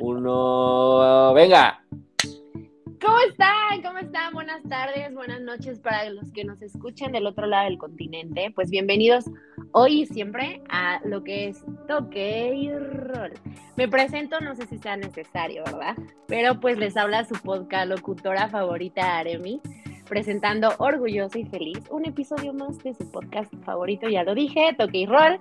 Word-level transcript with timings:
uno, 0.00 1.34
venga. 1.34 1.84
¿Cómo 3.00 3.18
están? 3.28 3.82
¿Cómo 3.82 3.98
están? 3.98 4.32
Buenas 4.32 4.62
tardes, 4.68 5.12
buenas 5.14 5.40
noches 5.40 5.78
para 5.78 6.08
los 6.10 6.32
que 6.32 6.44
nos 6.44 6.62
escuchan 6.62 7.12
del 7.12 7.26
otro 7.26 7.46
lado 7.46 7.64
del 7.64 7.78
continente. 7.78 8.50
Pues 8.54 8.70
bienvenidos 8.70 9.26
hoy 9.72 10.02
y 10.02 10.06
siempre 10.06 10.62
a 10.68 11.00
lo 11.04 11.22
que 11.22 11.48
es 11.48 11.64
Toque 11.86 12.54
y 12.54 12.72
Rol. 12.72 13.32
Me 13.76 13.88
presento, 13.88 14.40
no 14.40 14.54
sé 14.54 14.66
si 14.66 14.78
sea 14.78 14.96
necesario, 14.96 15.64
¿verdad? 15.64 15.96
Pero 16.26 16.60
pues 16.60 16.78
les 16.78 16.96
habla 16.96 17.24
su 17.24 17.34
podcast 17.34 17.88
locutora 17.88 18.48
favorita, 18.48 19.18
Aremi 19.18 19.60
presentando 20.10 20.74
orgulloso 20.78 21.38
y 21.38 21.44
feliz 21.44 21.78
un 21.88 22.04
episodio 22.04 22.52
más 22.52 22.76
de 22.78 22.92
su 22.94 23.08
podcast 23.12 23.54
favorito, 23.64 24.08
ya 24.08 24.24
lo 24.24 24.34
dije, 24.34 24.74
Toque 24.76 24.98
y 24.98 25.06
Roll. 25.06 25.38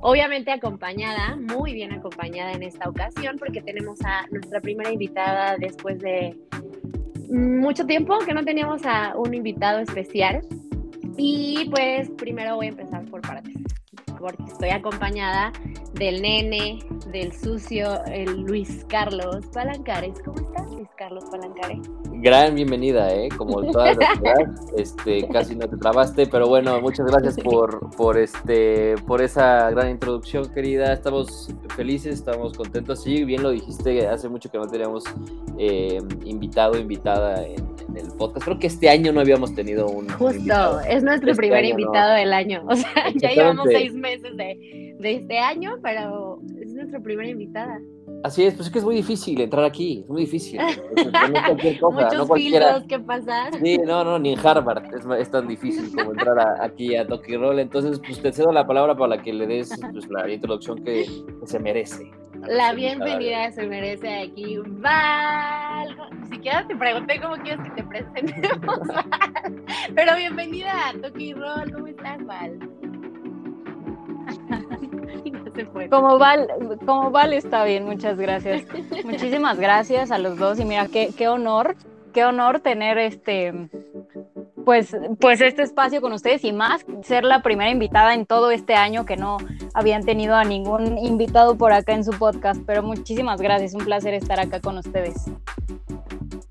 Obviamente 0.00 0.50
acompañada, 0.50 1.36
muy 1.36 1.72
bien 1.72 1.92
acompañada 1.92 2.52
en 2.52 2.64
esta 2.64 2.88
ocasión, 2.88 3.36
porque 3.38 3.62
tenemos 3.62 4.00
a 4.04 4.26
nuestra 4.32 4.60
primera 4.60 4.90
invitada 4.90 5.56
después 5.56 6.00
de 6.00 6.36
mucho 7.30 7.86
tiempo 7.86 8.18
que 8.26 8.34
no 8.34 8.44
teníamos 8.44 8.84
a 8.84 9.16
un 9.16 9.32
invitado 9.34 9.78
especial. 9.78 10.40
Y 11.16 11.68
pues 11.70 12.10
primero 12.10 12.56
voy 12.56 12.66
a 12.66 12.70
empezar 12.70 13.04
por 13.04 13.20
partes, 13.20 13.54
porque 14.18 14.42
estoy 14.44 14.70
acompañada 14.70 15.52
del 15.94 16.22
nene, 16.22 16.78
del 17.10 17.32
sucio, 17.32 18.04
el 18.06 18.42
Luis 18.42 18.84
Carlos 18.88 19.46
Palancares. 19.52 20.20
¿Cómo 20.24 20.38
estás, 20.38 20.70
Luis 20.72 20.88
Carlos 20.96 21.24
Palancares? 21.30 21.88
Gran 22.20 22.54
bienvenida, 22.54 23.12
¿eh? 23.14 23.28
Como 23.36 23.62
todas 23.72 23.96
las 23.96 24.18
este, 24.76 25.26
casi 25.28 25.54
no 25.56 25.68
te 25.68 25.76
trabaste, 25.76 26.26
pero 26.26 26.46
bueno, 26.46 26.80
muchas 26.80 27.06
gracias 27.06 27.36
por, 27.38 27.90
por, 27.96 28.18
este, 28.18 28.96
por 29.06 29.22
esa 29.22 29.70
gran 29.70 29.90
introducción, 29.90 30.52
querida. 30.52 30.92
Estamos 30.92 31.48
felices, 31.76 32.14
estamos 32.14 32.52
contentos. 32.54 33.02
Sí, 33.02 33.24
bien 33.24 33.42
lo 33.42 33.50
dijiste, 33.50 34.06
hace 34.08 34.28
mucho 34.28 34.50
que 34.50 34.58
no 34.58 34.66
teníamos 34.66 35.04
eh, 35.58 35.98
invitado, 36.24 36.78
invitada 36.78 37.46
en, 37.46 37.77
el 37.94 38.08
podcast. 38.16 38.44
Creo 38.44 38.58
que 38.58 38.66
este 38.66 38.88
año 38.88 39.12
no 39.12 39.20
habíamos 39.20 39.54
tenido 39.54 39.88
un. 39.88 40.08
Justo, 40.08 40.80
es 40.80 41.02
nuestro 41.02 41.30
este 41.30 41.40
primer 41.42 41.64
invitado 41.64 42.14
del 42.14 42.32
año. 42.32 42.62
O 42.68 42.76
sea, 42.76 43.10
ya 43.14 43.30
llevamos 43.30 43.66
seis 43.70 43.94
meses 43.94 44.36
de, 44.36 44.94
de 44.98 45.12
este 45.14 45.38
año, 45.38 45.76
pero 45.82 46.40
es 46.60 46.72
nuestra 46.72 47.00
primera 47.00 47.28
invitada. 47.28 47.80
Así 48.24 48.44
es, 48.44 48.54
pues 48.54 48.66
es 48.66 48.72
que 48.72 48.80
es 48.80 48.84
muy 48.84 48.96
difícil 48.96 49.40
entrar 49.40 49.64
aquí, 49.64 50.00
es 50.02 50.08
muy 50.08 50.22
difícil. 50.22 50.60
Muchos 51.92 52.28
filtros 52.34 52.84
que 52.88 52.98
pasar. 52.98 53.54
Sí, 53.62 53.78
no, 53.78 54.02
no, 54.02 54.18
ni 54.18 54.32
en 54.32 54.38
Harvard 54.44 54.84
es, 55.18 55.30
tan 55.30 55.46
difícil 55.46 55.90
como 55.96 56.12
entrar 56.12 56.60
aquí 56.60 56.96
a 56.96 57.06
Toki 57.06 57.36
Roll. 57.36 57.60
Entonces, 57.60 58.00
pues 58.04 58.20
te 58.20 58.32
cedo 58.32 58.50
la 58.50 58.66
palabra 58.66 58.96
para 58.96 59.22
que 59.22 59.32
le 59.32 59.46
des 59.46 59.70
pues, 59.92 60.08
la 60.10 60.28
introducción 60.28 60.82
que, 60.82 61.06
se 61.44 61.58
merece. 61.60 62.10
La 62.46 62.72
bienvenida 62.72 63.50
se 63.50 63.66
merece 63.66 64.22
aquí, 64.22 64.58
Val. 64.66 65.96
Ni 66.20 66.28
siquiera 66.28 66.66
te 66.66 66.76
pregunté 66.76 67.20
cómo 67.20 67.36
quieres 67.36 67.60
que 67.64 67.70
te 67.70 67.84
presentemos, 67.84 68.78
Pero 69.94 70.16
bienvenida 70.16 70.88
a 70.88 70.92
Toki 70.94 71.34
Roll, 71.34 71.72
¿cómo 71.72 71.86
estás, 71.86 72.24
Val? 72.24 72.58
Como 75.90 76.18
Val, 76.18 76.48
como 76.86 77.10
Val 77.10 77.32
está 77.32 77.64
bien, 77.64 77.84
muchas 77.84 78.16
gracias. 78.16 78.64
Muchísimas 79.04 79.58
gracias 79.58 80.12
a 80.12 80.18
los 80.18 80.38
dos 80.38 80.60
y 80.60 80.64
mira 80.64 80.86
qué, 80.86 81.10
qué 81.16 81.26
honor, 81.26 81.74
qué 82.12 82.24
honor 82.24 82.60
tener 82.60 82.96
este 82.98 83.68
pues, 84.68 84.94
pues 85.18 85.40
este 85.40 85.62
espacio 85.62 86.02
con 86.02 86.12
ustedes 86.12 86.44
y 86.44 86.52
más 86.52 86.84
ser 87.02 87.24
la 87.24 87.40
primera 87.40 87.70
invitada 87.70 88.12
en 88.12 88.26
todo 88.26 88.50
este 88.50 88.74
año 88.74 89.06
que 89.06 89.16
no 89.16 89.38
habían 89.72 90.04
tenido 90.04 90.34
a 90.34 90.44
ningún 90.44 90.98
invitado 90.98 91.56
por 91.56 91.72
acá 91.72 91.94
en 91.94 92.04
su 92.04 92.10
podcast, 92.10 92.60
pero 92.66 92.82
muchísimas 92.82 93.40
gracias, 93.40 93.72
un 93.72 93.86
placer 93.86 94.12
estar 94.12 94.38
acá 94.38 94.60
con 94.60 94.76
ustedes. 94.76 95.24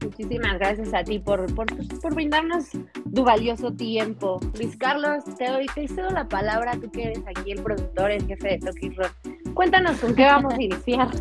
Muchísimas 0.01 0.57
gracias 0.57 0.95
a 0.95 1.03
ti 1.03 1.19
por, 1.19 1.53
por, 1.53 1.67
por 2.01 2.15
brindarnos 2.15 2.69
tu 3.13 3.23
valioso 3.23 3.71
tiempo. 3.73 4.39
Luis 4.57 4.75
Carlos, 4.77 5.23
te 5.37 5.51
doy, 5.51 5.67
te 5.75 5.87
cedo 5.87 6.09
la 6.09 6.27
palabra, 6.27 6.71
tú 6.71 6.89
que 6.89 7.03
eres 7.03 7.21
aquí 7.27 7.51
el 7.51 7.61
productor, 7.61 8.09
el 8.09 8.25
jefe 8.25 8.47
de 8.47 8.57
Toki 8.57 8.89
Rock. 8.95 9.13
Cuéntanos 9.57 9.97
con 9.99 10.13
qué 10.13 10.23
vamos 10.23 10.53
a 10.53 10.61
iniciar. 10.61 11.09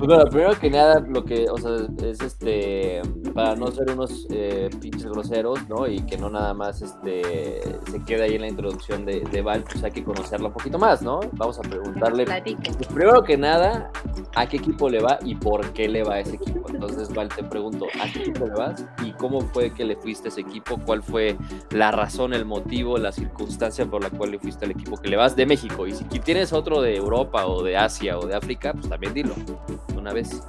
Pues 0.00 0.08
bueno, 0.08 0.24
primero 0.30 0.58
que 0.58 0.70
nada, 0.70 1.00
lo 1.00 1.24
que, 1.24 1.44
o 1.50 1.58
sea, 1.58 1.72
es 2.08 2.20
este, 2.20 3.02
para 3.34 3.54
no 3.54 3.66
ser 3.66 3.90
unos 3.90 4.26
eh, 4.30 4.70
pinches 4.80 5.06
groseros, 5.10 5.68
¿no? 5.68 5.86
Y 5.86 6.00
que 6.06 6.16
no 6.16 6.30
nada 6.30 6.54
más 6.54 6.80
este, 6.80 7.60
se 7.90 8.02
quede 8.06 8.24
ahí 8.24 8.34
en 8.36 8.40
la 8.40 8.48
introducción 8.48 9.04
de, 9.04 9.20
de 9.20 9.42
Val, 9.42 9.62
pues 9.62 9.84
hay 9.84 9.90
que 9.90 10.02
conocerla 10.02 10.48
un 10.48 10.54
poquito 10.54 10.78
más, 10.78 11.02
¿no? 11.02 11.20
Vamos 11.32 11.58
a 11.58 11.62
preguntarle, 11.62 12.24
pues 12.24 12.88
primero 12.88 13.22
que 13.22 13.36
nada, 13.36 13.90
¿a 14.34 14.46
qué 14.46 14.56
equipo 14.56 14.88
le 14.88 15.00
va 15.00 15.18
y 15.22 15.34
por 15.34 15.70
qué 15.72 15.86
le 15.86 16.02
va 16.02 16.14
a 16.14 16.20
ese 16.20 16.36
equipo? 16.36 16.66
Entonces, 16.70 17.12
Val, 17.12 17.28
te 17.28 17.44
pregunto, 17.44 17.86
¿a 18.00 18.10
qué 18.10 18.20
equipo 18.20 18.46
le 18.46 18.54
vas 18.54 18.86
y 19.04 19.12
cómo 19.12 19.42
fue 19.42 19.70
que 19.74 19.84
le 19.84 19.96
fuiste 19.96 20.28
a 20.28 20.30
ese 20.30 20.40
equipo? 20.40 20.78
¿Cuál 20.86 21.02
fue 21.02 21.36
la 21.70 21.90
razón, 21.90 22.32
el 22.32 22.46
motivo, 22.46 22.96
la 22.96 23.12
circunstancia 23.12 23.84
por 23.84 24.02
la 24.02 24.08
cual 24.08 24.30
le 24.30 24.38
fuiste 24.38 24.64
al 24.64 24.70
equipo 24.70 24.96
que 24.96 25.10
le 25.10 25.16
vas 25.16 25.36
de 25.36 25.44
México? 25.44 25.86
Y 25.86 25.92
si 25.92 26.04
tienes 26.20 26.54
otro 26.54 26.80
de 26.80 26.96
Europa 26.96 27.46
o 27.46 27.59
de 27.62 27.76
Asia 27.76 28.18
o 28.18 28.26
de 28.26 28.34
África, 28.34 28.72
pues 28.72 28.88
también 28.88 29.14
dilo, 29.14 29.34
una 29.96 30.12
vez. 30.12 30.42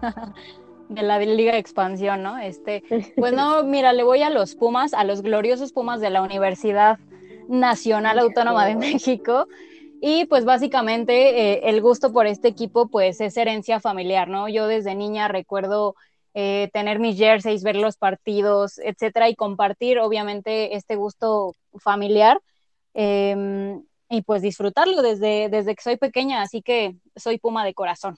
de 0.90 1.02
la 1.02 1.18
Liga 1.18 1.52
de 1.52 1.58
Expansión, 1.58 2.22
¿no? 2.22 2.38
Este, 2.38 2.82
pues 3.16 3.32
no, 3.32 3.62
mira, 3.64 3.92
le 3.92 4.02
voy 4.02 4.22
a 4.22 4.30
los 4.30 4.56
Pumas, 4.56 4.92
a 4.92 5.04
los 5.04 5.22
gloriosos 5.22 5.72
Pumas 5.72 6.00
de 6.00 6.10
la 6.10 6.22
Universidad 6.22 6.98
Nacional 7.48 8.18
Autónoma 8.18 8.66
de 8.66 8.76
México. 8.76 9.46
Y 10.02 10.24
pues 10.26 10.44
básicamente 10.44 11.52
eh, 11.52 11.60
el 11.64 11.82
gusto 11.82 12.12
por 12.12 12.26
este 12.26 12.48
equipo 12.48 12.88
pues 12.88 13.20
es 13.20 13.36
herencia 13.36 13.80
familiar, 13.80 14.28
¿no? 14.28 14.48
Yo 14.48 14.66
desde 14.66 14.94
niña 14.94 15.28
recuerdo 15.28 15.94
eh, 16.32 16.70
tener 16.72 16.98
mis 16.98 17.18
jerseys, 17.18 17.62
ver 17.62 17.76
los 17.76 17.96
partidos, 17.96 18.78
etcétera, 18.78 19.28
y 19.28 19.34
compartir 19.34 19.98
obviamente 19.98 20.74
este 20.74 20.96
gusto 20.96 21.54
familiar 21.78 22.40
em, 22.94 23.82
y 24.10 24.22
pues 24.22 24.42
disfrutarlo 24.42 25.00
desde, 25.00 25.48
desde 25.48 25.74
que 25.74 25.82
soy 25.82 25.96
pequeña, 25.96 26.42
así 26.42 26.60
que 26.60 26.96
soy 27.16 27.38
Puma 27.38 27.64
de 27.64 27.72
corazón. 27.72 28.16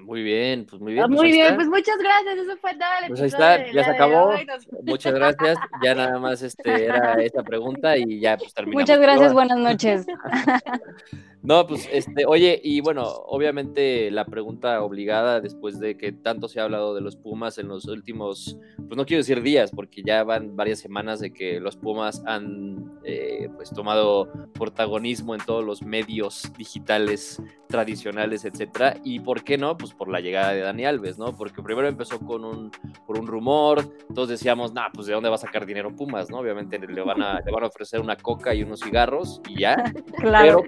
Muy 0.00 0.22
bien, 0.22 0.66
pues 0.66 0.80
muy 0.80 0.92
bien. 0.92 1.04
Ah, 1.04 1.08
pues 1.08 1.20
muy 1.20 1.32
bien, 1.32 1.54
pues 1.54 1.68
muchas 1.68 1.96
gracias, 1.98 2.38
eso 2.38 2.56
fue 2.58 2.72
todo 2.72 2.88
el 3.02 3.08
Pues 3.08 3.20
ahí 3.20 3.26
está, 3.28 3.72
ya 3.72 3.84
se 3.84 3.90
acabó. 3.90 4.30
Muchas 4.82 5.14
gracias, 5.14 5.58
ya 5.82 5.94
nada 5.94 6.18
más 6.18 6.42
este, 6.42 6.84
era 6.84 7.14
esta 7.14 7.42
pregunta 7.42 7.96
y 7.96 8.20
ya 8.20 8.36
pues 8.36 8.52
terminamos. 8.54 8.82
Muchas 8.82 9.00
gracias, 9.00 9.32
buenas 9.32 9.58
noches. 9.58 10.06
no, 11.46 11.64
pues 11.64 11.88
este, 11.92 12.26
oye, 12.26 12.60
y 12.62 12.80
bueno, 12.80 13.04
obviamente 13.04 14.10
la 14.10 14.24
pregunta 14.24 14.82
obligada 14.82 15.40
después 15.40 15.78
de 15.78 15.96
que 15.96 16.10
tanto 16.10 16.48
se 16.48 16.58
ha 16.58 16.64
hablado 16.64 16.92
de 16.92 17.00
los 17.00 17.14
Pumas 17.14 17.58
en 17.58 17.68
los 17.68 17.86
últimos, 17.86 18.58
pues 18.76 18.96
no 18.96 19.06
quiero 19.06 19.20
decir 19.20 19.42
días, 19.42 19.70
porque 19.70 20.02
ya 20.02 20.24
van 20.24 20.56
varias 20.56 20.80
semanas 20.80 21.20
de 21.20 21.32
que 21.32 21.60
los 21.60 21.76
Pumas 21.76 22.22
han 22.26 22.98
eh, 23.04 23.48
pues 23.54 23.70
tomado 23.70 24.28
protagonismo 24.54 25.36
en 25.36 25.40
todos 25.40 25.64
los 25.64 25.82
medios 25.82 26.50
digitales 26.58 27.40
tradicionales, 27.68 28.44
etcétera, 28.44 28.96
y 29.04 29.20
por 29.20 29.44
qué 29.44 29.58
no, 29.58 29.76
pues 29.76 29.92
por 29.92 30.08
la 30.08 30.20
llegada 30.20 30.52
de 30.52 30.60
Dani 30.60 30.84
Alves, 30.84 31.18
¿no? 31.18 31.36
Porque 31.36 31.62
primero 31.62 31.88
empezó 31.88 32.18
con 32.20 32.44
un, 32.44 32.70
por 33.06 33.18
un 33.18 33.26
rumor, 33.26 33.88
todos 34.14 34.28
decíamos, 34.28 34.72
nah, 34.72 34.88
pues 34.92 35.06
de 35.06 35.14
dónde 35.14 35.28
va 35.28 35.36
a 35.36 35.38
sacar 35.38 35.66
dinero 35.66 35.94
Pumas, 35.94 36.30
¿no? 36.30 36.38
Obviamente 36.38 36.78
le 36.78 37.02
van 37.02 37.22
a, 37.22 37.40
le 37.40 37.52
van 37.52 37.64
a 37.64 37.66
ofrecer 37.66 38.00
una 38.00 38.16
coca 38.16 38.54
y 38.54 38.62
unos 38.62 38.80
cigarros 38.80 39.40
y 39.48 39.60
ya. 39.60 39.76
claro. 40.18 40.62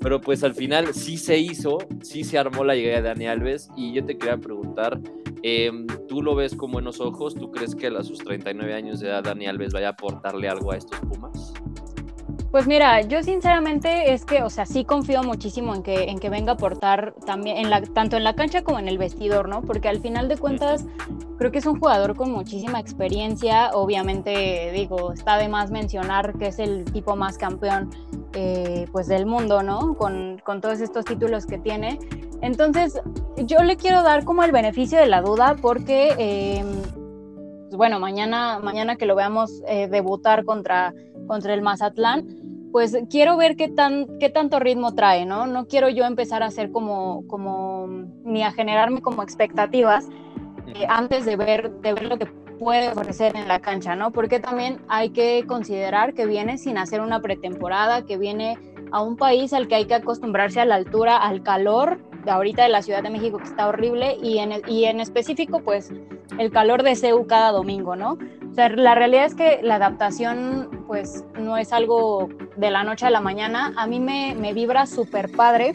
Pero, 0.00 0.03
pero, 0.04 0.20
pues 0.20 0.44
al 0.44 0.54
final 0.54 0.92
sí 0.92 1.16
se 1.16 1.38
hizo, 1.38 1.78
sí 2.02 2.24
se 2.24 2.36
armó 2.36 2.62
la 2.62 2.74
llegada 2.74 3.00
de 3.00 3.08
Dani 3.08 3.26
Alves 3.26 3.70
y 3.74 3.94
yo 3.94 4.04
te 4.04 4.18
quería 4.18 4.36
preguntar, 4.36 5.00
em, 5.42 5.86
¿tú 6.08 6.20
lo 6.20 6.34
ves 6.34 6.54
con 6.54 6.72
buenos 6.72 7.00
ojos? 7.00 7.34
¿Tú 7.34 7.50
crees 7.50 7.74
que 7.74 7.86
a 7.86 8.02
sus 8.02 8.18
39 8.18 8.74
años 8.74 9.00
de 9.00 9.08
edad 9.08 9.22
Dani 9.22 9.46
Alves 9.46 9.72
vaya 9.72 9.86
a 9.86 9.90
aportarle 9.92 10.46
algo 10.46 10.72
a 10.72 10.76
estos 10.76 11.00
Pumas? 11.00 11.54
Pues 12.54 12.68
mira, 12.68 13.00
yo 13.00 13.20
sinceramente 13.24 14.12
es 14.12 14.24
que, 14.24 14.44
o 14.44 14.48
sea, 14.48 14.64
sí 14.64 14.84
confío 14.84 15.24
muchísimo 15.24 15.74
en 15.74 15.82
que, 15.82 16.04
en 16.04 16.20
que 16.20 16.30
venga 16.30 16.52
a 16.52 16.54
aportar 16.54 17.12
también, 17.26 17.56
en 17.56 17.68
la, 17.68 17.82
tanto 17.82 18.16
en 18.16 18.22
la 18.22 18.36
cancha 18.36 18.62
como 18.62 18.78
en 18.78 18.86
el 18.86 18.96
vestidor, 18.96 19.48
¿no? 19.48 19.62
Porque 19.62 19.88
al 19.88 19.98
final 19.98 20.28
de 20.28 20.36
cuentas, 20.36 20.86
creo 21.36 21.50
que 21.50 21.58
es 21.58 21.66
un 21.66 21.80
jugador 21.80 22.14
con 22.14 22.30
muchísima 22.30 22.78
experiencia. 22.78 23.72
Obviamente, 23.72 24.70
digo, 24.72 25.12
está 25.12 25.36
de 25.36 25.48
más 25.48 25.72
mencionar 25.72 26.38
que 26.38 26.46
es 26.46 26.60
el 26.60 26.84
tipo 26.84 27.16
más 27.16 27.38
campeón, 27.38 27.90
eh, 28.34 28.86
pues, 28.92 29.08
del 29.08 29.26
mundo, 29.26 29.64
¿no? 29.64 29.96
Con, 29.96 30.40
con 30.44 30.60
todos 30.60 30.80
estos 30.80 31.04
títulos 31.06 31.46
que 31.46 31.58
tiene. 31.58 31.98
Entonces, 32.40 33.00
yo 33.36 33.64
le 33.64 33.76
quiero 33.76 34.04
dar 34.04 34.24
como 34.24 34.44
el 34.44 34.52
beneficio 34.52 35.00
de 35.00 35.06
la 35.06 35.22
duda 35.22 35.56
porque, 35.60 36.14
em, 36.18 36.82
pues, 37.64 37.76
bueno, 37.76 37.98
mañana, 37.98 38.60
mañana 38.60 38.94
que 38.94 39.06
lo 39.06 39.16
veamos 39.16 39.60
eh, 39.66 39.88
debutar 39.88 40.44
contra, 40.44 40.94
contra 41.26 41.52
el 41.52 41.60
Mazatlán, 41.60 42.43
pues 42.74 42.98
quiero 43.08 43.36
ver 43.36 43.54
qué, 43.54 43.68
tan, 43.68 44.18
qué 44.18 44.30
tanto 44.30 44.58
ritmo 44.58 44.96
trae, 44.96 45.26
¿no? 45.26 45.46
No 45.46 45.68
quiero 45.68 45.88
yo 45.90 46.06
empezar 46.06 46.42
a 46.42 46.46
hacer 46.46 46.72
como, 46.72 47.24
como 47.28 47.86
ni 48.24 48.42
a 48.42 48.50
generarme 48.50 49.00
como 49.00 49.22
expectativas 49.22 50.08
eh, 50.74 50.84
antes 50.88 51.24
de 51.24 51.36
ver, 51.36 51.70
de 51.70 51.92
ver 51.92 52.06
lo 52.06 52.18
que 52.18 52.26
puede 52.58 52.88
ofrecer 52.88 53.36
en 53.36 53.46
la 53.46 53.60
cancha, 53.60 53.94
¿no? 53.94 54.10
Porque 54.10 54.40
también 54.40 54.80
hay 54.88 55.10
que 55.10 55.44
considerar 55.46 56.14
que 56.14 56.26
viene 56.26 56.58
sin 56.58 56.76
hacer 56.76 57.00
una 57.00 57.20
pretemporada, 57.20 58.04
que 58.06 58.18
viene 58.18 58.58
a 58.90 59.02
un 59.02 59.16
país 59.16 59.52
al 59.52 59.68
que 59.68 59.76
hay 59.76 59.84
que 59.84 59.94
acostumbrarse 59.94 60.60
a 60.60 60.64
la 60.64 60.74
altura, 60.74 61.18
al 61.18 61.44
calor 61.44 62.00
de 62.24 62.30
ahorita 62.30 62.62
de 62.62 62.68
la 62.68 62.82
Ciudad 62.82 63.02
de 63.02 63.10
México 63.10 63.38
que 63.38 63.44
está 63.44 63.68
horrible 63.68 64.16
y 64.22 64.38
en, 64.38 64.62
y 64.66 64.84
en 64.84 65.00
específico 65.00 65.60
pues 65.60 65.92
el 66.38 66.50
calor 66.50 66.82
de 66.82 66.96
CEU 66.96 67.26
cada 67.26 67.52
domingo, 67.52 67.96
¿no? 67.96 68.18
O 68.50 68.54
sea, 68.54 68.68
la 68.68 68.94
realidad 68.94 69.24
es 69.24 69.34
que 69.34 69.60
la 69.62 69.76
adaptación 69.76 70.84
pues 70.86 71.24
no 71.38 71.56
es 71.56 71.72
algo 71.72 72.28
de 72.56 72.70
la 72.70 72.84
noche 72.84 73.06
a 73.06 73.10
la 73.10 73.20
mañana. 73.20 73.72
A 73.76 73.86
mí 73.86 73.98
me, 73.98 74.34
me 74.34 74.52
vibra 74.52 74.86
súper 74.86 75.32
padre 75.32 75.72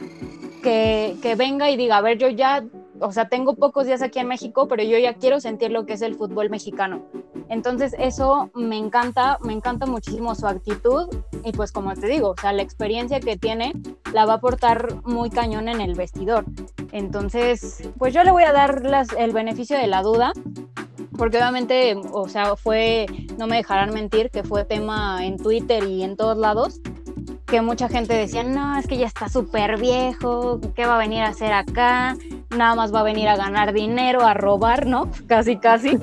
que, 0.64 1.18
que 1.22 1.36
venga 1.36 1.70
y 1.70 1.78
diga, 1.78 1.98
a 1.98 2.02
ver, 2.02 2.18
yo 2.18 2.30
ya 2.30 2.64
o 3.02 3.12
sea, 3.12 3.30
tengo 3.30 3.56
pocos 3.56 3.86
días 3.86 4.02
aquí 4.02 4.20
en 4.20 4.28
México, 4.28 4.68
pero 4.68 4.84
yo 4.84 4.98
ya 4.98 5.14
quiero 5.14 5.40
sentir 5.40 5.72
lo 5.72 5.86
que 5.86 5.94
es 5.94 6.02
el 6.02 6.16
fútbol 6.16 6.50
mexicano. 6.50 7.02
Entonces, 7.50 7.96
eso 7.98 8.50
me 8.54 8.78
encanta, 8.78 9.40
me 9.42 9.54
encanta 9.54 9.86
muchísimo 9.86 10.36
su 10.36 10.48
actitud 10.48 11.08
y 11.44 11.52
pues 11.52 11.72
como 11.72 11.94
te 11.94 12.08
digo, 12.08 12.30
o 12.32 12.36
sea, 12.40 12.54
la 12.54 12.62
experiencia 12.62 13.20
que 13.20 13.38
tiene 13.38 13.74
la 14.14 14.26
va 14.26 14.34
a 14.34 14.36
aportar 14.38 15.02
muy 15.04 15.30
cañón 15.30 15.68
en 15.68 15.82
el 15.82 15.96
vestidor. 15.96 16.46
Entonces, 16.92 17.90
pues 17.98 18.14
yo 18.14 18.24
le 18.24 18.32
voy 18.32 18.44
a 18.44 18.52
dar 18.52 18.86
las, 18.86 19.10
el 19.14 19.32
beneficio 19.32 19.78
de 19.78 19.88
la 19.88 20.02
duda, 20.02 20.34
porque 21.18 21.38
obviamente, 21.38 21.98
o 22.12 22.28
sea, 22.30 22.56
fue, 22.56 23.06
no 23.38 23.48
me 23.48 23.58
dejarán 23.58 23.94
mentir, 23.94 24.30
que 24.30 24.44
fue 24.44 24.64
tema 24.64 25.26
en 25.26 25.38
Twitter 25.38 25.84
y 25.84 26.04
en 26.04 26.16
todos 26.16 26.38
lados, 26.38 26.82
que 27.46 27.62
mucha 27.62 27.90
gente 27.90 28.14
decía, 28.14 28.44
no, 28.44 28.78
es 28.78 28.88
que 28.88 28.98
ya 28.98 29.08
está 29.08 29.28
súper 29.28 29.80
viejo, 29.80 30.62
¿qué 30.76 30.86
va 30.86 30.96
a 30.96 31.00
venir 31.00 31.24
a 31.24 31.30
hacer 31.30 31.52
acá? 31.52 32.16
Nada 32.56 32.74
más 32.74 32.94
va 32.94 33.02
a 33.02 33.04
venir 33.04 33.28
a 33.28 33.36
ganar 33.36 33.74
dinero, 33.74 34.26
a 34.26 34.34
robar, 34.34 34.88
¿no? 34.88 35.10
Casi, 35.28 35.58
casi. 35.58 36.00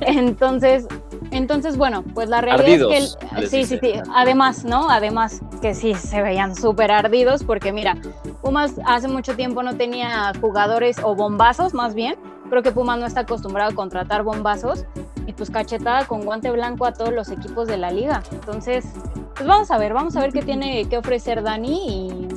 Entonces, 0.00 0.86
entonces 1.30 1.76
bueno, 1.76 2.02
pues 2.14 2.28
la 2.28 2.40
realidad 2.40 2.88
es 2.90 3.16
que, 3.16 3.46
sí, 3.46 3.64
sí, 3.64 3.78
sí, 3.80 3.92
además, 4.14 4.64
¿no? 4.64 4.88
Además 4.88 5.42
que 5.60 5.74
sí, 5.74 5.94
se 5.94 6.22
veían 6.22 6.54
súper 6.54 6.90
ardidos 6.90 7.44
porque 7.44 7.72
mira, 7.72 7.96
Pumas 8.42 8.74
hace 8.86 9.08
mucho 9.08 9.36
tiempo 9.36 9.62
no 9.62 9.76
tenía 9.76 10.32
jugadores 10.40 10.98
o 11.02 11.14
bombazos 11.14 11.74
más 11.74 11.94
bien. 11.94 12.16
Creo 12.48 12.62
que 12.62 12.72
Pumas 12.72 12.98
no 12.98 13.06
está 13.06 13.20
acostumbrado 13.20 13.70
a 13.70 13.74
contratar 13.74 14.22
bombazos 14.22 14.84
y 15.26 15.32
pues 15.32 15.50
cachetada 15.50 16.06
con 16.06 16.24
guante 16.24 16.50
blanco 16.50 16.86
a 16.86 16.92
todos 16.92 17.12
los 17.12 17.30
equipos 17.30 17.66
de 17.66 17.78
la 17.78 17.90
liga. 17.90 18.22
Entonces, 18.32 18.84
pues 19.34 19.46
vamos 19.46 19.70
a 19.70 19.78
ver, 19.78 19.92
vamos 19.94 20.16
a 20.16 20.20
ver 20.20 20.32
qué 20.32 20.42
tiene 20.42 20.86
que 20.88 20.98
ofrecer 20.98 21.42
Dani 21.42 21.88
y 21.88 22.28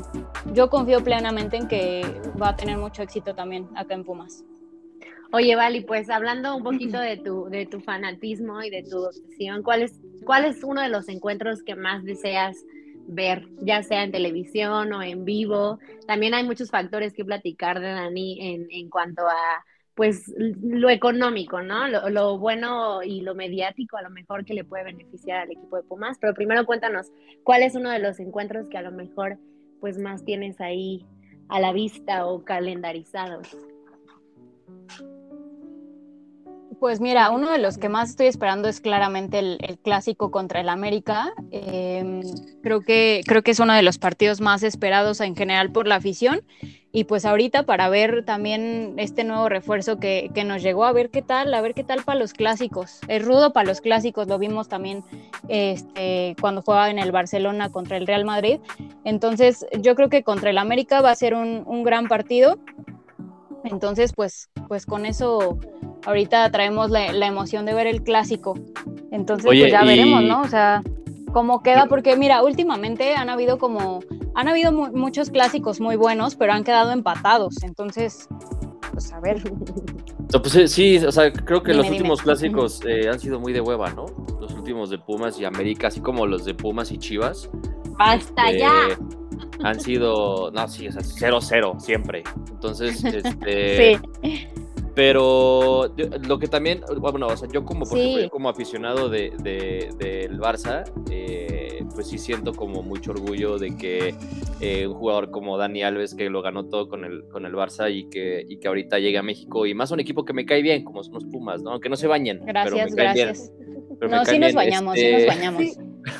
yo 0.54 0.70
confío 0.70 1.04
plenamente 1.04 1.58
en 1.58 1.68
que 1.68 2.04
va 2.42 2.50
a 2.50 2.56
tener 2.56 2.78
mucho 2.78 3.02
éxito 3.02 3.36
también 3.36 3.68
acá 3.76 3.94
en 3.94 4.04
Pumas. 4.04 4.44
Oye, 5.32 5.56
Vali, 5.56 5.82
pues 5.82 6.10
hablando 6.10 6.56
un 6.56 6.64
poquito 6.64 7.00
de 7.00 7.18
tu, 7.18 7.50
de 7.50 7.66
tu 7.66 7.82
fanatismo 7.82 8.62
y 8.64 8.70
de 8.70 8.84
tu 8.84 9.04
obsesión, 9.04 9.62
¿cuál 9.62 9.82
es, 9.82 10.00
¿cuál 10.26 10.46
es 10.46 10.64
uno 10.64 10.82
de 10.82 10.90
los 10.90 11.10
encuentros 11.10 11.64
que 11.64 11.76
más 11.76 12.04
deseas 12.06 12.56
ver, 13.08 13.46
ya 13.62 13.84
sea 13.84 14.04
en 14.04 14.12
televisión 14.12 14.94
o 14.94 15.04
en 15.04 15.26
vivo? 15.26 15.80
También 16.08 16.34
hay 16.34 16.46
muchos 16.46 16.72
factores 16.72 17.14
que 17.14 17.26
platicar 17.26 17.82
de 17.82 17.88
Dani 17.88 18.54
en, 18.54 18.68
en 18.72 18.90
cuanto 18.90 19.28
a 19.28 19.66
pues 19.98 20.32
lo 20.38 20.92
económico, 20.92 21.64
¿no? 21.64 21.88
Lo, 21.88 22.38
bueno 22.38 23.02
y 23.02 23.22
lo 23.22 23.34
mediático 23.34 23.98
a 23.98 24.04
lo 24.04 24.12
mejor 24.12 24.46
que 24.46 24.54
le 24.54 24.64
puede 24.64 24.84
beneficiar 24.84 25.40
al 25.40 25.52
equipo 25.52 25.76
de 25.76 25.82
Pumas. 25.82 26.20
Pero 26.22 26.36
primero 26.36 26.68
cuéntanos, 26.68 27.08
¿cuál 27.44 27.64
es 27.64 27.74
uno 27.74 27.90
de 27.90 27.98
los 27.98 28.20
encuentros 28.20 28.68
que 28.70 28.78
a 28.78 28.84
lo 28.84 28.92
mejor 28.92 29.40
pues 29.80 29.98
más 29.98 30.24
tienes 30.24 30.60
ahí 30.62 31.06
a 31.50 31.60
la 31.60 31.72
vista 31.74 32.26
o 32.26 32.44
calendarizados? 32.44 33.56
Pues 36.80 37.02
mira, 37.02 37.32
uno 37.32 37.52
de 37.52 37.58
los 37.58 37.80
que 37.80 37.90
más 37.90 38.12
estoy 38.12 38.28
esperando 38.28 38.68
es 38.68 38.82
claramente 38.82 39.40
el, 39.40 39.80
clásico 39.84 40.30
contra 40.30 40.62
el 40.62 40.70
América. 40.70 41.34
Em, 41.50 42.22
creo, 42.62 42.82
que, 42.82 43.22
creo 43.26 43.42
que 43.42 43.52
es 43.52 43.60
uno 43.60 43.74
de 43.74 43.82
los 43.82 43.98
partidos 43.98 44.42
más 44.42 44.62
esperados 44.62 45.20
en 45.22 45.36
general 45.36 45.72
por 45.72 45.88
la 45.88 45.96
afición. 45.96 46.42
Y 46.92 47.04
pues 47.04 47.26
ahorita 47.26 47.64
para 47.64 47.90
ver 47.90 48.24
también 48.26 48.96
este 48.98 49.24
nuevo 49.24 49.50
refuerzo 49.50 50.00
que, 50.00 50.32
nos 50.46 50.64
llegó, 50.64 50.86
a 50.86 50.94
ver 50.94 51.10
qué 51.10 51.22
tal, 51.22 51.54
a 51.54 51.62
ver 51.62 51.74
qué 51.74 51.84
tal 51.84 52.04
para 52.04 52.20
los 52.20 52.34
clásicos. 52.34 53.02
Es 53.08 53.24
rudo 53.24 53.54
para 53.54 53.68
los 53.68 53.82
clásicos, 53.82 54.28
lo 54.28 54.40
vimos 54.40 54.70
también 54.70 55.04
este, 55.48 56.36
cuando 56.40 56.62
jugaba 56.62 56.90
en 56.90 57.00
el 57.00 57.12
Barcelona 57.12 57.70
contra 57.70 57.98
el 57.98 58.08
Real 58.08 58.26
Madrid. 58.26 58.60
Entonces 59.04 59.66
yo 59.80 59.96
creo 59.96 60.10
que 60.10 60.24
contra 60.24 60.50
el 60.50 60.58
América 60.58 61.02
va 61.02 61.12
a 61.12 61.16
ser 61.16 61.34
un, 61.34 61.64
un 61.66 61.84
gran 61.84 62.08
partido. 62.08 62.58
Entonces 63.64 64.14
pues, 64.14 64.50
pues 64.68 64.86
con 64.86 65.06
eso 65.06 65.60
ahorita 66.08 66.50
traemos 66.52 66.90
la, 66.90 67.28
emoción 67.28 67.66
de 67.66 67.74
ver 67.74 67.86
el 67.86 68.02
clásico. 68.02 68.58
Entonces, 69.12 69.46
pues 69.46 69.72
ya 69.72 69.84
veremos, 69.84 70.24
¿no? 70.24 70.42
O 70.42 70.48
sea, 70.48 70.82
cómo 71.38 71.62
queda, 71.62 71.86
porque 71.86 72.18
mira, 72.18 72.42
últimamente 72.42 73.14
han 73.14 73.30
habido 73.30 73.60
como, 73.60 74.00
han 74.34 74.48
habido 74.48 74.72
muchos 74.72 75.30
clásicos 75.30 75.80
muy 75.80 75.96
buenos, 75.96 76.36
pero 76.36 76.52
han 76.52 76.64
quedado 76.64 76.92
empatados. 76.92 77.62
Entonces, 77.62 78.28
pues 78.92 79.14
a 79.14 79.20
ver. 79.20 79.44
Pues 80.32 80.72
sí, 80.72 80.98
o 80.98 81.12
sea, 81.12 81.32
creo 81.32 81.62
que 81.62 81.76
los 81.76 81.88
últimos 81.88 82.24
clásicos 82.24 82.82
eh, 82.88 83.08
han 83.08 83.20
sido 83.20 83.40
muy 83.40 83.54
de 83.54 83.62
hueva, 83.62 83.92
¿no? 83.92 84.06
Los 84.42 84.56
últimos 84.56 84.90
de 84.90 84.98
Pumas 84.98 85.40
y 85.40 85.46
América, 85.46 85.90
así 85.90 86.02
como 86.02 86.26
los 86.26 86.44
de 86.44 86.56
Pumas 86.56 86.92
y 86.92 86.98
Chivas. 86.98 87.52
¡Basta 88.00 88.52
ya! 88.52 88.88
Este, 88.90 89.64
han 89.64 89.80
sido, 89.80 90.50
no, 90.50 90.68
sí, 90.68 90.88
o 90.88 90.92
sea, 90.92 91.04
0-0 91.04 91.80
siempre. 91.80 92.24
Entonces, 92.50 93.04
este. 93.04 94.00
sí. 94.24 94.48
Pero 94.98 95.94
lo 96.28 96.40
que 96.40 96.48
también, 96.48 96.82
bueno, 97.00 97.28
o 97.28 97.38
sea, 97.38 97.48
yo 97.54 97.64
como, 97.64 97.86
como 98.32 98.50
aficionado 98.50 99.10
de, 99.10 99.30
del 99.38 100.40
Barça, 100.40 100.92
eh, 101.12 101.86
pues 101.94 102.08
sí 102.08 102.18
siento 102.18 102.52
como 102.52 102.82
mucho 102.82 103.12
orgullo 103.12 103.60
de 103.60 103.78
que 103.78 104.16
eh, 104.60 104.88
un 104.88 104.96
jugador 104.96 105.30
como 105.30 105.56
Dani 105.56 105.84
Alves, 105.84 106.16
que 106.16 106.32
lo 106.32 106.42
ganó 106.42 106.66
todo 106.66 106.90
con 106.90 107.06
el, 107.06 107.28
con 107.28 107.46
el 107.46 107.54
Barça 107.54 107.94
y 107.94 108.10
que, 108.10 108.44
y 108.50 108.58
que 108.58 108.68
ahorita 108.68 108.98
llegue 108.98 109.20
a 109.20 109.22
México, 109.22 109.68
y 109.68 109.76
más 109.76 109.92
un 109.92 110.00
equipo 110.00 110.26
que 110.26 110.34
me 110.34 110.48
cae 110.48 110.64
bien, 110.64 110.84
como 110.84 111.04
son 111.04 111.14
los 111.14 111.26
Pumas, 111.26 111.62
¿no? 111.62 111.74
Aunque 111.74 111.90
no 111.90 111.96
se 111.96 112.08
bañen. 112.08 112.42
Gracias, 112.44 112.96
gracias. 112.96 113.54
no, 114.02 114.26
sí 114.26 114.40
nos 114.40 114.56
bañamos, 114.56 114.96
sí 114.96 115.12
nos 115.12 115.22
este, 115.22 115.28
bañamos. 115.28 115.64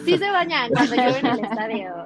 Sí, 0.06 0.18
se 0.20 0.30
bañan 0.30 0.70
cuando 0.70 0.96
llueve 0.96 1.20
en 1.20 1.26
el 1.26 1.40
estadio. 1.46 2.06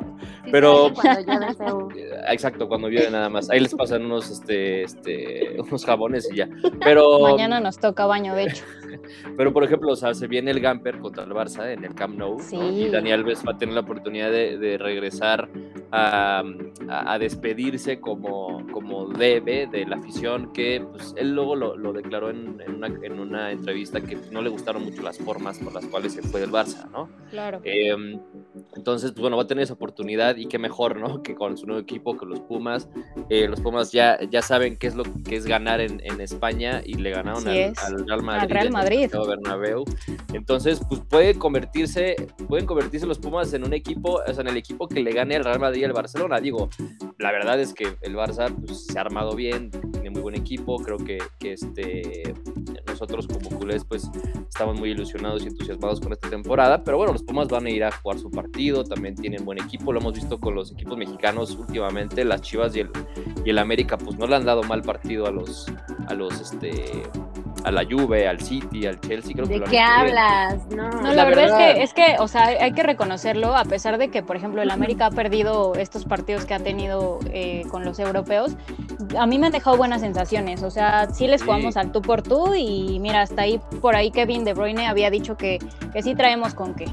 Pero 0.51 0.91
exacto, 2.29 2.67
cuando 2.67 2.89
llueve 2.89 3.09
nada 3.09 3.29
más. 3.29 3.49
Ahí 3.49 3.59
les 3.59 3.73
pasan 3.73 4.05
unos 4.05 4.29
este, 4.29 4.83
este, 4.83 5.55
unos 5.59 5.85
jabones 5.85 6.29
y 6.31 6.37
ya. 6.37 6.49
Pero 6.83 7.19
mañana 7.19 7.59
nos 7.59 7.77
toca 7.77 8.05
baño, 8.05 8.35
de 8.35 8.43
hecho. 8.43 8.63
Pero 9.37 9.53
por 9.53 9.63
ejemplo, 9.63 9.93
o 9.93 9.95
sea, 9.95 10.13
se 10.13 10.27
viene 10.27 10.51
el 10.51 10.59
Gamper 10.59 10.99
contra 10.99 11.23
el 11.23 11.31
Barça 11.31 11.71
en 11.71 11.85
el 11.85 11.95
Camp 11.95 12.17
Nou 12.17 12.37
y 12.51 12.89
Dani 12.89 13.11
Alves 13.11 13.43
va 13.47 13.53
a 13.53 13.57
tener 13.57 13.73
la 13.73 13.81
oportunidad 13.81 14.31
de, 14.31 14.77
regresar 14.77 15.49
a, 15.91 17.17
despedirse 17.19 17.99
como, 17.99 18.65
como 18.71 19.07
debe 19.07 19.67
de 19.67 19.85
la 19.85 19.97
afición 19.97 20.51
que 20.53 20.83
pues, 20.91 21.13
él 21.17 21.35
luego 21.35 21.55
lo, 21.55 21.93
declaró 21.93 22.29
en, 22.29 22.61
una, 23.19 23.51
entrevista 23.51 24.01
que 24.01 24.17
no 24.31 24.41
le 24.41 24.49
gustaron 24.49 24.83
mucho 24.83 25.01
las 25.01 25.17
formas 25.17 25.59
por 25.59 25.73
las 25.73 25.85
cuales 25.85 26.13
se 26.13 26.21
fue 26.21 26.39
del 26.39 26.51
Barça, 26.51 26.89
¿no? 26.91 27.09
Claro. 27.29 27.61
Em, 27.63 28.19
entonces, 28.75 29.11
pues 29.11 29.21
bueno, 29.21 29.37
va 29.37 29.43
a 29.43 29.47
tener 29.47 29.63
esa 29.63 29.73
oportunidad 29.73 30.37
y 30.37 30.47
qué 30.47 30.57
mejor, 30.57 30.97
¿no? 30.97 31.21
Que 31.21 31.35
con 31.35 31.57
su 31.57 31.65
nuevo 31.65 31.81
equipo, 31.81 32.17
que 32.17 32.25
los 32.25 32.39
Pumas. 32.41 32.89
Eh, 33.29 33.47
los 33.47 33.59
Pumas 33.59 33.91
ya, 33.91 34.19
ya 34.29 34.41
saben 34.41 34.77
qué 34.77 34.87
es 34.87 34.95
lo 34.95 35.03
que 35.03 35.35
es 35.35 35.45
ganar 35.45 35.81
en, 35.81 36.01
España 36.21 36.81
y 36.85 36.95
le 36.95 37.09
ganaron 37.09 37.47
al, 37.47 38.05
Real 38.05 38.21
Madrid. 38.21 38.43
Al 38.43 38.49
Real 38.49 38.71
Madrid. 38.71 39.09
Bernabéu. 39.27 39.83
Entonces, 40.33 40.79
pues 40.87 41.01
puede 41.09 41.33
convertirse, 41.35 42.15
pueden 42.47 42.65
convertirse 42.65 43.07
los 43.07 43.17
Pumas 43.17 43.53
en 43.53 43.63
un 43.63 43.73
equipo, 43.73 44.21
o 44.25 44.33
sea, 44.33 44.41
en 44.41 44.49
el 44.49 44.57
equipo 44.57 44.87
que 44.87 45.01
le 45.01 45.11
gane 45.11 45.35
al 45.35 45.43
Real 45.43 45.59
Madrid 45.59 45.80
al 45.85 45.93
Barcelona. 45.93 46.39
Digo, 46.39 46.69
la 47.17 47.31
verdad 47.31 47.59
es 47.59 47.73
que 47.73 47.95
el 48.01 48.15
Barça 48.15 48.53
pues, 48.53 48.85
se 48.85 48.97
ha 48.97 49.01
armado 49.01 49.35
bien, 49.35 49.71
tiene 49.91 50.09
muy 50.09 50.21
buen 50.21 50.35
equipo. 50.35 50.77
Creo 50.77 50.97
que, 50.97 51.19
que 51.39 51.53
este, 51.53 52.33
nosotros 52.87 53.27
como 53.27 53.57
culés, 53.57 53.85
pues 53.85 54.09
estamos 54.47 54.79
muy 54.79 54.91
ilusionados 54.91 55.43
y 55.43 55.47
entusiasmados 55.47 55.99
con 55.99 56.13
esta 56.13 56.29
temporada. 56.29 56.83
Pero 56.83 56.97
bueno, 56.97 57.13
los 57.13 57.23
Pumas 57.23 57.47
van 57.47 57.65
a 57.65 57.69
ir 57.69 57.83
a 57.83 57.91
jugar 57.91 58.19
su 58.19 58.29
partido, 58.29 58.83
también 58.83 59.15
tienen 59.15 59.45
buen 59.45 59.61
equipo. 59.61 59.93
Lo 59.93 59.99
hemos 59.99 60.13
visto 60.13 60.39
con 60.39 60.55
los 60.55 60.71
equipos 60.71 60.97
mexicanos 60.97 61.55
últimamente, 61.55 62.25
las 62.25 62.41
Chivas 62.41 62.75
y 62.75 62.81
el, 62.81 62.89
y 63.45 63.49
el 63.49 63.57
América, 63.57 63.97
pues 63.97 64.17
no 64.17 64.27
le 64.27 64.35
han 64.35 64.45
dado 64.45 64.63
mal 64.63 64.81
partido 64.81 65.25
a 65.27 65.31
los, 65.31 65.65
a 66.07 66.13
los, 66.13 66.39
este, 66.39 67.03
a 67.63 67.71
la 67.71 67.83
Juve, 67.85 68.27
al 68.27 68.39
City, 68.41 68.85
al 68.85 68.99
Chelsea. 69.01 69.33
Creo 69.33 69.45
¿De 69.45 69.61
qué 69.61 69.79
hablas? 69.79 70.67
No, 70.67 70.89
la, 70.89 71.25
verdad, 71.25 71.45
es 71.45 71.53
que, 71.53 71.83
es 71.83 71.93
que, 71.93 72.15
o 72.19 72.27
sea, 72.27 72.45
hay 72.45 72.73
que 72.73 72.83
reconocerlo, 72.83 73.55
a 73.55 73.65
pesar 73.65 73.97
de 73.97 74.09
que, 74.09 74.23
por 74.23 74.35
ejemplo, 74.35 74.61
el 74.61 74.71
América 74.71 75.07
ha 75.07 75.11
perdido 75.11 75.75
estos 75.75 76.05
partidos 76.05 76.45
que 76.45 76.53
ha 76.53 76.59
tenido 76.59 77.19
eh, 77.31 77.63
con 77.69 77.85
los 77.85 77.99
europeos, 77.99 78.55
a 79.17 79.25
mí 79.25 79.39
me 79.39 79.47
han 79.47 79.51
dejado 79.51 79.77
buenas 79.77 80.01
sensaciones. 80.01 80.63
O 80.63 80.71
sea, 80.71 81.09
sí 81.11 81.27
les 81.27 81.43
jugamos 81.43 81.77
al 81.77 81.91
tú 81.91 82.01
por 82.01 82.21
tú 82.21 82.55
y 82.55 82.99
mira, 82.99 83.21
hasta 83.21 83.43
ahí, 83.43 83.59
por 83.81 83.95
ahí 83.95 84.11
Kevin 84.11 84.43
De 84.43 84.53
Bruyne 84.53 84.87
había 84.87 85.09
dicho 85.09 85.37
que, 85.37 85.59
que 85.93 86.01
sí 86.01 86.15
traemos 86.15 86.53
con 86.53 86.75
qué. 86.75 86.85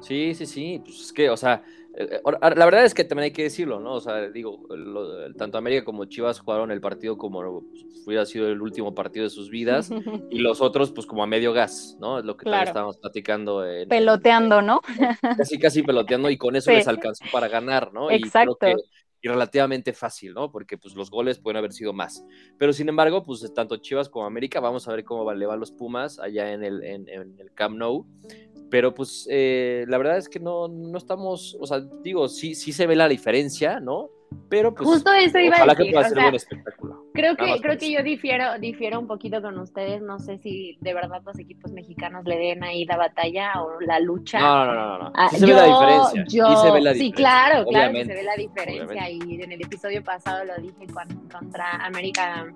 Sí, 0.00 0.34
sí, 0.34 0.46
sí, 0.46 0.82
pues 0.84 1.00
es 1.00 1.12
que, 1.12 1.30
o 1.30 1.36
sea, 1.36 1.62
la 1.94 2.64
verdad 2.64 2.84
es 2.84 2.94
que 2.94 3.04
también 3.04 3.24
hay 3.24 3.30
que 3.32 3.42
decirlo, 3.42 3.80
¿no? 3.80 3.94
O 3.94 4.00
sea, 4.00 4.28
digo, 4.28 4.66
tanto 5.36 5.58
América 5.58 5.84
como 5.84 6.04
Chivas 6.04 6.40
jugaron 6.40 6.70
el 6.70 6.80
partido 6.80 7.18
como 7.18 7.64
hubiera 8.06 8.24
sido 8.26 8.48
el 8.48 8.60
último 8.62 8.94
partido 8.94 9.24
de 9.24 9.30
sus 9.30 9.50
vidas 9.50 9.90
y 10.30 10.38
los 10.38 10.60
otros, 10.60 10.92
pues 10.92 11.06
como 11.06 11.22
a 11.22 11.26
medio 11.26 11.52
gas, 11.52 11.96
¿no? 12.00 12.18
Es 12.18 12.24
lo 12.24 12.36
que 12.36 12.48
estábamos 12.48 12.98
platicando. 12.98 13.64
peloteando, 13.88 14.62
¿no? 14.62 14.80
Casi, 15.36 15.58
casi 15.58 15.82
peloteando 15.82 16.30
y 16.30 16.36
con 16.36 16.56
eso 16.56 16.70
les 16.70 16.88
alcanzó 16.88 17.24
para 17.32 17.48
ganar, 17.48 17.92
¿no? 17.92 18.10
Exacto. 18.10 18.68
Y, 18.68 18.74
y 19.22 19.28
relativamente 19.28 19.92
fácil, 19.92 20.32
¿no? 20.32 20.50
Porque 20.50 20.78
pues 20.78 20.94
los 20.94 21.10
goles 21.10 21.38
pueden 21.38 21.58
haber 21.58 21.72
sido 21.72 21.92
más. 21.92 22.24
Pero 22.58 22.72
sin 22.72 22.88
embargo, 22.88 23.22
pues 23.22 23.52
tanto 23.54 23.76
Chivas 23.76 24.08
como 24.08 24.26
América, 24.26 24.60
vamos 24.60 24.88
a 24.88 24.92
ver 24.92 25.04
cómo 25.04 25.30
le 25.32 25.46
van 25.46 25.60
los 25.60 25.72
Pumas 25.72 26.18
allá 26.18 26.52
en 26.52 26.64
el, 26.64 26.82
en, 26.82 27.08
en 27.08 27.38
el 27.38 27.52
Camp 27.52 27.76
Nou. 27.76 28.06
Pero 28.70 28.94
pues 28.94 29.26
eh, 29.30 29.84
la 29.88 29.98
verdad 29.98 30.18
es 30.18 30.28
que 30.28 30.40
no, 30.40 30.68
no 30.68 30.96
estamos, 30.96 31.56
o 31.60 31.66
sea, 31.66 31.80
digo, 32.02 32.28
sí, 32.28 32.54
sí 32.54 32.72
se 32.72 32.86
ve 32.86 32.96
la 32.96 33.08
diferencia, 33.08 33.80
¿no? 33.80 34.10
Pero 34.48 34.74
pues 34.74 34.88
justo 34.88 35.12
eso 35.12 35.38
iba 35.38 35.56
a 35.56 35.66
decir, 35.66 35.86
que 35.86 35.92
pueda 35.92 36.08
ser 36.08 36.18
un 36.18 36.24
buen 36.24 36.34
espectáculo. 36.34 37.04
Creo 37.12 37.36
que, 37.36 37.60
creo 37.60 37.76
que 37.76 37.90
yo 37.90 38.02
difiero, 38.02 38.58
difiero 38.58 39.00
un 39.00 39.06
poquito 39.06 39.42
con 39.42 39.58
ustedes. 39.58 40.02
No 40.02 40.18
sé 40.18 40.38
si 40.38 40.76
de 40.80 40.94
verdad 40.94 41.20
los 41.24 41.38
equipos 41.38 41.72
mexicanos 41.72 42.24
le 42.24 42.36
den 42.36 42.62
ahí 42.62 42.84
la 42.84 42.96
batalla 42.96 43.60
o 43.62 43.80
la 43.80 43.98
lucha. 43.98 44.38
No, 44.38 44.66
no, 44.66 44.74
no, 44.74 44.98
no. 44.98 45.12
Ah, 45.14 45.28
sí 45.30 45.38
se 45.38 45.46
ve 45.46 45.52
la 45.52 45.64
diferencia. 45.64 46.24
Yo, 46.28 46.56
se 46.56 46.70
ve 46.70 46.80
la 46.80 46.94
sí, 46.94 47.12
claro, 47.12 47.64
claro 47.66 47.92
que 47.92 48.04
se 48.04 48.14
ve 48.14 48.22
la 48.22 48.36
diferencia. 48.36 49.10
Y 49.10 49.42
en 49.42 49.52
el 49.52 49.62
episodio 49.62 50.02
pasado 50.02 50.44
lo 50.44 50.56
dije 50.62 50.86
contra 51.30 51.84
América 51.84 52.52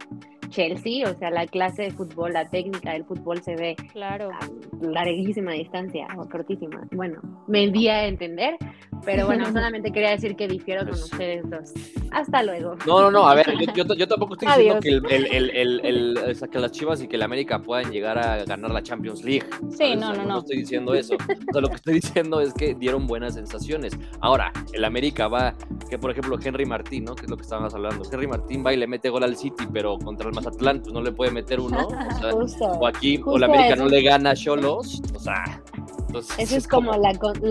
Chelsea, 0.49 1.11
o 1.11 1.15
sea, 1.15 1.31
la 1.31 1.47
clase 1.47 1.83
de 1.83 1.91
fútbol, 1.91 2.33
la 2.33 2.49
técnica 2.49 2.93
del 2.93 3.05
fútbol 3.05 3.43
se 3.43 3.57
ve 3.57 3.77
claro. 3.93 4.31
a 4.31 4.49
larguísima 4.81 5.53
distancia 5.53 6.07
o 6.17 6.29
cortísima. 6.29 6.87
Bueno, 6.93 7.21
me 7.47 7.69
di 7.69 7.89
a 7.89 8.07
entender, 8.07 8.57
pero 9.05 9.27
bueno, 9.27 9.47
solamente 9.47 9.91
quería 9.93 10.11
decir 10.11 10.37
que 10.37 10.49
difiero 10.49 10.81
con 10.81 10.91
pues 10.91 11.05
ustedes 11.05 11.49
dos. 11.49 11.73
Hasta 12.11 12.43
luego. 12.43 12.77
No, 12.87 13.01
no, 13.03 13.11
no, 13.11 13.29
a 13.29 13.35
ver, 13.35 13.47
yo, 13.75 13.85
yo, 13.97 14.09
tampoco 14.09 14.35
estoy 14.35 14.49
diciendo 14.49 14.81
que, 14.81 14.89
el, 14.89 15.27
el, 15.27 15.51
el, 15.51 16.19
el, 16.19 16.51
que 16.51 16.59
las 16.59 16.73
Chivas 16.73 17.03
y 17.03 17.09
que 17.09 17.19
la 17.19 17.25
América 17.25 17.61
puedan 17.61 17.91
llegar 17.91 18.19
a 18.19 18.45
ganar 18.45 18.71
la 18.71 18.83
Champions 18.83 19.25
League. 19.25 19.47
Sí, 19.77 19.97
no, 19.97 20.13
no, 20.13 20.23
no. 20.23 20.35
No 20.35 20.39
estoy 20.39 20.59
diciendo 20.59 20.95
eso. 20.95 21.15
O 21.15 21.53
sea, 21.53 21.61
lo 21.61 21.69
que 21.69 21.77
estoy 21.77 21.95
diciendo 21.95 22.41
es 22.41 22.53
que 22.55 22.75
dieron 22.75 23.07
buenas 23.07 23.35
sensaciones. 23.35 23.97
Ahora, 24.21 24.53
el 24.73 24.85
América 24.85 25.29
va, 25.29 25.55
que 25.89 25.99
por 25.99 26.11
ejemplo 26.11 26.39
Henry 26.43 26.67
Martín, 26.67 27.05
¿no? 27.05 27.15
Que 27.15 27.25
es 27.25 27.31
lo 27.31 27.37
que 27.37 27.43
estábamos 27.43 27.75
hablando. 27.75 28.05
Henry 28.11 28.27
Martín 28.27 28.65
va 28.65 28.73
y 28.73 28.77
le 28.77 28.87
mete 28.87 29.09
gol 29.09 29.25
al 29.25 29.37
City, 29.37 29.67
pero 29.73 29.99
contra 29.99 30.29
el 30.29 30.35
Mazatlán, 30.35 30.81
pues 30.81 30.93
no 30.93 31.03
le 31.03 31.13
puede 31.13 31.31
meter 31.31 31.61
uno. 31.61 31.89
O, 32.79 32.87
aquí, 32.87 33.21
o 33.25 33.39
la 33.39 33.47
América 33.47 33.77
no 33.77 33.87
le 33.87 34.03
gana 34.03 34.31
a 34.31 34.35
Cholos. 34.35 35.03
O 35.15 35.19
sea, 35.19 35.63
eso 36.19 36.57
es 36.57 36.69
como, 36.69 36.93
la, 36.93 37.11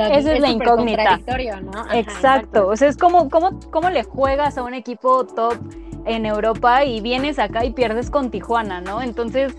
Esa 0.09 0.33
es, 0.33 0.39
la 0.39 0.49
incógnita. 0.49 1.19
exacto. 1.93 2.67
O 2.67 2.75
sea, 2.75 2.87
es 2.87 2.97
como 2.97 3.29
cómo, 3.29 3.59
cómo 3.71 3.89
le 3.89 4.03
juegas 4.03 4.57
a 4.57 4.63
un 4.63 4.73
equipo 4.73 5.25
top 5.25 5.55
en 6.05 6.25
Europa 6.25 6.83
y 6.85 7.01
vienes 7.01 7.39
acá 7.39 7.65
y 7.65 7.71
pierdes 7.71 8.09
con 8.09 8.31
Tijuana, 8.31 8.81
¿no? 8.81 9.01
Entonces, 9.01 9.55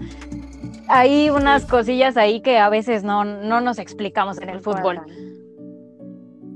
hay 0.88 1.30
unas 1.30 1.66
cosillas 1.66 2.16
ahí 2.16 2.40
que 2.40 2.58
a 2.58 2.68
veces 2.68 3.04
no, 3.04 3.24
no 3.24 3.60
nos 3.60 3.78
explicamos 3.78 4.38
en 4.40 4.50
el 4.50 4.60
fútbol. 4.60 5.00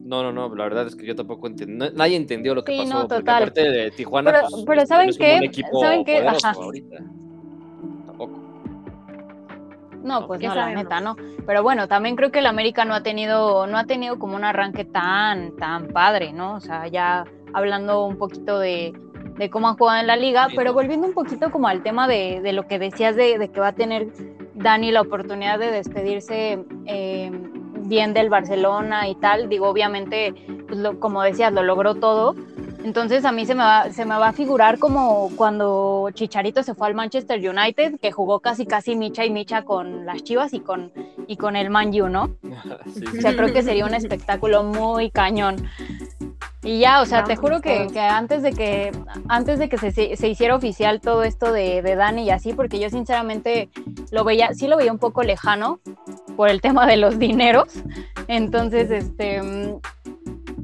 No, 0.05 0.23
no, 0.23 0.33
no, 0.33 0.55
la 0.55 0.65
verdad 0.65 0.87
es 0.87 0.97
que 0.97 1.05
yo 1.07 1.15
tampoco 1.15 1.47
entendí. 1.49 1.87
Nadie 1.95 2.17
entendió 2.17 2.55
lo 2.55 2.65
que 2.65 2.73
sí, 2.73 2.79
pasó. 2.79 2.95
No, 2.95 3.09
total. 3.09 3.43
Aparte 3.43 3.71
de 3.71 3.91
Tijuana. 3.91 4.33
Pero, 4.33 4.47
pues, 4.51 4.65
pero 4.67 4.87
¿saben 4.87 5.11
qué? 5.19 5.51
¿Saben 5.81 6.05
qué? 6.05 6.27
Ajá. 6.27 6.55
No, 10.09 10.27
pues 10.27 10.41
no, 10.41 10.55
la 10.55 10.71
neta, 10.71 11.01
no. 11.01 11.17
Pero 11.47 11.63
bueno, 11.63 11.87
también 11.87 12.17
creo 12.17 12.31
que 12.31 12.39
el 12.39 12.47
América 12.47 12.87
no 12.87 12.95
ha 12.95 13.03
tenido, 13.03 13.67
no 13.67 13.77
ha 13.77 13.85
tenido 13.85 14.19
como 14.19 14.37
un 14.37 14.45
arranque 14.45 14.85
tan, 14.85 15.55
tan 15.57 15.89
padre, 15.89 16.33
¿no? 16.33 16.55
O 16.55 16.61
sea, 16.61 16.89
ya 16.89 17.25
hablando 17.53 18.07
un 18.07 18.17
poquito 18.17 18.59
de, 18.59 18.95
de 19.37 19.51
cómo 19.51 19.69
ha 19.69 19.75
jugado 19.75 20.01
en 20.01 20.07
la 20.07 20.17
liga, 20.17 20.49
pero 20.57 20.73
volviendo 20.73 21.07
un 21.07 21.13
poquito 21.13 21.51
como 21.51 21.69
al 21.69 21.83
tema 21.83 22.09
de, 22.09 22.41
de 22.43 22.53
lo 22.55 22.67
que 22.67 22.79
decías 22.79 23.17
de, 23.17 23.39
de, 23.39 23.51
que 23.51 23.61
va 23.61 23.69
a 23.69 23.73
tener 23.75 24.09
Dani 24.55 24.91
la 24.93 25.03
oportunidad 25.03 25.59
de 25.59 25.71
despedirse 25.71 26.65
eh, 26.87 27.31
bien 27.83 28.15
del 28.15 28.31
Barcelona 28.31 29.09
y 29.09 29.15
tal, 29.15 29.49
digo, 29.51 29.69
obviamente, 29.69 30.35
pues 30.69 30.81
como 30.99 31.23
decías, 31.23 31.53
lo 31.53 31.63
logró 31.63 31.95
todo, 31.95 32.35
entonces 32.89 33.27
a 33.27 33.33
mí 33.33 33.45
se 33.45 33.55
me, 33.55 33.63
va, 33.63 33.91
se 33.91 34.07
me 34.07 34.17
va 34.17 34.29
a 34.29 34.33
figurar 34.33 34.79
como 34.79 35.31
cuando 35.37 36.09
Chicharito 36.15 36.63
se 36.63 36.75
fue 36.75 36.87
al 36.87 36.95
Manchester 36.95 37.39
United, 37.39 38.01
que 38.01 38.13
jugó 38.13 38.41
casi 38.41 38.65
casi 38.65 38.97
micha 38.97 39.27
y 39.27 39.31
micha 39.31 39.63
con 39.63 40.07
las 40.07 40.23
Chivas 40.25 40.55
y 40.55 40.61
con, 40.61 40.91
y 41.27 41.37
con 41.37 41.55
el 41.55 41.69
Man 41.69 41.89
U, 42.01 42.09
¿no? 42.09 42.37
O 43.19 43.21
sea, 43.21 43.37
creo 43.37 43.53
que 43.53 43.63
sería 43.63 43.85
un 43.85 43.93
espectáculo 43.93 44.63
muy 44.63 45.11
cañón. 45.11 45.69
Y 46.63 46.81
ya, 46.81 47.03
o 47.03 47.07
sea, 47.07 47.25
te 47.25 47.37
juro 47.37 47.61
que, 47.61 47.89
que, 47.93 48.01
antes 48.01 48.43
de 48.43 48.53
que 48.53 48.91
antes 49.29 49.59
de 49.59 49.69
que 49.69 49.77
se, 49.79 50.17
se 50.17 50.29
hiciera 50.29 50.57
oficial 50.57 51.01
todo 51.01 51.23
esto 51.23 51.53
de, 51.53 51.83
de, 51.83 51.95
Dani 51.95 52.25
y 52.25 52.31
así, 52.31 52.53
porque 52.53 52.81
yo 52.81 52.91
sinceramente 52.91 53.69
lo 54.11 54.25
veía, 54.25 54.55
sí 54.55 54.67
lo 54.67 54.77
veía 54.77 54.93
un 54.93 54.99
poco 54.99 55.23
lejano 55.23 55.81
por 56.37 56.49
el 56.49 56.61
tema 56.63 56.87
de 56.87 56.97
los 56.97 57.19
dineros. 57.19 57.69
Entonces, 58.27 58.91
este 58.91 59.79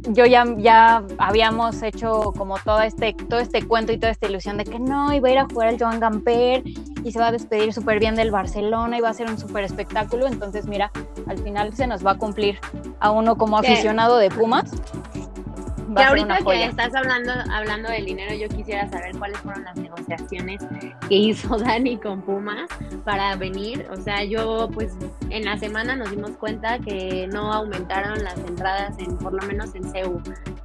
yo 0.08 0.26
ya, 0.26 0.44
ya 0.58 1.02
habíamos 1.18 1.82
hecho 1.82 2.32
como 2.36 2.58
todo 2.58 2.80
este, 2.80 3.14
todo 3.14 3.40
este 3.40 3.66
cuento 3.66 3.92
y 3.92 3.98
toda 3.98 4.12
esta 4.12 4.26
ilusión 4.26 4.58
de 4.58 4.64
que 4.64 4.78
no, 4.78 5.12
iba 5.12 5.28
a 5.28 5.32
ir 5.32 5.38
a 5.38 5.44
jugar 5.46 5.68
al 5.68 5.78
Joan 5.78 6.00
Gamper 6.00 6.62
y 7.02 7.12
se 7.12 7.18
va 7.18 7.28
a 7.28 7.32
despedir 7.32 7.72
súper 7.72 7.98
bien 7.98 8.14
del 8.14 8.30
Barcelona 8.30 8.98
y 8.98 9.00
va 9.00 9.10
a 9.10 9.14
ser 9.14 9.28
un 9.28 9.38
súper 9.38 9.64
espectáculo. 9.64 10.26
Entonces, 10.26 10.66
mira, 10.66 10.90
al 11.26 11.38
final 11.38 11.74
se 11.74 11.86
nos 11.86 12.04
va 12.04 12.12
a 12.12 12.18
cumplir 12.18 12.58
a 13.00 13.10
uno 13.10 13.36
como 13.36 13.58
aficionado 13.58 14.18
de 14.18 14.30
Pumas 14.30 14.70
y 15.96 16.02
ahorita 16.02 16.38
que 16.38 16.64
estás 16.64 16.94
hablando, 16.94 17.32
hablando 17.50 17.90
del 17.90 18.04
dinero, 18.04 18.34
yo 18.34 18.48
quisiera 18.48 18.88
saber 18.88 19.16
cuáles 19.16 19.38
fueron 19.38 19.64
las 19.64 19.76
negociaciones 19.76 20.60
que 21.08 21.14
hizo 21.14 21.56
Dani 21.58 21.96
con 21.98 22.22
Pumas 22.22 22.68
para 23.04 23.36
venir. 23.36 23.86
O 23.90 23.96
sea, 23.96 24.24
yo 24.24 24.68
pues 24.72 24.96
en 25.30 25.44
la 25.44 25.56
semana 25.58 25.96
nos 25.96 26.10
dimos 26.10 26.32
cuenta 26.32 26.78
que 26.78 27.28
no 27.28 27.52
aumentaron 27.52 28.22
las 28.22 28.38
entradas 28.38 28.98
en, 28.98 29.16
por 29.18 29.32
lo 29.32 29.46
menos 29.46 29.74
en 29.74 29.84
CEU. 29.84 30.20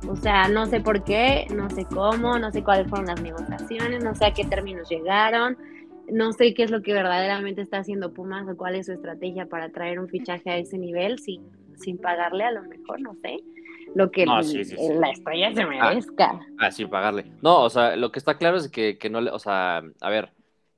O 0.08 0.16
sea, 0.16 0.48
no 0.48 0.66
sé 0.66 0.80
por 0.82 1.04
qué, 1.04 1.48
no 1.54 1.70
sé 1.70 1.86
cómo, 1.86 2.40
no 2.40 2.52
sé 2.52 2.64
cuáles 2.64 2.88
fueron 2.88 3.08
las 3.08 3.22
negociaciones, 3.22 4.04
no 4.04 4.16
sé 4.16 4.26
a 4.26 4.34
qué 4.34 4.46
términos 4.46 4.90
llegaron 4.90 5.58
no 6.12 6.34
sé 6.34 6.56
qué 6.56 6.64
es 6.64 6.72
lo 6.72 6.82
que 6.82 6.92
verdaderamente 6.92 7.62
está 7.62 7.78
haciendo 7.78 8.12
Pumas 8.14 8.48
o 8.50 8.58
cuál 8.58 8.74
es 8.74 8.88
su 8.88 8.94
estrategia 8.94 9.46
para 9.46 9.70
traer 9.70 10.00
un 10.00 10.08
fichaje 10.08 10.50
a 10.50 10.58
ese 10.58 10.80
nivel 10.80 11.20
sin, 11.20 11.44
sin 11.76 12.00
pagarle 12.00 12.46
a 12.46 12.52
lo 12.52 12.64
mejor, 12.64 13.00
no 13.00 13.14
sé 13.22 13.38
lo 13.96 14.12
que 14.12 14.26
la 14.26 14.40
estrella 15.10 15.54
se 15.54 15.62
ah, 15.62 15.68
merezca. 15.68 16.40
Ah, 16.58 16.72
sí, 16.72 16.86
pagarle. 16.86 17.26
No, 17.42 17.64
o 17.64 17.70
sea, 17.70 17.96
lo 17.96 18.12
que 18.12 18.20
está 18.20 18.38
claro 18.38 18.58
es 18.58 18.70
que, 18.70 18.98
que 18.98 19.10
no 19.10 19.22
le, 19.22 19.32
o 19.32 19.40
sea, 19.40 19.82
a 20.02 20.10
ver, 20.10 20.32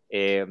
eh, 0.10 0.46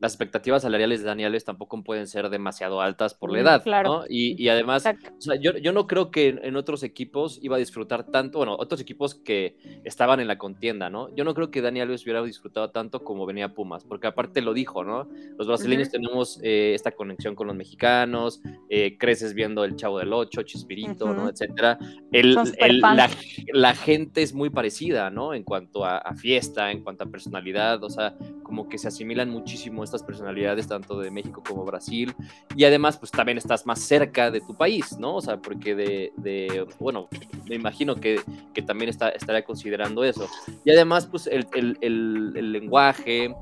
las 0.00 0.12
expectativas 0.12 0.62
salariales 0.62 1.00
de 1.00 1.06
Dani 1.06 1.24
Alves 1.24 1.44
tampoco 1.44 1.82
pueden 1.84 2.06
ser 2.06 2.30
demasiado 2.30 2.80
altas 2.80 3.12
por 3.12 3.30
la 3.30 3.38
mm, 3.38 3.42
edad, 3.42 3.84
¿no? 3.84 4.04
Y, 4.08 4.48
además, 4.48 4.86
o 4.86 5.20
sea, 5.20 5.36
yo, 5.36 5.56
yo, 5.58 5.72
no 5.72 5.86
creo 5.86 6.10
que 6.10 6.40
en, 6.42 6.56
otros 6.56 6.82
equipos 6.82 7.38
iba 7.42 7.56
a 7.56 7.58
disfrutar 7.58 8.04
tanto, 8.04 8.38
bueno, 8.38 8.56
otros 8.58 8.80
equipos 8.80 9.14
que 9.14 9.56
estaban 9.84 10.18
en 10.18 10.26
la 10.26 10.38
contienda, 10.38 10.88
¿no? 10.88 11.14
Yo 11.14 11.24
no 11.24 11.34
creo 11.34 11.50
que 11.50 11.60
Dani 11.60 11.82
Alves 11.82 12.02
hubiera 12.04 12.22
disfrutado 12.22 12.70
tanto 12.70 13.04
como 13.04 13.26
venía 13.26 13.52
Pumas, 13.52 13.84
porque 13.84 14.06
aparte 14.06 14.40
lo 14.40 14.54
dijo, 14.54 14.84
¿no? 14.84 15.06
Los 15.36 15.46
brasileños 15.46 15.90
tenemos 15.90 16.40
eh, 16.42 16.72
esta 16.74 16.92
conexión 16.92 17.34
con 17.34 17.46
los 17.46 17.56
mexicanos, 17.56 18.40
eh, 18.70 18.96
creces 18.98 19.34
viendo 19.34 19.64
el 19.64 19.76
Chavo 19.76 19.98
del 19.98 20.14
Ocho, 20.14 20.42
Chispirito, 20.42 21.12
¿no? 21.12 21.28
Etcétera. 21.28 21.78
El, 22.10 22.34
la, 22.34 23.10
la, 23.52 23.74
gente 23.74 24.22
es 24.22 24.32
muy 24.32 24.48
parecida, 24.48 25.10
¿no? 25.10 25.34
En 25.34 25.42
cuanto 25.42 25.84
a, 25.84 25.98
a 25.98 26.14
fiesta, 26.14 26.70
en 26.70 26.82
cuanto 26.82 27.04
a 27.04 27.06
personalidad, 27.06 27.84
o 27.84 27.90
sea, 27.90 28.16
como 28.50 28.68
que 28.68 28.78
se 28.78 28.88
asimilan 28.88 29.30
muchísimo 29.30 29.84
estas 29.84 30.02
personalidades 30.02 30.66
tanto 30.66 30.98
de 30.98 31.12
México 31.12 31.40
como 31.46 31.64
Brasil 31.64 32.12
y 32.56 32.64
además 32.64 32.96
pues 32.96 33.12
también 33.12 33.38
estás 33.38 33.64
más 33.64 33.78
cerca 33.78 34.28
de 34.32 34.40
tu 34.40 34.56
país, 34.56 34.98
¿no? 34.98 35.14
O 35.14 35.20
sea, 35.20 35.36
porque 35.36 35.76
de, 35.76 36.66
bueno, 36.80 37.06
me 37.48 37.54
imagino 37.54 37.94
que, 37.94 38.20
que 38.52 38.62
también 38.62 38.88
está, 38.88 39.10
estaría 39.10 39.44
considerando 39.44 40.02
eso. 40.02 40.26
Y 40.64 40.72
además 40.72 41.06
pues 41.06 41.28
el, 41.28 41.46
el, 41.80 42.52
lenguaje, 42.52 43.32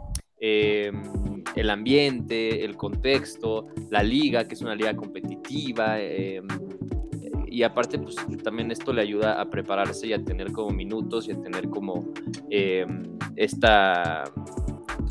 em, 0.41 1.43
el 1.57 1.71
ambiente, 1.71 2.67
el 2.67 2.77
contexto, 2.77 3.69
la 3.89 4.03
liga, 4.03 4.47
que 4.47 4.57
es 4.57 4.61
una 4.61 4.75
liga 4.75 4.95
competitiva. 4.95 5.99
Em, 6.03 6.47
y 7.47 7.63
aparte, 7.63 7.99
pues 7.99 8.17
también 8.45 8.71
esto 8.71 8.93
le 8.93 9.01
ayuda 9.01 9.41
a 9.41 9.49
prepararse 9.49 10.07
y 10.07 10.13
a 10.13 10.23
tener 10.23 10.53
como 10.53 10.69
minutos 10.69 11.29
y 11.29 11.33
a 11.33 11.41
tener 11.41 11.71
como 11.71 12.05
em, 12.51 13.19
esta 13.37 14.25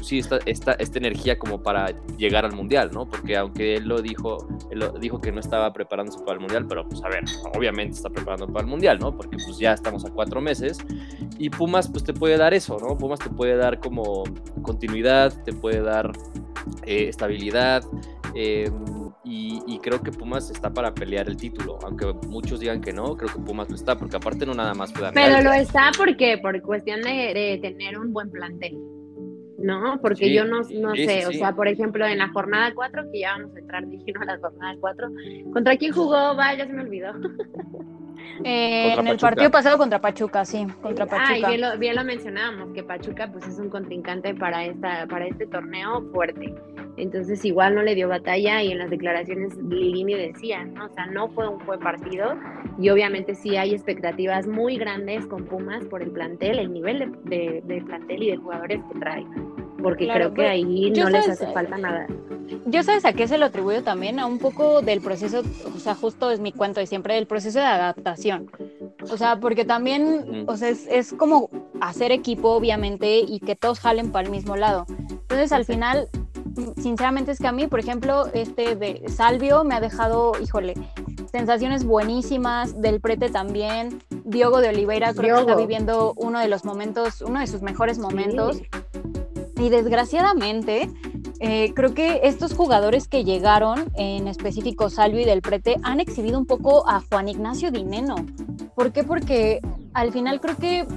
sí, 0.01 0.20
esta, 0.20 0.39
esta, 0.46 0.74
esta, 0.74 0.98
energía 0.98 1.38
como 1.38 1.62
para 1.62 1.94
llegar 2.18 2.46
al 2.46 2.54
mundial, 2.54 2.92
¿no? 2.94 3.06
Porque 3.08 3.38
aunque 3.38 3.75
él 3.75 3.88
lo 3.88 4.01
dijo, 4.01 4.48
él 4.72 4.80
lo 4.80 4.92
dijo 4.94 5.20
que 5.20 5.32
no 5.32 5.39
estaba 5.39 5.72
preparándose 5.74 6.20
para 6.20 6.34
el 6.34 6.39
mundial, 6.39 6.66
pero 6.68 6.88
pues 6.88 7.04
a 7.04 7.10
ver, 7.10 7.24
obviamente 7.56 7.96
está 7.96 8.10
preparando 8.10 8.48
para 8.48 8.66
el 8.66 8.68
mundial, 8.70 9.00
¿no? 9.00 9.16
Porque 9.16 9.38
pues 9.38 9.58
ya 9.58 9.74
estamos 9.74 10.06
a 10.06 10.10
cuatro 10.10 10.42
meses 10.42 10.80
y 11.38 11.50
Pumas 11.50 11.89
pues 11.89 12.04
te 12.04 12.13
puede 12.13 12.38
dar 12.38 12.54
eso, 12.54 12.77
¿no? 12.80 12.98
Pumas 12.98 13.20
te 13.20 13.30
puede 13.30 13.56
dar 13.56 13.80
como 13.80 14.24
continuidad, 14.62 15.34
te 15.44 15.54
puede 15.54 15.82
dar 15.82 16.12
eh, 16.86 17.08
estabilidad. 17.10 17.84
Eh, 18.36 18.70
y, 19.30 19.80
creo 19.80 20.01
que 20.01 20.12
Pumas 20.12 20.50
está 20.50 20.72
para 20.72 20.94
pelear 20.94 21.27
el 21.27 21.38
título, 21.38 21.77
aunque 21.84 22.06
muchos 22.27 22.60
digan 22.60 22.82
que 22.82 22.94
no, 22.94 23.16
creo 23.16 23.32
que 23.32 23.39
Pumas 23.39 23.70
lo 23.70 23.75
está, 23.75 23.98
porque 23.98 24.16
aparte 24.16 24.46
no 24.46 24.54
nada 24.54 24.74
más 24.74 24.92
fue 24.94 25.12
Pero 25.13 25.42
lo 25.42 25.54
está 25.54 25.92
porque 25.98 26.38
por 26.38 26.62
cuestión 26.62 27.01
de, 27.01 27.60
tener 27.62 27.98
un 28.00 28.13
buen 28.13 28.30
plantel, 28.30 28.77
¿no? 29.58 30.00
Porque 30.02 30.34
yo 30.34 30.46
no, 30.46 30.62
no 30.62 30.96
sé, 30.96 31.26
o 31.28 31.32
sea, 31.32 31.54
por 31.54 31.68
ejemplo, 31.68 32.06
en 32.06 32.20
la 32.20 32.30
jornada 32.30 32.72
4, 32.74 33.12
que 33.12 33.20
ya 33.20 33.34
vamos 33.34 33.56
a 33.56 33.60
entrar 33.60 33.84
a 34.22 34.26
la 34.26 34.38
jornada 34.40 34.76
4, 34.80 35.08
¿contra 35.54 35.78
quién 35.78 35.94
jugó? 35.94 36.36
Va, 36.36 36.56
ya 36.56 36.66
se 36.68 36.74
me 36.74 36.82
olvidó. 36.82 37.14
Eh, 38.44 38.94
en 38.94 39.08
el 39.08 39.18
partido 39.18 39.50
pasado 39.50 39.78
contra 39.78 40.00
Pachuca, 40.00 40.46
sí, 40.46 40.68
contra 40.82 41.06
Pachuca. 41.06 41.48
Ah, 41.48 41.54
y 41.54 41.78
bien 41.80 41.96
lo, 41.96 42.04
mencionábamos, 42.04 42.74
que 42.74 42.84
Pachuca 42.84 43.32
pues 43.32 43.48
es 43.48 43.58
un 43.58 43.70
contrincante 43.70 44.36
para, 44.36 44.66
esta, 44.66 45.08
para 45.08 45.26
este 45.26 45.48
torneo 45.48 46.04
fuerte. 46.12 46.54
Entonces 46.98 47.44
igual 47.46 47.76
no 47.76 47.84
le 47.84 47.96
dio 47.96 48.10
batalla 48.10 48.62
y 48.62 48.72
en 48.72 48.80
las 48.80 48.90
declaraciones 48.90 49.56
Lilini 49.58 50.16
decía, 50.16 50.64
¿no? 50.66 50.86
o 50.86 50.90
sea, 50.90 51.08
no 51.08 51.30
fue 51.30 51.48
un 51.48 51.66
buen 51.66 51.80
partido 51.80 52.36
y 52.79 52.89
obviamente 52.89 53.36
sí 53.36 53.57
hay 53.57 53.74
expectativas 53.74 54.48
muy 54.48 54.77
grandes 54.77 55.25
con 55.25 55.46
Pumas 55.46 55.84
por 55.86 56.01
el 56.01 56.12
plantel, 56.12 56.60
el 56.60 56.72
nivel 56.72 57.12
de, 57.24 57.84
plantel 57.86 58.24
y 58.24 58.31
de 58.31 58.38
jugadores 58.38 58.81
que 58.91 59.00
trae, 59.00 59.25
porque 59.81 60.07
creo 60.07 60.34
que 60.34 60.48
ahí 60.48 60.91
no 60.91 61.10
les 61.10 61.27
hace 61.27 61.48
falta 61.53 61.77
nada. 61.77 62.07
Yo 62.65 62.84
sabes 62.84 63.03
a 63.05 63.13
qué 63.13 63.27
se 63.27 63.38
lo 63.38 63.46
atribuyo 63.46 63.84
también, 63.84 64.19
a 64.19 64.25
un 64.25 64.39
poco 64.39 64.81
del 64.81 65.01
proceso, 65.01 65.41
o 65.75 65.79
sea, 65.79 65.96
justo 65.96 66.31
es 66.31 66.39
mi 66.39 66.51
cuento 66.51 66.79
de 66.79 66.88
siempre, 66.88 67.15
del 67.15 67.27
proceso 67.27 67.60
de 67.60 67.65
adaptación. 67.65 68.50
O 69.10 69.17
sea, 69.17 69.39
porque 69.39 69.65
también, 69.65 70.46
o 70.48 70.55
sea, 70.57 70.69
es, 70.69 70.88
es 70.88 71.13
como 71.13 71.50
hacer 71.81 72.12
equipo, 72.12 72.50
obviamente, 72.50 73.19
y 73.19 73.39
que 73.39 73.55
todos 73.55 73.79
jalen 73.79 74.12
para 74.12 74.25
el 74.25 74.31
mismo 74.31 74.55
lado. 74.55 74.86
Entonces, 75.10 75.51
al 75.51 75.65
final, 75.65 76.10
sinceramente 76.77 77.31
es 77.31 77.39
que 77.39 77.48
a 77.48 77.51
mí, 77.51 77.67
por 77.67 77.79
ejemplo, 77.79 78.27
este 78.34 78.75
de 78.75 79.03
Salvio 79.07 79.63
me 79.63 79.75
ha 79.75 79.79
dejado, 79.79 80.34
híjole, 80.41 80.74
sensaciones 81.31 81.84
buenísimas, 81.84 82.81
del 82.81 83.00
Prete 83.00 83.29
también, 83.29 84.01
Diogo 84.24 84.62
de 84.62 84.69
Oliveira 84.69 85.13
creo 85.13 85.36
que 85.36 85.41
está 85.41 85.55
viviendo 85.55 86.13
uno 86.15 86.39
de 86.39 86.48
los 86.48 86.65
momentos, 86.65 87.22
uno 87.22 87.39
de 87.39 87.48
sus 87.48 87.62
mejores 87.62 88.00
momentos. 88.00 88.62
Y 89.60 89.69
desgraciadamente, 89.69 90.89
eh, 91.39 91.74
creo 91.74 91.93
que 91.93 92.22
estos 92.24 92.53
jugadores 92.53 93.07
que 93.07 93.24
llegaron, 93.24 93.91
en 93.96 94.27
específico 94.27 94.89
Salvio 94.89 95.22
y 95.22 95.25
Del 95.25 95.41
Prete, 95.41 95.77
han 95.84 96.00
exhibido 96.00 96.38
un 96.38 96.46
poco 96.46 96.88
a 96.88 97.01
Juan 97.01 97.27
Ignacio 97.29 97.72
Dineno. 97.72 98.15
¿Por 98.75 98.91
qué? 98.91 99.03
Porque 99.03 99.62
al 99.93 100.12
final 100.12 100.39
creo 100.39 100.57
que 100.57 100.88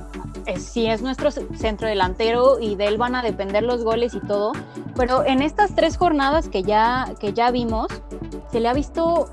eh, 0.46 0.58
sí 0.58 0.86
es 0.86 1.02
nuestro 1.02 1.30
centro 1.30 1.88
delantero 1.88 2.58
y 2.60 2.76
de 2.76 2.86
él 2.86 2.98
van 2.98 3.14
a 3.14 3.22
depender 3.22 3.62
los 3.62 3.84
goles 3.84 4.14
y 4.14 4.20
todo, 4.20 4.52
pero 4.96 5.24
en 5.24 5.42
estas 5.42 5.74
tres 5.74 5.96
jornadas 5.96 6.48
que 6.48 6.62
ya, 6.62 7.14
que 7.20 7.32
ya 7.32 7.50
vimos, 7.50 7.88
se 8.50 8.60
le 8.60 8.68
ha 8.68 8.72
visto 8.72 9.32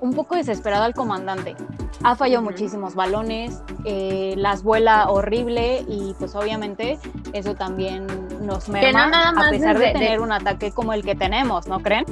un 0.00 0.14
poco 0.14 0.36
desesperado 0.36 0.84
al 0.84 0.94
comandante. 0.94 1.54
Ha 2.04 2.16
fallado 2.16 2.42
muchísimos 2.42 2.94
balones, 2.94 3.62
eh, 3.84 4.34
las 4.36 4.62
vuela 4.62 5.08
horrible 5.08 5.84
y 5.88 6.14
pues 6.18 6.34
obviamente 6.34 6.98
eso 7.32 7.54
también 7.54 8.06
nos 8.44 8.68
merma 8.68 9.30
a 9.30 9.50
pesar 9.50 9.78
de, 9.78 9.92
tener 9.92 10.20
un 10.20 10.32
ataque 10.32 10.72
como 10.72 10.92
el 10.92 11.04
que 11.04 11.14
tenemos, 11.14 11.66
¿no 11.68 11.80
creen? 11.80 12.04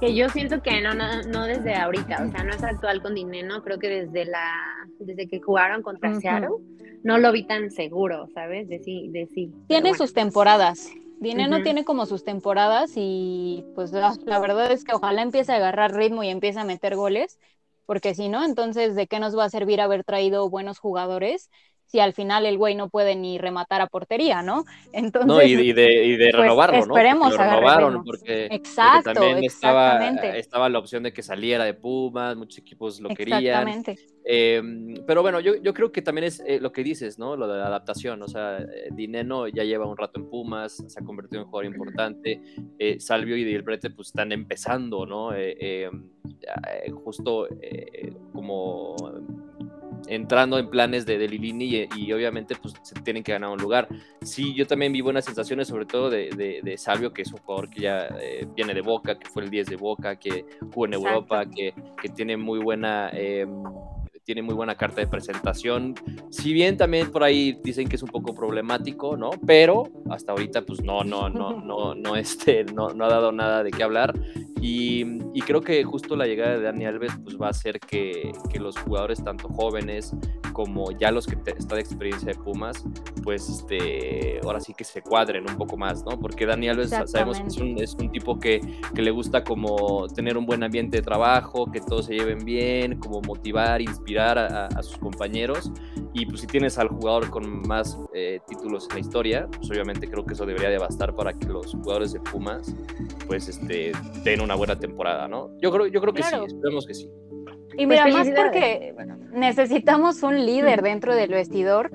Que 0.00 0.14
yo 0.14 0.28
siento 0.28 0.62
que 0.62 0.80
no, 0.80 0.94
no, 0.94 1.44
desde 1.44 1.74
ahorita, 1.74 2.24
o 2.28 2.30
sea, 2.30 2.44
no 2.44 2.52
es 2.52 2.62
actual 2.62 3.02
con 3.02 3.14
Dineno, 3.14 3.62
creo 3.64 3.80
que 3.80 3.88
desde 3.88 4.24
la 4.26 4.78
desde 5.00 5.28
que 5.28 5.40
jugaron 5.40 5.82
contra 5.82 6.10
uh 6.10 6.60
no 7.02 7.18
lo 7.18 7.32
vi 7.32 7.46
tan 7.46 7.70
seguro, 7.70 8.26
¿sabes? 8.34 8.68
De 8.68 8.78
sí, 8.78 9.08
de 9.08 9.26
sí. 9.26 9.52
Tiene 9.66 9.94
sus 9.94 10.12
temporadas. 10.12 10.90
Dineno 11.20 11.62
tiene 11.62 11.84
como 11.84 12.06
sus 12.06 12.22
temporadas 12.22 12.92
y 12.94 13.64
pues 13.74 13.90
la, 13.92 14.14
la, 14.24 14.38
verdad 14.38 14.70
es 14.70 14.84
que 14.84 14.94
ojalá 14.94 15.22
empiece 15.22 15.52
a 15.52 15.56
agarrar 15.56 15.94
ritmo 15.94 16.22
y 16.22 16.28
empiece 16.28 16.60
a 16.60 16.64
meter 16.64 16.94
goles, 16.94 17.40
porque 17.86 18.14
si 18.14 18.28
no, 18.28 18.44
entonces 18.44 18.94
¿de 18.94 19.08
qué 19.08 19.18
nos 19.18 19.36
va 19.36 19.44
a 19.44 19.50
servir 19.50 19.80
haber 19.80 20.04
traído 20.04 20.48
buenos 20.48 20.78
jugadores 20.78 21.50
si 21.88 22.00
al 22.00 22.12
final 22.12 22.46
el 22.46 22.58
güey 22.58 22.74
no 22.74 22.88
puede 22.90 23.16
ni 23.16 23.38
rematar 23.38 23.80
a 23.80 23.86
portería, 23.86 24.42
¿no? 24.42 24.64
Entonces, 24.92 25.26
no, 25.26 25.42
y, 25.42 25.72
de, 25.72 26.04
y 26.04 26.16
de 26.16 26.30
pues, 26.30 26.42
renovarlo, 26.42 26.86
¿no? 26.86 26.94
Esperemos 26.94 27.30
porque 27.30 27.50
renovaron 27.50 28.04
porque, 28.04 28.46
Exacto, 28.50 29.14
también 29.14 29.44
estaba, 29.44 30.08
estaba, 30.36 30.68
la 30.68 30.78
opción 30.78 31.02
de 31.02 31.12
que 31.12 31.22
saliera 31.22 31.64
de 31.64 31.74
Pumas, 31.74 32.36
muchos 32.36 32.58
equipos 32.58 33.00
lo 33.00 33.08
querían. 33.08 33.42
Exactamente. 33.42 33.96
Em, 34.30 34.94
pero 35.06 35.22
bueno, 35.22 35.40
yo, 35.40 35.54
yo, 35.56 35.72
creo 35.72 35.90
que 35.90 36.02
también 36.02 36.26
es 36.26 36.42
eh, 36.46 36.60
lo 36.60 36.70
que 36.70 36.84
dices, 36.84 37.18
¿no? 37.18 37.34
Lo 37.34 37.48
de 37.48 37.56
la 37.58 37.68
adaptación, 37.68 38.20
o 38.22 38.28
sea, 38.28 38.58
eh, 38.58 38.90
Dineno 38.92 39.48
ya 39.48 39.64
lleva 39.64 39.86
un 39.86 39.96
rato 39.96 40.20
en 40.20 40.28
Pumas, 40.28 40.84
se 40.86 41.00
ha 41.00 41.02
convertido 41.02 41.40
en 41.40 41.48
jugador 41.48 41.64
importante, 41.64 42.42
eh, 42.78 43.00
Salvio 43.00 43.38
y 43.38 43.44
Dilbrete 43.44 43.88
pues 43.88 44.08
están 44.08 44.32
empezando, 44.32 45.06
¿no? 45.06 45.30
Em, 45.34 46.10
justo 47.02 47.48
como 48.34 48.94
entrando 50.08 50.58
en 50.58 50.70
planes 50.70 51.06
de, 51.06 51.18
de 51.18 51.28
Lilini 51.28 51.88
y, 51.96 52.12
obviamente 52.12 52.54
pues 52.60 52.74
se 52.82 52.94
tienen 53.02 53.22
que 53.22 53.32
ganar 53.32 53.50
un 53.50 53.58
lugar. 53.58 53.88
Sí, 54.22 54.54
yo 54.54 54.66
también 54.66 54.92
vi 54.92 55.00
buenas 55.00 55.24
sensaciones, 55.24 55.68
sobre 55.68 55.86
todo 55.86 56.10
de, 56.10 56.60
de, 56.62 56.78
Salvio, 56.78 57.12
que 57.12 57.22
es 57.22 57.32
un 57.32 57.38
jugador 57.38 57.70
que 57.70 57.82
ya 57.82 58.08
eh, 58.20 58.46
viene 58.54 58.74
de 58.74 58.80
Boca, 58.80 59.18
que 59.18 59.28
fue 59.28 59.44
el 59.44 59.50
10 59.50 59.68
de 59.68 59.76
Boca, 59.76 60.16
que 60.16 60.44
jugó 60.72 60.86
en 60.86 60.94
Europa, 60.94 61.44
que, 61.46 61.74
que, 62.00 62.08
tiene 62.08 62.36
muy 62.36 62.58
buena... 62.58 63.10
Em, 63.12 63.62
tiene 64.28 64.42
muy 64.42 64.54
buena 64.54 64.74
carta 64.74 65.00
de 65.00 65.06
presentación. 65.06 65.94
Si 66.30 66.52
bien 66.52 66.76
también 66.76 67.10
por 67.10 67.24
ahí 67.24 67.58
dicen 67.64 67.88
que 67.88 67.96
es 67.96 68.02
un 68.02 68.10
poco 68.10 68.34
problemático, 68.34 69.16
¿no? 69.16 69.30
Pero 69.46 69.88
hasta 70.10 70.32
ahorita 70.32 70.66
pues 70.66 70.84
no, 70.84 71.02
no, 71.02 71.30
no, 71.30 71.62
no, 71.62 71.94
no, 71.94 72.14
este, 72.14 72.64
no, 72.64 72.90
no 72.90 73.06
ha 73.06 73.08
dado 73.08 73.32
nada 73.32 73.62
de 73.62 73.70
qué 73.70 73.82
hablar. 73.82 74.12
Y, 74.60 75.20
y, 75.34 75.40
creo 75.42 75.60
que 75.60 75.84
justo 75.84 76.16
la 76.16 76.26
llegada 76.26 76.56
de 76.56 76.62
Dani 76.62 76.86
Alves 76.86 77.12
pues 77.22 77.40
va 77.40 77.46
a 77.46 77.50
hacer 77.50 77.78
que, 77.78 78.32
que 78.50 78.58
los 78.58 78.76
jugadores 78.76 79.22
tanto 79.22 79.48
jóvenes 79.48 80.14
como 80.58 80.90
ya 80.90 81.12
los 81.12 81.24
que 81.24 81.36
están 81.36 81.76
de 81.76 81.80
experiencia 81.80 82.32
de 82.32 82.34
Pumas, 82.34 82.84
pues 83.22 83.48
este, 83.48 84.40
ahora 84.42 84.58
sí 84.58 84.74
que 84.74 84.82
se 84.82 85.02
cuadren 85.02 85.48
un 85.48 85.56
poco 85.56 85.76
más, 85.76 86.04
¿no? 86.04 86.18
Porque 86.18 86.46
Dani 86.46 86.68
Alves 86.68 86.90
sabemos 86.90 87.40
que 87.40 87.46
es 87.46 87.56
un, 87.58 87.78
es 87.80 87.94
un 87.94 88.10
tipo 88.10 88.40
que, 88.40 88.60
que, 88.92 89.00
le 89.00 89.12
gusta 89.12 89.44
como 89.44 90.08
tener 90.08 90.36
un 90.36 90.46
buen 90.46 90.64
ambiente 90.64 90.96
de 90.96 91.02
trabajo, 91.04 91.70
que 91.70 91.80
todos 91.80 92.06
se 92.06 92.14
lleven 92.14 92.44
bien, 92.44 92.98
como 92.98 93.20
motivar, 93.20 93.80
inspirar 93.80 94.36
a, 94.36 94.66
a 94.66 94.82
sus 94.82 94.98
compañeros. 94.98 95.70
Y 96.18 96.26
pues 96.26 96.40
si 96.40 96.48
tienes 96.48 96.76
al 96.78 96.88
jugador 96.88 97.30
con 97.30 97.62
más 97.68 97.96
eh, 98.12 98.40
títulos 98.48 98.88
en 98.90 98.96
la 98.96 99.00
historia, 99.00 99.48
pues 99.56 99.70
obviamente 99.70 100.10
creo 100.10 100.26
que 100.26 100.34
eso 100.34 100.44
debería 100.44 100.68
de 100.68 100.78
bastar 100.78 101.14
para 101.14 101.32
que 101.32 101.46
los 101.46 101.70
jugadores 101.72 102.12
de 102.12 102.18
Pumas 102.18 102.74
pues 103.28 103.48
este, 103.48 103.92
den 104.24 104.40
una 104.40 104.56
buena 104.56 104.76
temporada, 104.76 105.28
¿no? 105.28 105.56
Yo 105.60 105.70
creo, 105.70 105.86
yo 105.86 106.00
creo 106.00 106.12
que 106.12 106.24
sí, 106.24 106.34
esperemos 106.44 106.86
que 106.86 106.94
sí. 106.94 107.08
Y 107.76 107.86
mira, 107.86 108.02
pues 108.02 108.14
más 108.14 108.30
porque 108.30 108.96
necesitamos 109.32 110.24
un 110.24 110.44
líder 110.44 110.82
dentro 110.82 111.14
del 111.14 111.30
vestidor. 111.30 111.92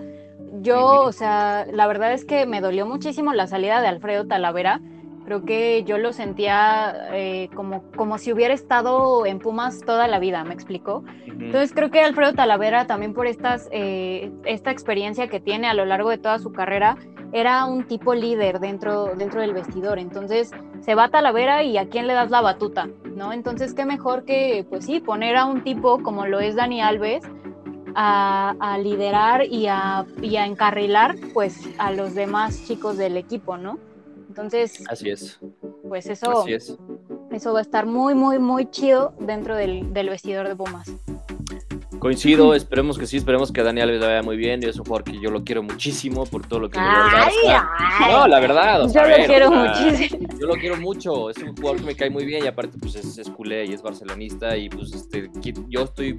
Yo, 0.61 1.01
o 1.01 1.11
sea, 1.11 1.67
la 1.73 1.85
verdad 1.87 2.13
es 2.13 2.23
que 2.23 2.45
me 2.45 2.61
dolió 2.61 2.85
muchísimo 2.85 3.33
la 3.33 3.47
salida 3.47 3.81
de 3.81 3.87
Alfredo 3.87 4.25
Talavera. 4.25 4.79
Creo 5.25 5.45
que 5.45 5.83
yo 5.83 5.97
lo 5.97 6.11
sentía 6.11 7.07
eh, 7.13 7.49
como, 7.55 7.83
como 7.95 8.17
si 8.17 8.33
hubiera 8.33 8.53
estado 8.53 9.25
en 9.25 9.39
Pumas 9.39 9.79
toda 9.81 10.07
la 10.07 10.19
vida, 10.19 10.43
¿me 10.43 10.53
explicó? 10.53 11.03
Entonces 11.25 11.73
creo 11.73 11.91
que 11.91 12.01
Alfredo 12.01 12.33
Talavera 12.33 12.87
también 12.87 13.13
por 13.13 13.27
estas, 13.27 13.69
eh, 13.71 14.31
esta 14.45 14.71
experiencia 14.71 15.29
que 15.29 15.39
tiene 15.39 15.67
a 15.67 15.73
lo 15.73 15.85
largo 15.85 16.09
de 16.09 16.17
toda 16.17 16.39
su 16.39 16.51
carrera, 16.51 16.97
era 17.31 17.65
un 17.65 17.85
tipo 17.85 18.13
líder 18.13 18.59
dentro, 18.59 19.15
dentro 19.15 19.41
del 19.41 19.53
vestidor. 19.53 19.97
Entonces 19.97 20.51
se 20.81 20.95
va 20.95 21.05
a 21.05 21.09
Talavera 21.09 21.63
y 21.63 21.77
a 21.77 21.89
quién 21.89 22.05
le 22.07 22.13
das 22.13 22.29
la 22.29 22.41
batuta, 22.41 22.89
¿no? 23.15 23.33
Entonces 23.33 23.73
qué 23.73 23.85
mejor 23.85 24.25
que, 24.25 24.65
pues 24.69 24.85
sí, 24.85 24.99
poner 24.99 25.37
a 25.37 25.45
un 25.45 25.63
tipo 25.63 26.03
como 26.03 26.27
lo 26.27 26.39
es 26.39 26.55
Dani 26.55 26.81
Alves 26.81 27.23
a, 27.95 28.77
liderar 28.81 29.45
y 29.45 29.67
a, 29.67 30.05
y 30.21 30.35
a 30.35 30.45
encarrilar 30.45 31.15
pues 31.33 31.69
a 31.77 31.91
los 31.91 32.15
demás 32.15 32.63
chicos 32.65 32.97
del 32.97 33.17
equipo, 33.17 33.57
¿no? 33.57 33.77
Entonces, 34.33 34.83
así 34.89 35.11
es. 35.11 35.39
Pues 35.87 36.07
eso, 36.07 36.43
eso 36.47 37.53
va 37.53 37.59
a 37.59 37.61
estar 37.61 37.85
muy, 37.85 38.15
muy, 38.15 38.39
muy 38.39 38.67
chido 38.71 39.13
dentro 39.19 39.55
del, 39.55 39.93
del 39.93 40.09
vestidor 40.09 40.47
de 40.47 40.55
Pumas. 40.55 40.91
Coincido, 42.03 42.53
esperemos 42.53 42.99
que 42.99 43.07
sí, 43.07 43.15
esperemos 43.15 43.53
que 43.53 43.61
a 43.61 43.63
Dani 43.63 43.79
Alves 43.79 44.01
vaya 44.01 44.21
muy 44.21 44.35
bien. 44.35 44.61
Y 44.61 44.65
es 44.65 44.75
un 44.75 44.83
jugador 44.83 45.05
que 45.05 45.21
yo 45.21 45.31
lo 45.31 45.45
quiero 45.45 45.63
muchísimo 45.63 46.25
por 46.25 46.45
todo 46.45 46.59
lo 46.59 46.69
que 46.69 46.77
ay, 46.77 47.33
No, 48.11 48.27
la 48.27 48.41
verdad. 48.41 48.81
yo 48.93 49.07
lo 49.07 49.25
quiero 49.25 49.51
muchísimo. 49.51 50.27
Yo 50.37 50.47
lo 50.47 50.55
quiero 50.55 50.75
mucho. 50.75 51.29
Es 51.29 51.37
un 51.37 51.55
jugador 51.55 51.79
que 51.79 51.85
me 51.85 51.95
cae 51.95 52.09
muy 52.09 52.25
bien 52.25 52.43
y 52.43 52.47
aparte, 52.47 52.77
pues 52.77 52.95
es, 52.95 53.17
es 53.17 53.29
culé 53.29 53.65
y 53.67 53.73
es 53.73 53.81
barcelonista. 53.81 54.57
Y 54.57 54.67
pues 54.67 54.91
este, 54.91 55.31
yo 55.69 55.83
estoy 55.83 56.13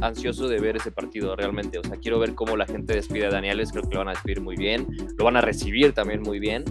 ansioso 0.00 0.48
de 0.48 0.58
ver 0.58 0.76
ese 0.76 0.90
partido 0.90 1.36
realmente. 1.36 1.78
O 1.78 1.84
sea, 1.84 1.96
quiero 1.98 2.18
ver 2.18 2.34
cómo 2.34 2.56
la 2.56 2.66
gente 2.66 2.94
despide 2.94 3.26
a 3.26 3.30
Dani 3.30 3.50
Alves. 3.50 3.70
Creo 3.70 3.84
que 3.84 3.94
lo 3.94 4.00
van 4.00 4.08
a 4.08 4.12
despedir 4.14 4.40
muy 4.40 4.56
bien. 4.56 4.88
Lo 5.16 5.24
van 5.24 5.36
a 5.36 5.40
recibir 5.40 5.92
también 5.92 6.20
muy 6.20 6.40
bien. 6.40 6.64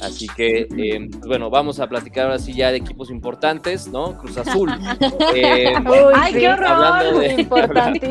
Así 0.00 0.26
que, 0.34 0.66
eh, 0.74 1.08
pues, 1.10 1.26
bueno, 1.26 1.50
vamos 1.50 1.80
a 1.80 1.86
platicar 1.86 2.24
ahora 2.24 2.38
sí 2.38 2.54
ya 2.54 2.70
de 2.70 2.78
equipos 2.78 3.10
importantes, 3.10 3.88
¿no? 3.88 4.16
Cruz 4.16 4.38
Azul. 4.38 4.70
Eh, 5.34 5.74
¡Ay, 6.14 6.34
qué 6.34 6.48
horror! 6.48 6.66
Hablando 6.66 7.18
de, 7.18 7.32
importante 7.40 8.05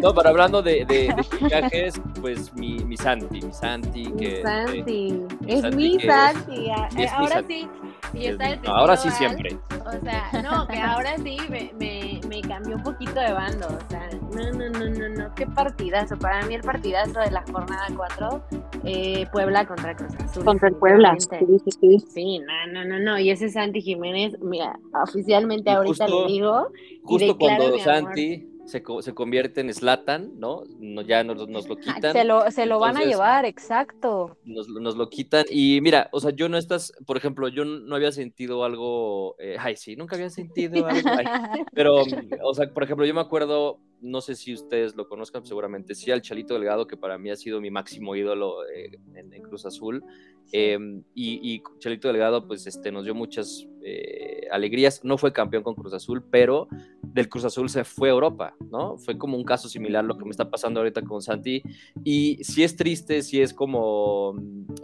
no, 0.00 0.14
pero 0.14 0.28
hablando 0.28 0.62
de, 0.62 0.84
de, 0.84 1.14
fichajes, 1.38 2.00
pues 2.20 2.52
mi, 2.54 2.76
mi, 2.84 2.96
Santi, 2.96 3.40
mi 3.40 3.52
Santi. 3.52 4.12
Que, 4.12 4.42
Santi. 4.42 5.22
es 5.46 5.74
mi 5.74 6.00
Santi. 6.00 6.70
Ah, 6.70 6.88
ahora 7.16 7.42
sí, 7.46 7.68
Y 8.14 8.26
está 8.26 8.50
el 8.50 8.60
ahora 8.66 8.96
sí 8.96 9.10
siempre. 9.10 9.56
Al, 9.70 9.98
O 9.98 10.00
sea, 10.02 10.42
no, 10.42 10.66
que 10.68 10.78
ahora 10.78 11.16
sí 11.18 11.36
me, 11.48 11.72
me, 11.78 12.20
me 12.28 12.40
cambió 12.42 12.76
un 12.76 12.82
poquito 12.82 13.14
de 13.20 13.32
bando. 13.32 13.66
O 13.66 13.90
sea, 13.90 14.08
no, 14.34 14.52
no, 14.52 14.68
no, 14.70 14.88
no, 14.90 15.08
no. 15.08 15.34
Qué 15.34 15.46
partidazo. 15.46 16.18
Para 16.18 16.44
mí 16.46 16.54
el 16.54 16.62
partidazo 16.62 17.20
de 17.20 17.30
la 17.30 17.42
jornada 17.42 17.86
4, 17.94 18.44
eh, 18.84 19.26
Puebla 19.32 19.66
contra 19.66 19.94
Cruz 19.96 20.14
Azul. 20.22 20.44
Contra 20.44 20.68
el 20.68 20.74
Puebla. 20.76 21.16
Sí, 21.18 21.28
sí, 21.64 21.70
sí. 21.80 21.98
Sí, 22.12 22.38
no, 22.38 22.72
no, 22.72 22.84
no, 22.84 22.98
no. 22.98 23.18
Y 23.18 23.30
ese 23.30 23.48
Santi 23.48 23.80
Jiménez, 23.80 24.38
mira, 24.40 24.78
oficialmente 25.02 25.70
Y 25.70 25.74
ahorita 25.74 26.04
justo- 26.06 26.26
le 26.26 26.32
digo. 26.32 26.68
Justo 27.04 27.38
cuando. 27.38 27.78
Santi 27.78 28.51
se, 28.64 28.82
se 29.00 29.14
convierte 29.14 29.60
en 29.60 29.72
Slatan, 29.72 30.38
¿no? 30.38 30.62
no 30.78 31.02
ya 31.02 31.24
nos, 31.24 31.48
nos 31.48 31.68
lo 31.68 31.76
quitan. 31.76 32.12
Se 32.12 32.24
lo, 32.24 32.50
se 32.50 32.66
lo 32.66 32.78
van 32.78 32.96
a 32.96 33.04
llevar, 33.04 33.44
exacto. 33.44 34.36
nos, 34.44 34.68
nos 34.68 34.96
lo 34.96 35.08
quitan. 35.08 35.44
Y 35.50 35.80
mira, 35.80 36.08
o 36.12 36.20
sea, 36.20 36.30
yo 36.30 36.48
no 36.48 36.56
estás, 36.56 36.92
por 37.06 37.16
ejemplo, 37.16 37.48
yo 37.48 37.64
no 37.64 37.96
había 37.96 38.12
sentido 38.12 38.64
algo, 38.64 39.36
eh, 39.38 39.56
ay, 39.58 39.76
sí, 39.76 39.96
nunca 39.96 40.16
había 40.16 40.30
sentido 40.30 40.86
algo, 40.86 41.08
ay, 41.10 41.26
pero, 41.72 42.02
o 42.42 42.54
sea, 42.54 42.72
por 42.72 42.84
ejemplo, 42.84 43.04
yo 43.04 43.14
me 43.14 43.20
acuerdo, 43.20 43.80
no 44.00 44.20
sé 44.20 44.34
si 44.34 44.54
ustedes 44.54 44.94
lo 44.96 45.08
conozcan, 45.08 45.44
seguramente 45.44 45.94
sí, 45.94 46.10
al 46.10 46.22
Chalito 46.22 46.54
Delgado, 46.54 46.86
que 46.86 46.96
para 46.96 47.18
mí 47.18 47.30
ha 47.30 47.36
sido 47.36 47.60
mi 47.60 47.70
máximo 47.70 48.14
ídolo 48.14 48.64
eh, 48.68 48.98
en, 49.14 49.32
en 49.32 49.42
Cruz 49.42 49.66
Azul. 49.66 50.04
Eh, 50.52 50.78
y, 51.14 51.54
y 51.54 51.62
Chalito 51.78 52.08
Delgado, 52.08 52.46
pues, 52.46 52.66
este, 52.66 52.92
nos 52.92 53.04
dio 53.04 53.14
muchas 53.14 53.66
eh, 53.84 54.46
alegrías. 54.50 55.04
No 55.04 55.18
fue 55.18 55.32
campeón 55.32 55.62
con 55.62 55.74
Cruz 55.74 55.92
Azul, 55.94 56.22
pero 56.30 56.68
del 57.02 57.28
Cruz 57.28 57.44
Azul 57.44 57.68
se 57.68 57.84
fue 57.84 58.08
a 58.08 58.12
Europa, 58.12 58.54
¿no? 58.70 58.96
Fue 58.98 59.18
como 59.18 59.36
un 59.36 59.44
caso 59.44 59.68
similar 59.68 60.04
lo 60.04 60.16
que 60.16 60.24
me 60.24 60.30
está 60.30 60.50
pasando 60.50 60.80
ahorita 60.80 61.02
con 61.02 61.20
Santi. 61.22 61.62
Y 62.04 62.42
sí 62.44 62.62
es 62.62 62.76
triste, 62.76 63.22
sí 63.22 63.40
es 63.40 63.52
como, 63.52 64.34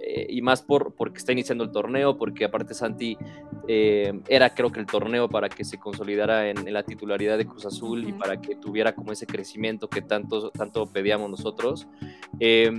eh, 0.03 0.27
y 0.29 0.43
más 0.43 0.63
por, 0.63 0.95
porque 0.95 1.19
está 1.19 1.33
iniciando 1.33 1.65
el 1.65 1.71
torneo, 1.73 2.19
porque 2.19 2.45
aparte 2.45 2.75
Santi 2.75 3.17
eh, 3.67 4.21
era 4.29 4.55
creo 4.55 4.71
que 4.73 4.81
el 4.81 4.87
torneo 4.87 5.29
para 5.29 5.49
que 5.49 5.65
se 5.65 5.79
consolidara 5.79 6.49
en, 6.51 6.67
en 6.67 6.73
la 6.73 6.83
titularidad 6.83 7.39
de 7.39 7.47
Cruz 7.47 7.67
Azul 7.67 8.09
y 8.09 8.13
para 8.13 8.41
que 8.41 8.57
tuviera 8.57 8.95
como 8.95 9.13
ese 9.13 9.27
crecimiento 9.27 9.89
que 9.89 10.03
tanto, 10.03 10.51
tanto 10.51 10.87
pedíamos 10.87 11.31
nosotros. 11.31 11.87
Eh, 12.41 12.71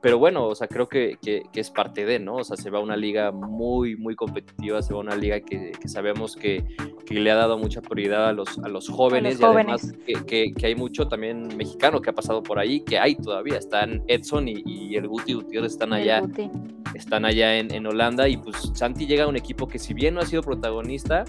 pero 0.00 0.18
bueno, 0.18 0.46
o 0.46 0.54
sea, 0.54 0.68
creo 0.68 0.88
que, 0.88 1.18
que- 1.22 1.42
que 1.52 1.60
es 1.60 1.70
parte 1.70 2.04
de, 2.04 2.18
¿no? 2.18 2.36
O 2.36 2.44
sea, 2.44 2.56
se 2.56 2.70
va 2.70 2.78
a 2.78 2.82
una 2.82 2.96
liga 2.96 3.30
muy, 3.32 3.96
muy 3.96 4.14
competitiva, 4.14 4.82
se 4.82 4.92
va 4.92 5.00
a 5.00 5.02
una 5.02 5.16
liga 5.16 5.40
que, 5.40 5.67
que 5.72 5.88
sabemos 5.88 6.36
que, 6.36 6.64
que 7.06 7.14
le 7.20 7.30
ha 7.30 7.34
dado 7.34 7.58
mucha 7.58 7.80
prioridad 7.80 8.28
a 8.28 8.32
los, 8.32 8.58
a 8.58 8.68
los 8.68 8.88
jóvenes 8.88 9.40
los 9.40 9.54
y 9.54 9.56
además 9.56 9.92
que, 10.06 10.52
que- 10.54 10.66
hay 10.66 10.74
mucho 10.74 11.08
también 11.08 11.48
mexicano 11.56 12.00
que 12.00 12.10
ha 12.10 12.14
pasado 12.14 12.42
por 12.42 12.58
ahí, 12.58 12.80
que 12.80 12.98
hay 12.98 13.14
todavía, 13.16 13.56
están 13.58 14.02
Edson 14.06 14.48
y, 14.48 14.62
y 14.66 14.96
el 14.96 15.08
Guti 15.08 15.32
Gutiérrez 15.34 15.72
están 15.72 15.92
El 15.92 16.02
allá, 16.02 16.20
Guti. 16.20 16.50
están 16.94 17.24
allá 17.24 17.58
en, 17.58 17.72
en 17.72 17.86
Holanda 17.86 18.28
y 18.28 18.36
pues 18.36 18.70
Santi 18.74 19.06
llega 19.06 19.24
a 19.24 19.28
un 19.28 19.36
equipo 19.36 19.66
que 19.66 19.78
si 19.78 19.94
bien 19.94 20.14
no 20.14 20.20
ha 20.20 20.26
sido 20.26 20.42
protagonista, 20.42 21.24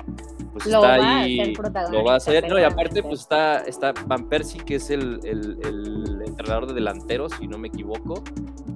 pues 0.53 0.65
Lo 0.65 0.77
está 0.77 0.79
va 0.79 0.95
a 0.95 1.19
ahí, 1.21 1.53
protagonista, 1.53 1.97
lo 1.97 2.03
va 2.03 2.13
a 2.13 2.17
hacer, 2.17 2.47
no, 2.49 2.59
y 2.59 2.63
aparte 2.63 3.01
pues 3.03 3.21
está, 3.21 3.59
está 3.59 3.93
Van 4.07 4.27
Persie 4.27 4.59
que 4.61 4.75
es 4.75 4.89
el, 4.89 5.19
el- 5.23 5.57
el 5.63 6.21
entrenador 6.25 6.67
de 6.67 6.73
delanteros, 6.73 7.33
si 7.39 7.47
no 7.47 7.57
me 7.57 7.67
equivoco, 7.69 8.23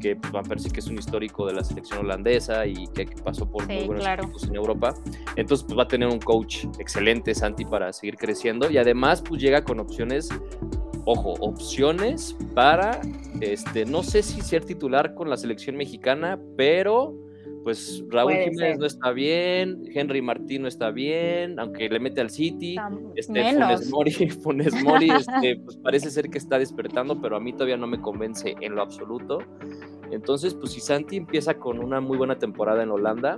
que 0.04 0.18
Van 0.32 0.44
Persie 0.44 0.70
que 0.70 0.82
es 0.82 0.88
un 0.88 0.98
histórico 0.98 1.48
de 1.48 1.54
la 1.54 1.64
selección 1.64 2.00
holandesa 2.00 2.66
y 2.66 2.88
que, 2.88 3.06
pasó 3.24 3.50
por 3.50 3.66
muy 3.66 3.80
Sí, 3.80 3.86
buenos 3.88 4.04
claro. 4.04 4.24
equipos 4.24 4.44
en 4.44 4.56
Europa, 4.56 4.94
entonces 5.36 5.66
pues 5.66 5.78
va 5.78 5.84
a 5.84 5.88
tener 5.88 6.10
un 6.10 6.20
coach 6.20 6.66
excelente 6.78 7.34
Santi 7.34 7.66
para 7.66 7.94
seguir 7.94 8.18
creciendo 8.18 8.70
y 8.70 8.78
además 8.78 9.22
pues 9.22 9.42
llega 9.42 9.64
con 9.64 9.80
opciones 9.80 10.30
ojo, 11.06 11.34
opciones 11.40 12.36
para, 12.54 13.02
este, 13.42 13.86
no 13.86 14.04
sé 14.04 14.24
si 14.24 14.42
ser 14.42 14.66
titular 14.66 15.16
con 15.16 15.30
la 15.30 15.38
selección 15.38 15.76
mexicana, 15.76 16.40
pero 16.58 17.14
pues 17.64 18.04
Raúl 18.10 18.34
Puede 18.34 18.44
Jiménez 18.50 18.72
ser. 18.72 18.80
no 18.80 18.86
está 18.86 19.12
bien, 19.12 19.84
Henry 19.94 20.22
Martín 20.22 20.64
no 20.64 20.68
está 20.68 20.92
bien, 20.92 21.60
aunque 21.60 21.88
le 21.90 22.00
mete 22.00 22.22
al 22.22 22.30
City. 22.30 22.76
Este. 23.16 23.42
Funes 23.54 23.90
Mori, 23.90 24.12
Funes 24.44 24.84
Mori, 24.84 25.10
este, 25.10 25.58
pues 25.64 25.78
parece 25.78 26.10
ser 26.12 26.30
que 26.30 26.38
está 26.38 26.60
despertando, 26.60 27.22
pero 27.22 27.36
a 27.36 27.40
mí 27.40 27.54
todavía 27.54 27.78
no 27.78 27.88
me 27.88 28.00
convence 28.02 28.56
en 28.60 28.76
lo 28.76 28.82
absoluto. 28.82 29.40
Entonces, 30.12 30.54
pues 30.54 30.74
si 30.74 30.80
Santi 30.82 31.18
empieza 31.18 31.56
con 31.56 31.80
una 31.84 32.00
muy 32.02 32.18
buena 32.18 32.38
temporada 32.38 32.84
en 32.84 32.92
Holanda, 32.92 33.38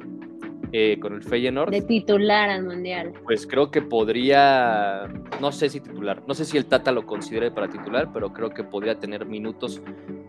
eh, 0.72 0.98
con 1.00 1.14
el 1.14 1.24
Feyenoord, 1.24 1.70
De 1.72 1.82
titular 1.84 2.50
al 2.50 2.64
mundial. 2.66 3.14
pues 3.24 3.48
creo 3.48 3.72
que 3.72 3.82
podría, 3.82 5.08
no 5.40 5.52
sé 5.52 5.70
si 5.70 5.80
titular, 5.80 6.24
no 6.28 6.34
sé 6.34 6.44
si 6.44 6.58
el 6.58 6.66
Tata 6.66 6.92
lo 6.92 7.06
considere 7.06 7.52
para 7.52 7.70
titular, 7.70 8.10
pero 8.12 8.34
creo 8.34 8.50
que 8.50 8.64
podría 8.64 9.00
tener 9.00 9.26
minutos 9.26 9.82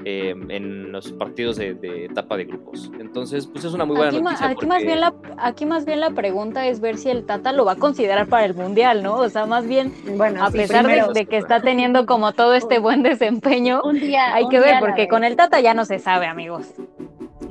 eh, 0.09 0.37
en 0.51 0.93
los 0.93 1.11
partidos 1.11 1.57
de, 1.57 1.75
de 1.75 2.05
etapa 2.05 2.37
de 2.37 2.45
grupos. 2.45 2.93
Entonces, 3.01 3.45
pues 3.49 3.65
es 3.65 3.75
una 3.75 3.85
muy 3.85 3.97
buena 3.97 4.11
Aquí, 4.13 4.23
ma- 4.23 4.31
noticia. 4.31 4.51
aquí 4.51 4.65
más 4.67 4.83
bien 4.85 5.01
la, 5.01 5.13
aquí 5.37 5.67
más 5.67 5.85
bien 5.85 5.99
la 5.99 6.11
pregunta 6.11 6.65
es 6.69 6.79
ver 6.81 6.97
si 6.97 7.11
el 7.11 7.27
Tata 7.27 7.51
lo 7.51 7.65
va 7.65 7.73
a 7.73 7.77
considerar 7.77 8.29
para 8.29 8.45
el 8.45 8.55
Mundial, 8.55 9.03
¿no? 9.03 9.17
O 9.17 9.29
sea, 9.29 9.47
más 9.47 9.67
bien, 9.67 9.93
Bueno, 10.17 10.45
a 10.45 10.51
sí, 10.53 10.59
pesar 10.59 10.85
de, 10.87 10.93
primero, 10.93 11.13
de 11.13 11.27
que 11.27 11.39
está 11.39 11.61
teniendo 11.61 12.07
como 12.07 12.31
todo 12.33 12.55
este 12.55 12.79
buen 12.79 13.03
desempeño, 13.03 13.83
un 13.83 13.99
día, 13.99 14.33
hay 14.33 14.45
un 14.45 14.51
que 14.51 14.59
día 14.61 14.67
ver, 14.75 14.81
porque 14.81 15.03
vez. 15.03 15.11
con 15.11 15.25
el 15.25 15.35
Tata 15.35 15.59
ya 15.59 15.75
no 15.75 15.85
se 15.85 15.99
sabe, 15.99 16.27
amigos. 16.27 16.73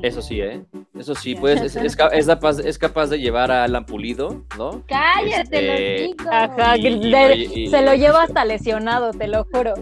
Eso 0.01 0.21
sí, 0.21 0.39
¿eh? 0.39 0.63
Eso 0.97 1.13
sí, 1.13 1.35
pues 1.35 1.61
es, 1.61 1.75
es 1.75 1.97
es 2.13 2.25
capaz, 2.25 2.59
es 2.59 2.77
capaz 2.79 3.07
de 3.07 3.19
llevar 3.19 3.51
a 3.51 3.65
Alan 3.65 3.85
Pulido, 3.85 4.45
¿no? 4.57 4.81
Cállate, 4.87 5.41
Este, 5.41 5.99
los 5.99 6.09
chicos. 6.11 6.27
Ajá, 6.31 6.77
Y- 6.77 7.67
se 7.69 7.81
lo 7.81 7.93
lleva 7.95 8.23
hasta 8.23 8.45
lesionado, 8.45 9.11
te 9.11 9.27
lo 9.27 9.43
juro. 9.45 9.73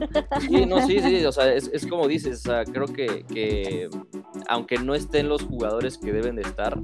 Sí, 0.42 0.66
no, 0.66 0.86
sí, 0.86 1.00
sí, 1.00 1.24
o 1.26 1.32
sea, 1.32 1.54
es, 1.54 1.70
es 1.72 1.86
como 1.86 2.08
dices, 2.08 2.40
o 2.40 2.50
sea, 2.50 2.66
creo 2.66 2.88
que, 2.88 3.26
que 3.32 3.90
aunque 4.48 4.78
no 4.78 4.96
estén 4.96 5.30
los 5.30 5.44
jugadores 5.44 5.98
que 6.00 6.12
deben 6.12 6.36
de 6.36 6.42
estar, 6.42 6.80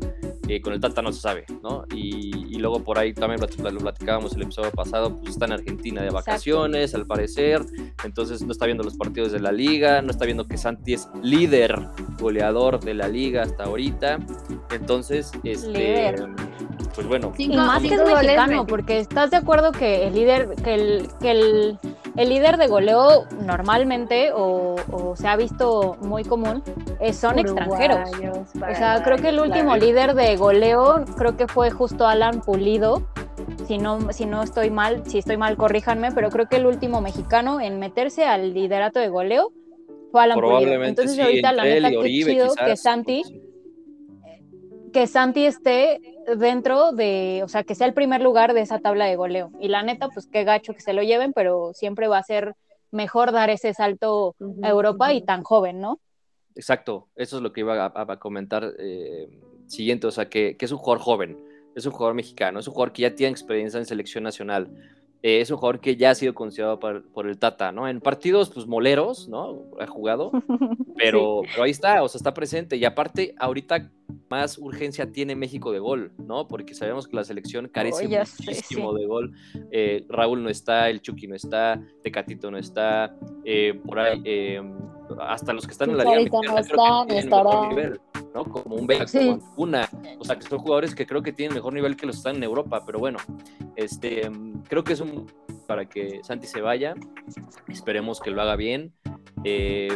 eh, 0.50 0.62
con 0.62 0.74
el 0.74 0.80
Tata 0.80 1.02
no 1.02 1.12
se 1.12 1.22
sabe, 1.22 1.46
¿no? 1.64 1.86
Y, 1.94 2.48
y 2.50 2.60
luego 2.60 2.84
por 2.84 2.98
ahí 3.00 3.14
también 3.14 3.40
lo 3.40 3.80
platicábamos 3.80 4.34
el 4.36 4.42
episodio 4.42 4.72
pasado, 4.72 5.16
pues 5.18 5.30
está 5.32 5.46
en 5.46 5.54
Argentina 5.54 6.02
de 6.02 6.08
Exacto. 6.08 6.32
vacaciones, 6.32 6.96
al 6.96 7.06
parecer, 7.06 7.62
entonces 8.04 8.42
no 8.42 8.52
está 8.52 8.66
viendo 8.66 8.84
los 8.84 8.98
partidos 8.98 9.32
de 9.32 9.40
la 9.40 9.52
liga, 9.52 10.02
no 10.02 10.12
está 10.12 10.26
viendo 10.26 10.48
que 10.48 10.58
Santi 10.58 10.94
es 10.94 11.08
líder 11.22 11.80
goleador 12.20 12.80
de 12.80 12.94
la 12.96 13.08
liga 13.08 13.44
hasta 13.44 13.64
ahorita, 13.66 14.20
entonces, 14.72 15.32
este, 15.44 15.68
Líder. 15.70 16.28
pues 16.96 17.08
bueno, 17.08 17.32
Cinco- 17.36 17.54
Y 17.54 17.58
más 17.58 17.82
que 17.82 17.94
es 17.94 18.04
mexicano, 18.04 18.66
porque 18.68 19.00
estás 19.00 19.32
de 19.32 19.38
acuerdo 19.38 19.72
que 19.72 20.08
el 20.08 20.14
líder, 20.16 20.56
que 20.64 20.74
el, 20.76 21.08
que 21.22 21.32
el, 21.32 21.80
el 22.18 22.30
líder 22.30 22.58
de 22.58 22.68
goleo 22.68 23.26
normalmente, 23.46 24.32
o, 24.34 24.76
o 24.92 25.16
se 25.16 25.28
ha 25.28 25.36
visto 25.36 25.98
muy 26.02 26.24
común, 26.24 26.64
eh, 27.00 27.14
son 27.14 27.40
extranjeros. 27.40 28.10
Uruguayos, 28.12 28.48
O 28.56 28.76
sea, 28.76 29.02
creo 29.04 29.18
que 29.18 29.30
el 29.30 29.40
último 29.40 29.72
claro. 29.72 29.86
líder 29.86 30.14
de 30.16 30.36
goleo, 30.40 31.06
creo 31.18 31.38
que 31.38 31.48
fue 31.48 31.70
justo 31.70 32.08
Alan 32.08 32.42
Pulido. 32.42 33.04
Si 33.68 33.78
no, 33.78 34.12
si 34.12 34.26
no 34.26 34.42
estoy 34.42 34.72
mal, 34.72 35.04
si 35.06 35.20
estoy 35.20 35.38
mal, 35.38 35.56
corríjanme, 35.58 36.12
pero 36.12 36.30
creo 36.30 36.48
que 36.48 36.56
el 36.56 36.66
último 36.66 37.02
mexicano 37.02 37.62
en 37.62 37.78
meterse 37.80 38.26
al 38.26 38.54
liderato 38.54 39.00
de 39.00 39.10
goleo 39.10 39.52
fue 40.12 40.24
Alan 40.24 40.40
Pulido. 40.40 40.84
Entonces 40.84 41.16
sí, 41.16 41.22
ahorita 41.22 41.52
la 41.52 41.64
neta 41.66 41.90
qué 41.92 41.98
Oribe, 41.98 42.32
chido 42.34 42.48
quizás, 42.50 42.66
que 42.66 42.78
Santi, 42.78 43.24
que 44.92 45.06
Santi 45.08 45.46
esté 45.46 46.02
dentro 46.38 46.92
de, 46.94 47.42
o 47.44 47.48
sea, 47.48 47.64
que 47.64 47.76
sea 47.76 47.86
el 47.88 47.94
primer 47.94 48.22
lugar 48.22 48.54
de 48.54 48.62
esa 48.62 48.80
tabla 48.80 49.06
de 49.06 49.16
goleo. 49.16 49.52
Y 49.60 49.68
la 49.68 49.84
neta, 49.84 50.10
pues 50.10 50.26
qué 50.28 50.44
gacho 50.44 50.74
que 50.74 50.82
se 50.82 50.94
lo 50.94 51.04
lleven, 51.04 51.32
pero 51.34 51.74
siempre 51.74 52.08
va 52.08 52.18
a 52.18 52.24
ser 52.24 52.56
mejor 52.92 53.32
dar 53.32 53.50
ese 53.52 53.74
salto 53.74 54.36
a 54.64 54.70
Europa 54.70 55.14
y 55.14 55.22
tan 55.22 55.44
joven, 55.44 55.80
¿no? 55.80 56.00
Exacto, 56.56 57.08
eso 57.16 57.38
es 57.38 57.44
lo 57.44 57.54
que 57.54 57.60
iba 57.62 57.86
a, 57.86 57.92
a- 57.94 58.14
a 58.14 58.20
comentar 58.20 58.74
eh, 58.80 59.28
siguiente, 59.70 60.08
o 60.08 60.12
sea, 60.12 60.30
que, 60.30 60.58
que 60.58 60.66
es 60.66 60.72
un 60.72 60.78
jugador 60.78 61.02
joven, 61.02 61.38
es 61.76 61.86
un 61.86 61.92
jugador 61.92 62.16
mexicano, 62.16 62.60
es 62.60 62.68
un 62.68 62.74
jugador 62.74 62.94
que 62.94 63.04
ya 63.04 63.16
tiene 63.16 63.32
experiencia 63.32 63.80
en 63.80 63.86
selección 63.86 64.24
nacional, 64.24 64.70
eh, 65.22 65.42
es 65.42 65.52
un 65.52 65.58
jugador 65.58 65.82
que 65.82 65.96
ya 65.96 66.12
ha 66.12 66.16
sido 66.16 66.34
considerado 66.34 66.80
por, 66.80 67.04
por 67.12 67.28
el 67.28 67.38
Tata, 67.38 67.72
¿no? 67.72 67.88
En 67.88 68.00
partidos, 68.00 68.50
pues, 68.50 68.68
moleros, 68.68 69.28
¿no? 69.28 69.66
Ha 69.80 69.86
jugado, 69.88 70.32
pero, 70.98 71.42
pero 71.50 71.64
ahí 71.64 71.72
está, 71.72 72.02
o 72.04 72.08
sea, 72.08 72.20
está 72.20 72.34
presente, 72.34 72.78
y 72.78 72.86
aparte, 72.86 73.36
ahorita 73.38 73.92
más 74.30 74.58
urgencia 74.58 75.12
tiene 75.12 75.36
México 75.36 75.72
de 75.72 75.80
gol, 75.80 76.12
¿no? 76.18 76.48
Porque 76.48 76.74
sabemos 76.74 77.08
que 77.08 77.16
la 77.16 77.24
selección 77.24 77.68
carece 77.68 78.06
Oh, 78.06 78.26
sé, 78.26 78.44
muchísimo 78.46 78.94
de 78.94 79.06
gol. 79.06 79.34
Eh, 79.72 80.06
Raúl 80.08 80.44
no 80.44 80.50
está, 80.50 80.90
el 80.90 81.02
Chucky 81.02 81.28
no 81.28 81.36
está, 81.36 81.82
Tecatito 82.04 82.50
no 82.50 82.58
está, 82.58 83.16
eh, 83.44 83.80
por 83.86 84.00
ahí, 84.00 84.22
eh, 84.24 84.62
hasta 85.20 85.54
los 85.54 85.66
que 85.66 85.72
están 85.72 85.90
en 85.92 85.98
la 85.98 86.04
liga 86.04 86.40
no 86.44 87.70
nivel, 87.70 88.02
¿no? 88.34 88.44
Como 88.46 88.76
un 88.76 88.88
Vega, 88.88 89.08
Sí. 89.08 89.18
como 89.18 89.54
una, 89.58 89.90
o 90.20 90.24
sea, 90.24 90.38
que 90.38 90.48
son 90.48 90.60
jugadores 90.60 90.94
que 90.94 91.06
creo 91.06 91.22
que 91.22 91.34
tienen 91.34 91.56
mejor 91.56 91.74
nivel 91.74 91.96
que 91.96 92.06
los 92.06 92.16
que 92.16 92.20
están 92.20 92.36
en 92.38 92.44
Europa, 92.44 92.84
pero 92.86 93.00
bueno, 93.00 93.18
este, 93.76 94.30
creo 94.68 94.84
que 94.84 94.94
es 94.94 95.00
un 95.02 95.26
para 95.68 95.86
que 95.86 96.22
Santi 96.24 96.48
se 96.48 96.62
vaya, 96.62 96.96
esperemos 97.68 98.20
que 98.20 98.32
lo 98.32 98.42
haga 98.42 98.56
bien. 98.56 98.94
Eh, 99.44 99.90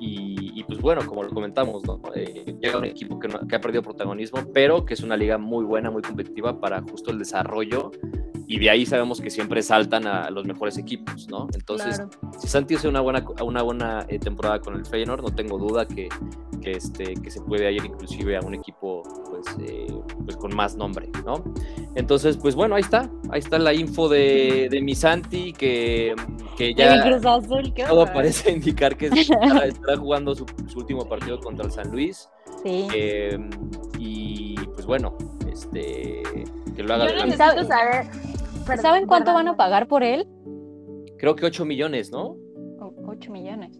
y, 0.00 0.58
y, 0.58 0.64
pues 0.64 0.80
bueno, 0.80 1.06
como 1.06 1.22
lo 1.22 1.30
comentamos, 1.30 1.84
¿no? 1.84 2.00
Eh, 2.14 2.56
llega 2.60 2.78
un 2.78 2.84
equipo 2.84 3.18
que, 3.20 3.28
no- 3.28 3.46
que 3.46 3.54
ha 3.56 3.60
perdido 3.60 3.82
protagonismo, 3.82 4.40
pero 4.52 4.84
que 4.84 4.94
es 4.94 5.02
una 5.02 5.16
liga 5.16 5.38
muy 5.38 5.64
buena, 5.64 5.90
muy 5.90 6.02
competitiva 6.02 6.60
para 6.60 6.82
justo 6.82 7.10
el 7.10 7.18
desarrollo. 7.18 7.90
Y 8.48 8.58
de 8.58 8.68
ahí 8.68 8.84
sabemos 8.84 9.20
que 9.20 9.30
siempre 9.30 9.62
saltan 9.62 10.06
a 10.06 10.28
los 10.30 10.44
mejores 10.44 10.76
equipos, 10.76 11.28
¿no? 11.28 11.46
Entonces, 11.54 11.96
Claro. 11.96 12.10
si 12.38 12.48
Santi 12.48 12.74
hace 12.74 12.88
una 12.88 13.00
buena, 13.00 13.24
una 13.42 13.62
buena 13.62 14.04
eh, 14.08 14.18
temporada 14.18 14.58
con 14.60 14.74
el 14.74 14.84
Feyenoord, 14.84 15.22
no 15.22 15.34
tengo 15.34 15.56
duda 15.56 15.86
que, 15.86 16.08
que, 16.60 16.72
este, 16.72 17.14
que 17.14 17.30
se 17.30 17.40
puede 17.40 17.72
ir 17.72 17.84
inclusive 17.84 18.36
a 18.36 18.40
un 18.40 18.54
equipo 18.54 19.02
pues, 19.30 19.46
eh, 19.60 19.86
pues 20.24 20.36
con 20.36 20.54
más 20.54 20.76
nombre, 20.76 21.08
¿no? 21.24 21.42
Entonces, 21.94 22.36
pues 22.36 22.54
bueno, 22.54 22.74
ahí 22.74 22.82
está, 22.82 23.08
ahí 23.30 23.38
está 23.38 23.58
la 23.58 23.72
info 23.72 24.08
de, 24.08 24.68
de 24.70 24.82
mi 24.82 24.94
Santi, 24.96 25.52
que, 25.52 26.14
que 26.68 26.74
ya 26.74 26.94
El 26.94 27.02
Cruz 27.02 27.26
Azul, 27.26 27.74
qué 27.74 27.84
todo 27.84 28.06
parece 28.06 28.50
indicar 28.56 28.96
que 28.96 29.06
estará, 29.12 29.66
estará 29.66 29.96
jugando 29.96 30.34
su, 30.34 30.46
su 30.68 30.78
último 30.78 31.08
partido 31.08 31.38
contra 31.40 31.64
el 31.66 31.72
San 31.72 31.90
Luis. 31.90 32.28
Sí. 32.62 32.86
eh, 32.94 33.38
y 33.98 34.54
pues 34.74 34.86
bueno, 34.86 35.16
este, 35.50 36.22
que 36.76 36.82
lo 36.82 36.94
haga 36.94 37.08
Yo 37.08 37.24
necesito 37.26 37.64
saber. 37.64 38.06
perdón, 38.66 38.82
¿Saben 38.82 39.06
cuánto 39.06 39.32
van 39.34 39.48
a 39.48 39.56
pagar 39.56 39.88
por 39.88 40.02
él? 40.02 40.26
Creo 41.18 41.34
que 41.36 41.46
8 41.46 41.64
millones, 41.64 42.10
¿no? 42.12 42.36
8 43.06 43.30
millones. 43.30 43.78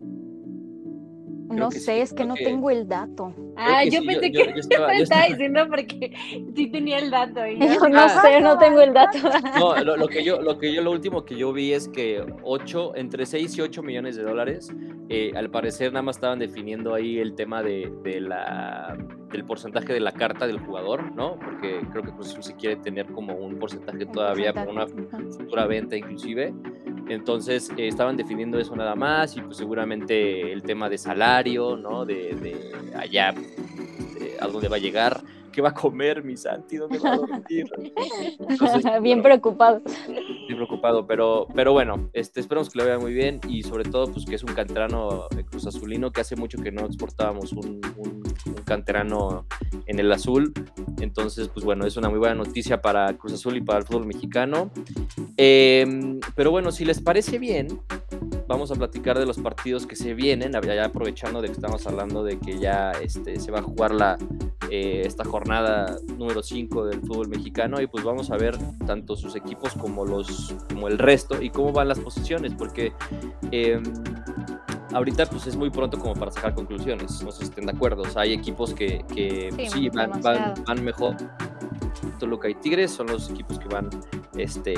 Creo 1.49 1.59
No 1.65 1.71
sé, 1.71 1.81
sí, 1.81 1.91
es 1.93 2.11
que 2.11 2.17
creo 2.17 2.29
no 2.29 2.35
que- 2.35 2.45
tengo 2.45 2.71
el 2.71 2.89
dato. 2.89 3.35
Ah, 3.65 3.85
yo 3.85 4.01
sí, 4.01 4.07
pensé 4.07 4.31
yo- 4.31 4.41
que 4.45 4.51
yo 4.53 4.55
estaba- 4.61 4.89
me 4.89 4.97
yo 4.99 5.03
estaba 5.05 5.23
estaba- 5.23 5.37
diciendo 5.39 5.67
porque 5.69 6.13
sí 6.57 6.67
tenía 6.71 6.99
el 6.99 7.11
dato. 7.11 7.47
Y 7.47 7.59
Yo 7.59 7.67
yo, 7.75 7.89
no 7.89 8.01
Ah. 8.01 8.09
sé, 8.09 8.41
no 8.41 8.59
tengo 8.59 8.81
el 8.81 8.93
dato. 8.93 9.19
No, 9.59 9.77
lo, 9.83 9.97
lo 9.97 10.09
que 10.09 10.25
yo, 10.25 10.41
lo 10.41 10.59
que 10.59 10.73
yo, 10.73 10.83
lo 10.83 10.91
último 10.91 11.25
que 11.25 11.37
yo 11.37 11.53
vi 11.53 11.73
es 11.73 11.89
que 11.89 12.25
8, 12.43 12.93
entre 12.97 13.27
6 13.27 13.57
y 13.59 13.61
8 13.61 13.83
millones 13.83 14.17
de 14.17 14.23
dólares, 14.23 14.71
eh, 15.09 15.33
al 15.37 15.51
parecer 15.51 15.93
nada 15.93 16.03
más 16.03 16.17
estaban 16.17 16.39
definiendo 16.39 16.95
ahí 16.95 17.19
el 17.19 17.35
tema 17.35 17.63
de, 17.63 17.93
de 18.03 18.21
la, 18.21 18.97
del 19.31 19.45
porcentaje 19.45 19.93
de 19.93 20.01
la 20.01 20.13
carta 20.13 20.47
del 20.47 20.59
jugador, 20.59 21.13
¿no? 21.15 21.39
Porque 21.39 21.81
creo 21.91 22.03
que 22.03 22.13
Cruz 22.13 22.31
Azul 22.31 22.43
sí 22.43 22.55
quiere 22.55 22.77
tener 22.77 23.07
como 23.07 23.35
un 23.35 23.59
porcentaje 23.59 24.07
todavía 24.07 24.53
para 24.53 24.71
una 24.71 24.87
futura 24.87 25.67
venta 25.67 25.97
inclusive. 25.97 26.55
Entonces 27.09 27.71
eh, 27.77 27.89
estaban 27.89 28.17
definiendo 28.17 28.59
eso 28.59 28.75
nada 28.77 28.95
más 28.95 29.37
y 29.37 29.41
pues 29.43 29.57
seguramente 29.57 30.53
el 30.53 30.63
tema 30.63 30.89
de 30.89 30.97
salario, 30.99 31.77
¿no? 31.77 32.05
De, 32.07 32.35
de 32.35 32.97
allá, 32.97 33.35
de 34.19 34.37
a 34.41 34.47
dónde 34.49 34.69
va 34.69 34.77
a 34.77 34.81
llegar, 34.81 35.23
qué 35.53 35.61
va 35.61 35.71
a 35.71 35.75
comer 35.75 36.25
mi 36.25 36.37
Santi, 36.37 36.77
dónde 36.77 36.99
va 36.99 37.13
a 37.13 37.17
dormir. 37.17 37.67
Entonces, 38.49 38.83
Bien 39.03 39.21
bueno, 39.21 39.23
preocupado. 39.23 39.83
Estoy 39.87 40.55
preocupado, 40.57 41.07
pero, 41.07 41.47
pero 41.55 41.73
bueno, 41.73 42.11
este, 42.13 42.41
esperamos 42.41 42.71
que 42.71 42.79
le 42.79 42.87
vaya 42.87 42.99
muy 42.99 43.13
bien 43.13 43.41
y 43.49 43.63
sobre 43.63 43.85
todo 43.85 44.11
pues 44.13 44.25
que 44.27 44.35
es 44.35 44.43
un 44.43 44.55
canterano 44.55 45.27
eh, 45.37 45.45
Cruz 45.45 45.67
Azulino 45.67 46.11
que 46.11 46.21
hace 46.23 46.37
mucho 46.37 46.59
que 46.59 46.73
no 46.73 46.85
exportábamos 46.87 47.53
un, 47.53 47.81
un- 47.97 48.23
un 48.47 48.55
canterano 48.65 49.47
en 49.87 49.99
el 50.01 50.11
azul. 50.13 50.53
Entonces, 51.01 51.49
pues 51.49 51.65
bueno, 51.65 51.87
es 51.87 51.97
una 51.97 52.09
muy 52.09 52.19
buena 52.19 52.35
noticia 52.35 52.81
para 52.81 53.13
Cruz 53.17 53.35
Azul 53.35 53.57
y 53.57 53.61
para 53.61 53.79
el 53.81 53.85
fútbol 53.85 54.07
mexicano. 54.07 54.71
Em, 55.37 56.21
pero 56.35 56.51
bueno, 56.51 56.73
si 56.73 56.85
les 56.85 57.01
parece 57.01 57.39
bien, 57.39 57.69
vamos 58.53 58.71
a 58.71 58.75
platicar 58.75 59.19
de 59.19 59.25
los 59.25 59.39
partidos 59.39 59.87
que 59.87 59.97
se 59.97 60.13
vienen, 60.15 60.53
ya 60.53 60.85
aprovechando 60.85 61.41
de 61.41 61.49
que 61.49 61.55
estamos 61.55 61.87
hablando 61.87 62.23
de 62.23 62.39
que 62.39 62.59
ya 62.59 62.93
este, 62.93 63.41
se 63.41 63.51
va 63.51 63.61
a 63.61 63.63
jugar 63.63 63.93
la, 63.93 64.19
eh, 64.71 65.03
esta 65.07 65.25
jornada 65.25 65.97
número 66.19 66.43
5 66.43 66.85
del 66.87 67.01
fútbol 67.01 67.29
mexicano 67.29 67.81
y 67.81 67.87
pues 67.87 68.05
vamos 68.05 68.31
a 68.31 68.37
ver 68.37 68.57
tanto 68.87 69.17
sus 69.17 69.37
equipos 69.37 69.73
como 69.75 70.05
los 70.05 70.55
como 70.69 70.89
el 70.89 70.99
resto 70.99 71.43
y 71.43 71.51
cómo 71.51 71.73
van 71.73 71.89
las 71.89 71.99
posiciones 71.99 72.53
porque 72.57 72.93
eh, 73.51 73.81
ahorita 74.93 75.27
pues 75.27 75.47
es 75.47 75.57
muy 75.57 75.71
pronto 75.71 75.99
como 75.99 76.15
para 76.15 76.31
sacar 76.31 76.55
conclusiones 76.55 77.23
no 77.23 77.33
sé 77.33 77.39
si 77.39 77.45
estén 77.45 77.67
de 77.67 77.73
acuerdo 77.73 78.03
o 78.03 78.11
sea, 78.11 78.23
hay 78.23 78.33
equipos 78.33 78.75
que, 78.75 79.05
que 79.15 79.51
Sí, 79.51 79.57
pues, 79.57 79.73
sí, 79.73 79.89
van, 79.89 80.21
van, 80.23 80.55
van 80.67 80.85
mejor 80.85 81.17
Toluca 82.19 82.49
y 82.49 82.55
Tigres 82.55 82.91
son 82.93 83.09
los 83.09 83.31
equipos 83.31 83.59
que 83.59 83.69
van 83.69 83.91
este 84.37 84.73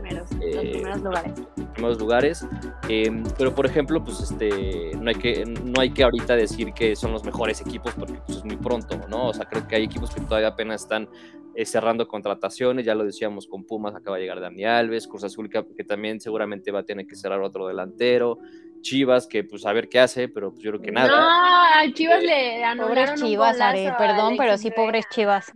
primeros, 0.00 0.30
los 0.30 0.40
eh, 0.42 0.70
primeros 0.72 1.02
lugares. 1.02 1.32
primeros 1.72 1.98
lugares. 1.98 2.46
Eh, 2.88 3.22
pero 3.36 3.54
por 3.54 3.66
ejemplo, 3.66 4.02
pues 4.04 4.20
este, 4.20 4.92
no 4.96 5.08
hay 5.08 5.16
que, 5.16 5.44
no 5.44 5.80
hay 5.80 5.90
que 5.90 6.04
ahorita 6.04 6.36
decir 6.36 6.72
que 6.72 6.94
son 6.94 7.12
los 7.12 7.24
mejores 7.24 7.60
equipos 7.60 7.92
porque 7.94 8.14
pues, 8.26 8.38
es 8.38 8.44
muy 8.44 8.56
pronto, 8.56 9.00
¿no? 9.08 9.28
O 9.28 9.34
sea, 9.34 9.46
creo 9.46 9.66
que 9.66 9.76
hay 9.76 9.84
equipos 9.84 10.10
que 10.14 10.20
todavía 10.20 10.48
apenas 10.48 10.82
están 10.82 11.08
eh, 11.54 11.66
cerrando 11.66 12.06
contrataciones, 12.06 12.86
ya 12.86 12.94
lo 12.94 13.04
decíamos 13.04 13.46
con 13.46 13.64
Pumas, 13.64 13.94
acaba 13.94 14.16
de 14.16 14.22
llegar 14.22 14.40
Dani 14.40 14.64
Alves, 14.64 15.08
Cruz 15.08 15.24
Azul 15.24 15.50
que, 15.50 15.64
que 15.76 15.84
también 15.84 16.20
seguramente 16.20 16.70
va 16.70 16.80
a 16.80 16.84
tener 16.84 17.06
que 17.06 17.16
cerrar 17.16 17.40
otro 17.42 17.66
delantero, 17.66 18.38
Chivas 18.84 19.26
que 19.26 19.42
pues 19.44 19.64
a 19.66 19.72
ver 19.72 19.88
qué 19.88 19.98
hace, 19.98 20.28
pero 20.28 20.50
pues 20.52 20.62
yo 20.62 20.70
creo 20.72 20.82
que 20.82 20.92
nada. 20.92 21.08
No, 21.08 21.16
a 21.16 21.92
Chivas 21.92 22.22
Eh, 22.22 22.26
le 22.26 22.64
anularon 22.64 22.94
Pobres 23.06 23.20
un 23.22 23.26
chivas, 23.28 23.52
golazo 23.54 23.88
Are. 23.88 23.94
Perdón, 23.98 24.34
pero 24.36 24.58
sí, 24.58 24.70
pobres 24.70 25.06
chivas. 25.10 25.52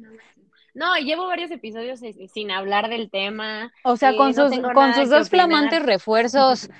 No, 0.75 0.97
llevo 0.97 1.27
varios 1.27 1.51
episodios 1.51 2.01
sin- 2.01 2.29
sin 2.29 2.51
hablar 2.51 2.89
del 2.89 3.11
tema. 3.11 3.73
O 3.85 3.97
sea, 3.97 4.13
Sí, 4.13 4.17
con 4.17 4.35
sus, 4.35 4.51
con 4.73 4.93
dos 5.09 5.29
flamantes 5.29 5.83
refuerzos. 5.85 6.71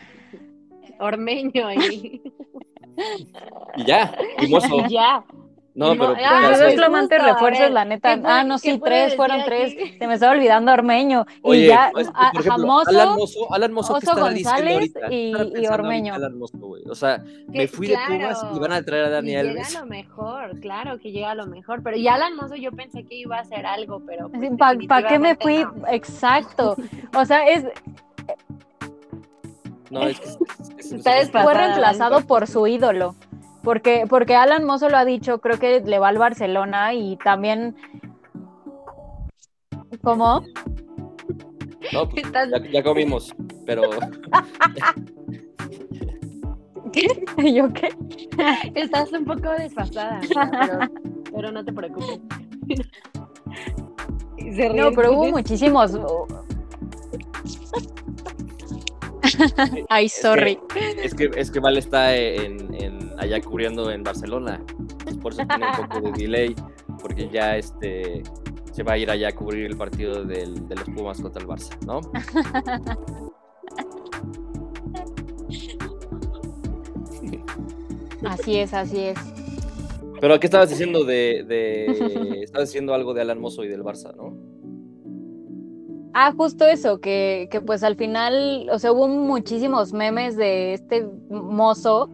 Ormeño 1.01 1.73
y, 1.75 2.23
Y 3.77 3.85
ya, 3.85 4.17
y 4.41 4.47
mozo. 4.49 4.85
y 4.89 4.89
ya. 4.93 5.25
No, 5.79 5.91
pero 5.93 6.15
ah, 6.25 6.43
justo, 6.49 6.71
flamantes 6.73 7.21
a 7.21 7.23
ver, 7.25 7.33
refuerzos, 7.35 7.71
la 7.71 7.85
neta. 7.85 8.15
¿qué 8.17 8.21
puede- 8.21 8.35
Ah, 8.35 8.43
no, 8.43 8.59
sí, 8.59 8.81
tres, 8.85 9.15
fueron 9.15 9.37
aquí? 9.41 9.47
tres. 9.49 9.75
Se 9.99 10.07
me 10.09 10.15
estaba 10.15 10.33
olvidando 10.33 10.73
Ormeño. 10.73 11.25
Oye, 11.43 11.61
y 11.61 11.67
ya, 11.69 11.91
pues, 11.93 12.09
por 12.09 12.17
ejemplo, 12.41 12.51
Jamoso, 12.53 12.91
Alan 12.91 13.17
Mozo, 13.17 13.55
Alan 13.55 13.73
Mozo, 13.73 13.95
¿qué 13.95 13.99
Oso 13.99 14.11
estará 14.17 14.29
diciendo 14.35 14.73
González 14.73 14.93
ahorita? 14.97 15.15
y- 15.15 15.63
y 15.63 15.67
Ormeño. 15.69 16.15
Alan 16.15 16.37
Mozo, 16.37 16.59
güey. 16.59 16.83
O 16.91 16.95
sea, 16.97 17.19
me 17.47 17.53
Que- 17.61 17.69
fui 17.69 17.87
de 17.87 17.97
Pumas 18.09 18.45
y 18.55 18.59
van 18.59 18.73
a 18.73 18.83
traer 18.83 19.05
a 19.05 19.11
Dani 19.11 19.31
y 19.31 19.37
Alves. 19.37 19.69
Llega 19.69 19.79
a 19.79 19.83
lo 19.83 19.87
mejor, 19.89 20.61
claro 20.61 20.99
que 20.99 21.13
llega 21.13 21.31
a 21.31 21.35
lo 21.37 21.47
mejor. 21.47 21.81
Pero 21.85 21.97
ya 21.97 22.15
Alan 22.15 22.35
Mozo 22.35 22.57
yo 22.57 22.73
pensé 22.73 23.05
que 23.05 23.15
iba 23.15 23.37
a 23.37 23.41
hacer 23.43 23.65
algo, 23.65 24.03
pero. 24.05 24.29
pues, 24.31 24.51
¿Para 24.89 25.07
qué 25.09 25.19
me 25.21 25.37
fui? 25.37 25.59
no. 25.65 25.87
Exacto. 25.89 26.75
O 27.15 27.25
sea, 27.25 27.49
es, 27.49 27.65
No, 29.91 30.03
es 30.03 30.21
que 30.21 30.27
es- 30.27 30.39
es- 30.79 30.87
es- 30.87 30.93
Está 30.93 31.19
es- 31.19 31.31
fue 31.31 31.55
reemplazado 31.55 32.21
por 32.27 32.47
su 32.47 32.67
ídolo. 32.67 33.15
Porque, 33.69 34.07
porque 34.09 34.35
Alan 34.35 34.65
Mozo 34.65 34.89
lo 34.89 34.97
ha 34.97 35.05
dicho, 35.05 35.43
creo 35.43 35.59
que 35.59 35.83
le 35.83 35.99
va 35.99 36.09
al 36.09 36.17
Barcelona 36.17 36.95
y 36.95 37.19
también. 37.19 37.77
¿Cómo? 40.03 40.43
No, 41.93 42.09
pues, 42.09 42.25
ya, 42.33 42.71
ya 42.73 42.83
comimos, 42.83 43.35
pero 43.67 43.83
¿Yo 47.37 47.71
qué? 47.75 47.91
Estás 48.75 49.13
un 49.13 49.27
poco 49.27 49.51
desfasada, 49.51 50.19
pero, 50.33 50.79
pero 51.31 51.53
no 51.53 51.63
te 51.63 51.71
preocupes. 51.71 52.21
Se 54.39 54.71
No, 54.71 54.93
pero 54.93 55.13
hubo 55.13 55.27
muchísimos. 55.27 55.93
Ay, 59.91 60.09
sorry. 60.09 60.59
es 61.05 61.13
que, 61.13 61.31
es 61.37 61.51
que 61.51 61.61
Val 61.61 61.77
está 61.77 62.17
en, 62.17 62.73
en- 62.73 63.08
allá 63.19 63.41
cubriendo 63.41 63.91
en 63.91 64.03
Barcelona. 64.03 64.63
Entonces, 64.79 65.17
por 65.19 65.33
eso 65.33 65.43
tiene 65.47 65.67
un 65.67 65.87
poco 65.89 66.01
de 66.01 66.13
delay, 66.13 66.55
porque 67.01 67.29
ya 67.29 67.57
este 67.57 68.23
se 68.73 68.83
va 68.85 68.93
a 68.93 68.99
ir 68.99 69.11
allá 69.11 69.29
a 69.29 69.33
cubrir 69.35 69.67
el 69.67 69.77
partido 69.77 70.25
del- 70.25 70.69
de 70.69 70.75
los 70.77 70.85
Pumas 70.91 71.21
contra 71.21 71.43
el 71.43 71.49
Barça, 71.49 71.77
¿no? 71.85 72.01
Así 78.25 78.57
es, 78.57 78.75
así 78.75 78.99
es. 78.99 79.19
Pero 80.21 80.41
¿qué 80.41 80.47
estabas 80.47 80.69
diciendo 80.71 81.05
de, 81.05 81.45
de- 81.47 82.41
estabas 82.43 82.69
diciendo 82.69 82.93
algo 82.95 83.15
de 83.15 83.21
Alan 83.21 83.41
Mozo 83.41 83.63
y 83.65 83.69
del 83.69 83.83
Barça, 83.85 84.15
¿no? 84.17 84.37
Ah, 86.15 86.33
justo 86.37 86.67
eso, 86.67 87.01
que, 87.01 87.49
que 87.51 87.61
pues 87.61 87.85
al 87.85 87.95
final, 87.95 88.69
o 88.73 88.79
sea, 88.81 88.91
hubo 88.91 89.07
muchísimos 89.07 89.93
memes 89.93 90.37
de 90.37 90.75
este 90.75 91.07
mozo 91.31 92.11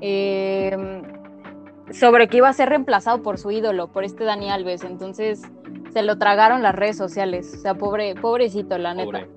eh, 0.00 1.02
sobre 1.92 2.28
que 2.28 2.38
iba 2.38 2.48
a 2.48 2.52
ser 2.52 2.68
reemplazado 2.68 3.22
por 3.22 3.38
su 3.38 3.50
ídolo, 3.50 3.88
por 3.88 4.04
este 4.04 4.24
Dani 4.24 4.50
Alves. 4.50 4.84
Entonces 4.84 5.42
se 5.92 6.02
lo 6.02 6.18
tragaron 6.18 6.62
las 6.62 6.74
redes 6.74 6.96
sociales. 6.96 7.52
O 7.54 7.58
sea, 7.60 7.74
pobre, 7.74 8.14
pobrecito, 8.14 8.76
la 8.78 8.94
Pobre. 8.94 9.20
neta. 9.22 9.32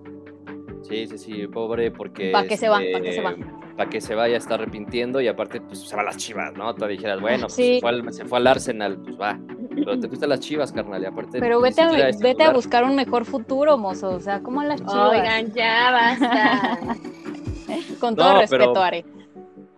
Sí, 0.84 1.08
sí, 1.08 1.17
sí, 1.17 1.48
pobre, 1.48 1.91
porque. 1.91 2.32
¿Pa' 2.32 2.43
qué 2.45 2.58
se 2.58 2.67
va? 2.69 2.78
¿Pa' 2.78 3.02
qué 3.02 3.13
se 3.13 3.22
va? 3.22 3.36
Para 3.78 3.89
que 3.89 4.02
se 4.02 4.13
vaya 4.15 4.36
a 4.36 4.38
estar 4.39 4.60
arrepintiendo 4.60 5.22
y 5.22 5.28
aparte, 5.28 5.62
pues 5.62 5.80
se 5.88 5.95
va 5.95 6.02
a 6.02 6.06
las 6.06 6.17
chivas, 6.17 6.54
¿no? 6.56 6.74
Te 6.76 6.86
dijeras, 6.88 7.22
bueno, 7.22 7.43
pues 7.43 7.54
Sí. 7.54 7.76
se, 7.76 7.80
fue 7.82 7.89
al, 7.89 8.13
se 8.13 8.26
fue 8.26 8.38
al 8.39 8.48
Arsenal, 8.48 8.98
pues 8.98 9.17
va. 9.19 9.39
Pero 9.74 9.98
te 10.00 10.08
fuiste 10.08 10.26
a 10.26 10.28
las 10.28 10.39
chivas, 10.41 10.72
carnal, 10.74 11.02
y 11.02 11.06
aparte. 11.06 11.39
Pero 11.39 11.62
vete 11.62 11.82
a, 11.82 11.91
vete 12.19 12.43
a 12.43 12.52
buscar 12.52 12.84
un 12.84 12.95
mejor 12.95 13.24
futuro, 13.26 13.78
mozo. 13.78 14.10
O 14.10 14.19
sea, 14.19 14.41
como 14.41 14.63
las 14.63 14.82
chivas. 14.82 15.12
Oigan, 15.12 15.54
ya 15.54 15.91
basta. 15.91 16.80
Con 18.00 18.15
todo 18.15 18.34
No, 18.34 18.39
respeto, 18.41 18.74
pero- 18.74 18.82
Are. 18.84 19.06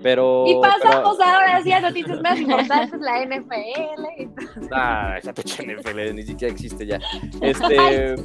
Pero. 0.04 0.46
Y 0.48 0.56
pasamos 0.62 1.18
pero- 1.18 1.30
ahora 1.30 1.62
sí 1.64 1.72
a 1.72 1.80
noticias 1.82 2.22
más 2.22 2.40
importantes, 2.40 3.00
la 3.02 3.22
NFL. 3.26 4.30
Ah, 4.72 5.16
esa 5.18 5.34
pinche 5.34 5.64
NFL 5.66 6.14
ni 6.16 6.24
siquiera 6.24 6.52
existe 6.54 6.86
ya. 6.86 7.00
Este. 7.42 8.16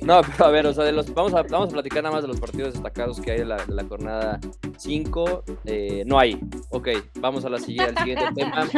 No, 0.00 0.20
pero 0.22 0.44
a 0.46 0.50
ver, 0.50 0.66
o 0.66 0.72
sea, 0.74 0.84
de 0.84 0.92
los, 0.92 1.12
vamos, 1.14 1.32
a, 1.34 1.42
vamos 1.44 1.68
a 1.68 1.72
platicar 1.72 2.02
nada 2.02 2.14
más 2.14 2.22
de 2.22 2.28
los 2.28 2.40
partidos 2.40 2.72
destacados 2.74 3.20
que 3.20 3.32
hay 3.32 3.38
de 3.38 3.44
la, 3.44 3.84
jornada 3.88 4.40
5. 4.76 5.44
Eh, 5.64 6.02
no 6.06 6.18
hay. 6.18 6.38
Ok, 6.70 6.88
vamos 7.20 7.44
a 7.44 7.48
la 7.48 7.58
siguiente, 7.58 7.92
al 7.96 7.98
siguiente 8.06 8.24
tema. 8.34 8.68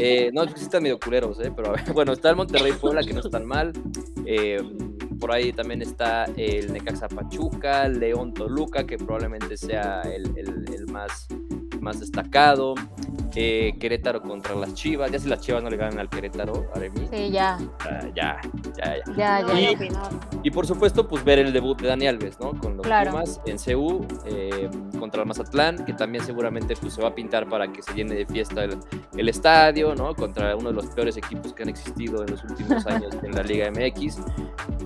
Eh, 0.00 0.30
no, 0.32 0.42
es 0.42 0.52
que 0.52 0.58
sí 0.58 0.64
están 0.64 0.82
medio 0.82 0.98
culeros, 0.98 1.38
¿eh? 1.40 1.52
Pero 1.54 1.68
a 1.68 1.72
ver, 1.72 1.84
bueno, 1.94 2.12
está 2.12 2.30
el 2.30 2.36
Monterrey 2.36 2.72
Puebla, 2.72 3.02
que 3.02 3.12
no 3.12 3.20
es 3.20 3.30
tan 3.30 3.44
mal. 3.46 3.72
Eh, 4.26 4.60
por 5.20 5.30
ahí 5.32 5.52
también 5.52 5.80
está 5.80 6.24
el 6.36 6.72
Necaxa 6.72 7.08
Pachuca, 7.08 7.88
León 7.88 8.34
Toluca, 8.34 8.84
que 8.84 8.96
probablemente 8.98 9.56
sea 9.56 10.02
el, 10.02 10.36
el- 10.36 10.64
el 10.74 10.86
más, 10.92 11.28
más 11.84 12.00
destacado. 12.00 12.74
Eh, 13.36 13.74
Querétaro 13.80 14.22
contra 14.22 14.54
las 14.54 14.74
Chivas. 14.74 15.10
Ya 15.10 15.18
si 15.18 15.28
las 15.28 15.40
Chivas 15.40 15.62
no 15.62 15.68
le 15.68 15.76
ganan 15.76 15.98
al 15.98 16.08
Querétaro, 16.08 16.66
Aremi. 16.74 17.06
Sí, 17.12 17.30
ya. 17.30 17.58
ah, 17.80 18.00
ya, 18.14 18.40
ya, 18.76 18.96
ya. 19.06 19.14
Ya, 19.16 19.40
No, 19.42 19.58
ya. 19.58 19.70
Y-. 19.72 19.78
Y 20.44 20.50
por 20.50 20.66
supuesto, 20.66 21.08
pues 21.08 21.24
ver 21.24 21.40
el 21.40 21.52
debut 21.52 21.80
de 21.80 21.88
Dani 21.88 22.06
Alves, 22.06 22.38
¿no? 22.40 22.52
Con 22.60 22.76
los 22.76 22.86
Claro. 22.86 23.10
Pumas 23.10 23.40
en 23.46 23.56
CU 23.58 24.06
eh, 24.26 24.70
contra 25.00 25.22
el 25.22 25.28
Mazatlán, 25.28 25.84
que 25.84 25.92
también 25.94 26.24
seguramente 26.24 26.74
pues, 26.80 26.94
se 26.94 27.02
va 27.02 27.08
a 27.08 27.14
pintar 27.14 27.48
para 27.48 27.72
que 27.72 27.82
se 27.82 27.92
llene 27.94 28.14
de 28.14 28.26
fiesta 28.26 28.64
el, 28.64 28.78
el 29.16 29.28
estadio, 29.28 29.94
¿no? 29.96 30.14
Contra 30.14 30.54
uno 30.56 30.68
de 30.68 30.74
los 30.76 30.86
peores 30.86 31.16
equipos 31.16 31.52
que 31.52 31.64
han 31.64 31.68
existido 31.70 32.22
en 32.22 32.30
los 32.30 32.44
últimos 32.44 32.86
años 32.86 33.14
en 33.22 33.32
la 33.34 33.42
Liga 33.42 33.68
MX. 33.70 34.18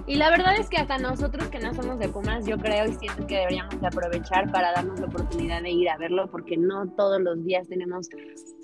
Y 0.07 0.15
la 0.17 0.31
verdad 0.31 0.57
es 0.59 0.69
que 0.71 0.79
hasta 0.79 0.97
nosotros 0.97 1.49
que 1.49 1.59
no 1.59 1.75
somos 1.75 1.99
de 1.99 2.09
Pumas, 2.09 2.47
yo 2.47 2.57
creo 2.57 2.87
y 2.87 2.95
siento 2.95 3.27
que 3.27 3.37
deberíamos 3.37 3.79
de 3.79 3.87
aprovechar 3.87 4.51
para 4.51 4.73
darnos 4.73 4.99
la 5.01 5.07
oportunidad 5.07 5.61
de 5.63 5.71
ir 5.71 5.91
a 5.91 5.99
verlo, 5.99 6.29
porque 6.31 6.57
no 6.57 6.88
todos 6.97 7.21
los 7.21 7.45
días 7.45 7.69
tenemos 7.69 8.09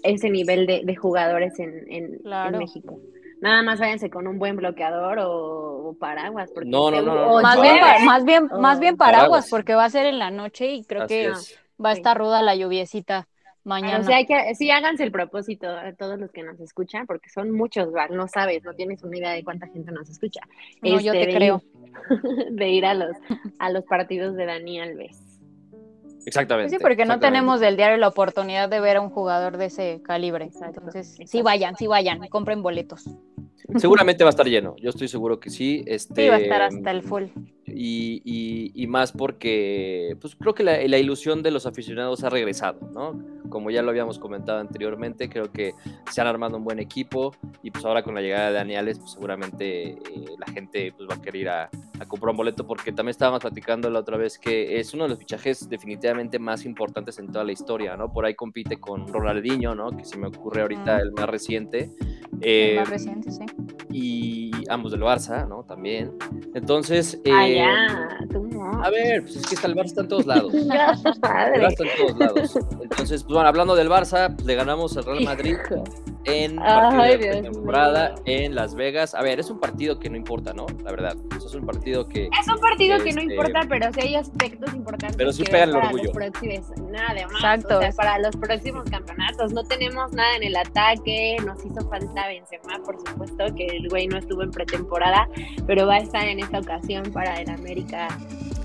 ese 0.02 0.30
nivel 0.30 0.66
de, 0.66 0.82
de 0.84 0.96
jugadores 0.96 1.58
en, 1.58 1.84
en-. 1.90 2.20
México. 2.58 2.98
Nada 3.40 3.62
más 3.62 3.78
váyanse 3.80 4.08
con 4.10 4.26
un 4.26 4.38
buen 4.38 4.56
bloqueador 4.56 5.18
o, 5.18 5.88
o 5.90 5.94
paraguas. 5.98 6.50
Porque 6.54 6.68
No, 6.70 6.90
no, 6.90 7.02
no, 7.02 7.40
Más 7.42 7.60
bien, 7.60 7.76
más 8.06 8.24
bien, 8.24 8.48
más 8.58 8.80
bien 8.80 8.96
paraguas, 8.96 9.20
Paraguas. 9.22 9.50
porque 9.50 9.74
va 9.74 9.84
a 9.84 9.90
ser 9.90 10.06
en 10.06 10.18
la 10.18 10.30
noche 10.30 10.68
y 10.72 10.84
creo 10.84 11.02
Así 11.02 11.14
que 11.14 11.26
es. 11.26 11.58
va 11.84 11.90
a 11.90 11.94
Sí. 11.94 12.00
estar 12.00 12.16
ruda 12.16 12.42
la 12.42 12.54
lluviecita 12.56 13.28
mañana. 13.64 14.00
O 14.00 14.02
sea, 14.04 14.16
hay 14.16 14.26
que, 14.26 14.54
sí, 14.54 14.70
háganse 14.70 15.02
el 15.04 15.10
propósito 15.12 15.68
a 15.68 15.92
todos 15.94 16.18
los 16.18 16.30
que 16.32 16.42
nos 16.42 16.58
escuchan, 16.60 17.06
porque 17.06 17.28
son 17.30 17.50
muchos, 17.50 17.92
Val, 17.92 18.14
no 18.16 18.28
sabes, 18.28 18.62
no 18.64 18.72
tienes 18.74 19.02
una 19.02 19.16
idea 19.18 19.32
de 19.32 19.42
cuánta 19.44 19.66
gente 19.68 19.90
nos 19.92 20.08
escucha. 20.08 20.40
no, 20.82 21.00
yo 21.00 21.12
Este, 21.12 21.26
te 21.26 21.26
de 21.32 21.34
creo. 21.34 21.62
ir- 22.10 22.50
de 22.50 22.68
ir 22.68 22.84
a 22.86 22.94
los, 22.94 23.16
a 23.58 23.70
los 23.70 23.84
partidos 23.84 24.36
de 24.36 24.46
Dani 24.46 24.80
Alves. 24.80 25.18
Exactamente. 26.26 26.70
Pues 26.70 26.80
Sí, 26.80 26.82
porque 26.82 27.04
no 27.04 27.18
tenemos 27.18 27.60
del 27.60 27.76
diario 27.76 27.96
la 27.96 28.08
oportunidad 28.08 28.68
de 28.68 28.80
ver 28.80 28.96
a 28.98 29.00
un 29.00 29.10
jugador 29.10 29.56
de 29.56 29.66
ese 29.66 30.00
calibre. 30.02 30.46
Exacto, 30.46 30.80
Entonces, 30.80 31.18
sí 31.24 31.42
vayan, 31.42 31.76
sí 31.76 31.86
vayan, 31.86 32.26
compren 32.28 32.62
boletos. 32.62 33.04
Seguramente 33.76 34.24
va 34.24 34.28
a 34.28 34.32
estar 34.32 34.46
lleno, 34.46 34.76
yo 34.76 34.90
estoy 34.90 35.08
seguro 35.08 35.40
que 35.40 35.50
sí. 35.50 35.82
Este, 35.86 36.22
Sí, 36.22 36.28
va 36.28 36.36
a 36.36 36.38
estar 36.38 36.62
hasta 36.62 36.90
el 36.90 37.02
full. 37.02 37.24
Y, 37.74 38.22
y- 38.24 38.72
y 38.74 38.86
más 38.86 39.12
porque 39.12 40.16
pues 40.20 40.36
creo 40.36 40.54
que 40.54 40.62
la, 40.62 40.78
la 40.86 40.98
ilusión 40.98 41.42
de 41.42 41.50
los 41.50 41.66
aficionados 41.66 42.22
ha 42.24 42.30
regresado, 42.30 42.78
¿no? 42.92 43.20
Como 43.48 43.70
ya 43.70 43.82
lo 43.82 43.90
habíamos 43.90 44.18
comentado 44.18 44.58
anteriormente, 44.60 45.28
creo 45.28 45.50
que 45.52 45.74
se 46.10 46.20
han 46.20 46.26
armado 46.26 46.56
un 46.56 46.64
buen 46.64 46.78
equipo 46.78 47.34
y 47.62 47.70
pues 47.70 47.84
ahora 47.84 48.02
con 48.02 48.14
la 48.14 48.20
llegada 48.20 48.48
de 48.48 48.54
Daniales, 48.54 48.98
pues 48.98 49.12
seguramente 49.12 49.90
eh, 49.90 49.98
la 50.38 50.52
gente 50.52 50.92
pues 50.96 51.08
va 51.08 51.14
a 51.14 51.20
querer 51.22 51.40
ir 51.42 51.48
a, 51.48 51.64
a 52.00 52.06
comprar 52.06 52.30
un 52.30 52.36
boleto 52.36 52.66
porque 52.66 52.92
también 52.92 53.10
estábamos 53.10 53.40
platicando 53.40 53.90
la 53.90 54.00
otra 54.00 54.16
vez 54.16 54.38
que 54.38 54.78
es 54.80 54.94
uno 54.94 55.04
de 55.04 55.10
los 55.10 55.18
fichajes 55.18 55.68
definitivamente 55.68 56.38
más 56.38 56.64
importantes 56.64 57.18
en 57.18 57.26
toda 57.28 57.44
la 57.44 57.52
historia, 57.52 57.96
¿no? 57.96 58.12
Por 58.12 58.24
ahí 58.24 58.34
compite 58.34 58.78
con 58.78 59.06
Ronaldinho, 59.08 59.74
¿no? 59.74 59.90
Que 59.96 60.04
se 60.04 60.16
me 60.16 60.26
ocurre 60.28 60.62
ahorita 60.62 60.98
el 61.00 61.12
más 61.12 61.28
reciente. 61.28 61.90
El 62.40 62.40
Eh, 62.40 62.76
más 62.80 62.88
reciente, 62.90 63.30
sí. 63.30 63.44
y 63.92 64.43
ambos 64.68 64.92
del 64.92 65.00
Barça, 65.02 65.46
¿no? 65.48 65.62
También. 65.64 66.12
Entonces, 66.54 67.20
Ah, 67.30 67.46
eh, 67.48 67.56
ya, 67.56 68.08
tú 68.32 68.46
no. 68.50 68.82
a 68.84 68.90
ver, 68.90 69.22
pues 69.22 69.36
es 69.36 69.46
que 69.46 69.54
está 69.54 69.66
el 69.68 69.74
Barça 69.74 69.86
está 69.86 70.00
en 70.02 70.08
todos 70.08 70.26
lados. 70.26 70.52
El 70.54 71.20
Padre. 71.20 71.62
Barça 71.62 71.70
está 71.72 71.84
en 71.84 72.06
todos 72.06 72.18
lados. 72.18 72.56
Entonces, 72.82 73.22
pues 73.22 73.34
bueno, 73.34 73.48
hablando 73.48 73.74
del 73.74 73.88
Barça, 73.88 74.34
pues, 74.34 74.46
le 74.46 74.54
ganamos 74.54 74.96
al 74.96 75.04
Real 75.04 75.24
Madrid 75.24 75.56
en 76.24 76.56
partido 76.56 77.02
Ay, 77.02 77.18
de 77.18 77.42
temporada 77.42 78.14
en 78.24 78.54
Las 78.54 78.74
Vegas. 78.74 79.14
A 79.14 79.22
ver, 79.22 79.40
es 79.40 79.50
un 79.50 79.60
partido 79.60 79.98
que 79.98 80.08
no 80.10 80.16
importa, 80.16 80.52
¿no? 80.52 80.66
La 80.82 80.90
verdad. 80.90 81.16
Eso 81.36 81.46
es 81.48 81.54
un 81.54 81.66
partido 81.66 82.08
que. 82.08 82.24
Es 82.40 82.48
un 82.48 82.60
partido 82.60 82.98
que 82.98 83.12
no 83.12 83.20
Este- 83.20 83.34
importa, 83.34 83.60
pero 83.68 83.92
sí 83.92 84.00
hay 84.00 84.14
aspectos 84.16 84.74
importantes. 84.74 85.16
Pero 85.16 85.32
sí 85.32 85.44
que 85.44 85.52
pegan 85.52 85.68
el 85.70 85.74
para 85.74 85.86
orgullo. 85.86 86.04
Los 86.04 86.12
próximos, 86.12 86.70
nada 86.90 87.14
de 87.14 87.26
más. 87.26 87.34
Exacto. 87.34 87.78
O 87.78 87.80
sea, 87.80 87.92
para 87.92 88.18
los 88.18 88.36
próximos 88.36 88.84
campeonatos. 88.90 89.52
No 89.52 89.64
tenemos 89.64 90.12
nada 90.12 90.36
en 90.36 90.44
el 90.44 90.56
ataque. 90.56 91.36
Nos 91.44 91.64
hizo 91.64 91.88
falta 91.88 92.26
Benzema, 92.28 92.78
por 92.84 92.96
supuesto, 92.98 93.44
que 93.54 93.66
el 93.66 93.88
güey 93.88 94.06
no 94.06 94.18
estuvo 94.18 94.42
en 94.42 94.50
pretemporada, 94.50 95.28
pero 95.66 95.86
va 95.86 95.94
a 95.96 95.98
estar 95.98 96.26
en 96.26 96.40
esta 96.40 96.58
ocasión 96.58 97.04
para 97.12 97.34
el 97.40 97.50
América, 97.50 98.08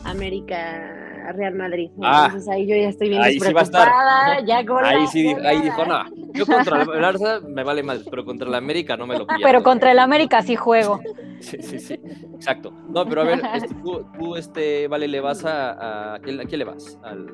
América 0.06 0.99
Real 1.34 1.56
Madrid. 1.56 1.90
Ah, 2.02 2.26
Entonces 2.28 2.50
ahí 2.50 2.66
yo 2.68 2.76
ya 2.76 2.90
estoy 2.90 3.10
bien 3.10 3.22
ahí 3.22 3.40
sí 3.40 3.54
va 3.54 3.62
a 3.62 3.64
estar. 3.64 3.90
ya 4.46 4.66
con 4.66 4.84
Ahí 4.84 5.08
sí, 5.08 5.34
ahí 5.46 5.62
dijo, 5.62 5.86
no. 5.86 6.04
Yo 6.34 6.46
contra 6.46 6.82
el 6.82 6.88
Barça 6.88 7.42
me 7.42 7.64
vale 7.64 7.84
mal, 7.84 8.04
pero 8.10 8.24
contra 8.26 8.48
el 8.48 8.56
América 8.56 8.96
no 8.98 9.06
me 9.08 9.18
lo 9.18 9.26
pierdo. 9.28 9.44
Pero 9.44 9.64
contra 9.64 9.92
el 9.92 10.00
América 10.00 10.42
sí 10.42 10.56
juego. 10.56 11.00
Sí, 11.42 11.56
sí, 11.62 11.80
sí. 11.80 11.94
Exacto. 12.36 12.70
No, 12.90 13.06
pero 13.06 13.22
a 13.22 13.24
ver, 13.24 13.42
este, 13.54 13.74
tú, 13.76 14.06
tú, 14.20 14.36
este, 14.36 14.90
vale, 14.90 15.08
le 15.08 15.22
vas 15.22 15.46
a. 15.46 16.16
¿A, 16.16 16.20
quién, 16.20 16.38
a 16.42 16.44
quién 16.44 16.60
le 16.60 16.66
vas? 16.66 17.00
¿Al, 17.02 17.28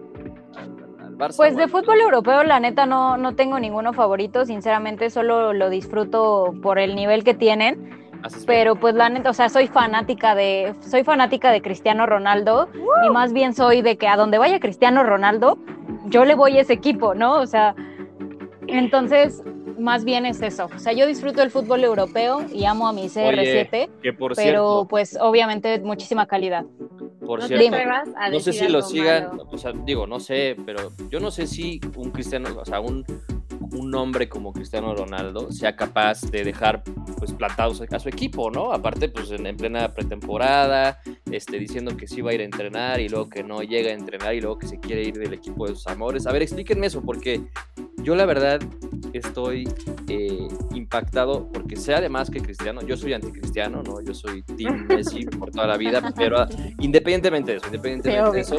al, 0.56 0.76
al 1.04 1.18
Barça? 1.18 1.38
Pues 1.38 1.56
de 1.58 1.64
al- 1.64 1.70
fútbol 1.70 2.00
europeo, 2.02 2.44
la 2.44 2.60
neta, 2.60 2.86
no, 2.86 3.18
no 3.18 3.36
tengo 3.36 3.60
ninguno 3.60 3.94
favorito. 3.94 4.46
Sinceramente, 4.46 5.10
solo 5.10 5.54
lo 5.54 5.72
disfruto 5.72 6.54
por 6.62 6.78
el 6.78 6.96
nivel 6.96 7.24
que 7.24 7.34
tienen. 7.34 8.05
Pero 8.46 8.76
pues 8.76 8.96
la 8.96 9.10
neta, 9.10 9.30
o 9.30 9.34
sea, 9.34 9.50
soy 9.50 9.68
fanática 9.68 10.36
de, 10.36 10.74
soy 10.82 11.04
fanática 11.04 11.52
de 11.52 11.62
Cristiano 11.62 12.06
Ronaldo 12.06 12.70
y 13.06 13.10
más 13.12 13.34
bien 13.34 13.54
soy 13.54 13.82
de 13.82 13.98
que 13.98 14.08
a 14.08 14.16
donde 14.18 14.38
vaya 14.38 14.60
Cristiano 14.60 15.04
Ronaldo, 15.04 15.58
yo 16.08 16.26
le 16.26 16.36
voy 16.36 16.58
a 16.58 16.62
ese 16.62 16.74
equipo, 16.74 17.16
¿no? 17.16 17.40
O 17.40 17.48
sea, 17.48 17.76
entonces, 18.68 19.44
más 19.78 20.06
bien 20.06 20.26
es 20.26 20.42
eso. 20.42 20.70
O 20.74 20.80
sea, 20.80 20.94
yo 20.94 21.06
disfruto 21.08 21.42
el 21.42 21.52
fútbol 21.52 21.84
europeo 21.84 22.46
y 22.52 22.66
amo 22.66 22.88
a 22.88 22.94
mi 22.94 23.08
CR7, 23.08 23.90
Que 24.02 24.14
por 24.14 24.36
pero 24.36 24.36
cierto, 24.36 24.88
pues 24.90 25.18
obviamente 25.20 25.80
muchísima 25.80 26.26
calidad. 26.26 26.66
por 27.26 27.40
No 27.40 27.48
cierto, 27.48 27.78
no 28.32 28.40
sé 28.40 28.54
si 28.54 28.68
lo 28.68 28.78
algo 28.78 28.90
sigan, 28.90 29.28
malo. 29.30 29.48
o 29.52 29.58
sea, 29.58 29.72
digo, 29.86 30.08
no 30.08 30.20
sé, 30.20 30.56
pero 30.66 30.92
yo 31.10 31.20
no 31.20 31.32
sé 31.32 31.48
si 31.48 31.80
un 31.96 32.12
cristiano, 32.12 32.50
o 32.58 32.66
sea, 32.66 32.80
un, 32.80 33.04
un 33.78 33.94
hombre 33.96 34.28
como 34.30 34.54
Cristiano 34.54 34.96
Ronaldo 34.96 35.52
sea 35.52 35.76
capaz 35.76 36.22
de 36.32 36.44
dejar 36.44 36.84
pues 37.18 37.32
plantados 37.34 37.82
a 37.92 38.00
su 38.00 38.10
equipo, 38.10 38.50
¿no? 38.52 38.72
Aparte, 38.72 39.10
pues 39.10 39.32
en, 39.32 39.46
en 39.46 39.58
plena 39.58 39.94
pretemporada, 39.94 41.00
este, 41.32 41.60
diciendo 41.60 41.96
que 41.98 42.08
sí 42.08 42.22
va 42.22 42.32
a 42.32 42.34
ir 42.34 42.42
a 42.42 42.46
entrenar 42.46 43.00
y 43.00 43.10
luego 43.10 43.30
que 43.30 43.44
no 43.44 43.62
llega 43.62 43.90
a 43.90 43.94
entrenar 43.94 44.34
y 44.36 44.42
luego 44.42 44.58
que 44.58 44.68
se 44.68 44.80
quiere 44.80 45.04
ir 45.04 45.16
del 45.18 45.34
equipo 45.34 45.68
de 45.68 45.74
sus 45.76 45.88
amores. 45.88 46.26
A 46.28 46.32
ver, 46.32 46.42
explíquenme 46.42 46.88
eso, 46.88 47.02
porque 47.02 47.42
yo 48.04 48.16
la 48.16 48.26
verdad 48.26 48.60
estoy 49.14 49.68
eh, 50.10 50.48
impactado 50.74 51.50
porque 51.52 51.76
sé 51.76 51.94
además 51.96 52.30
que 52.30 52.40
Cristiano, 52.42 52.82
yo 52.82 52.98
soy 52.98 53.14
anticristiano, 53.14 53.82
¿no? 53.82 54.02
Yo 54.02 54.14
soy 54.14 54.42
Team 54.44 54.86
Messi 54.90 55.26
por 55.26 55.52
toda 55.52 55.68
la 55.68 55.78
vida, 55.78 56.14
pero 56.16 56.40
a- 56.40 56.50
independientemente 56.80 57.52
de 57.52 57.58
eso, 57.58 57.68
independientemente 57.68 58.32
de 58.32 58.42
eso, 58.42 58.58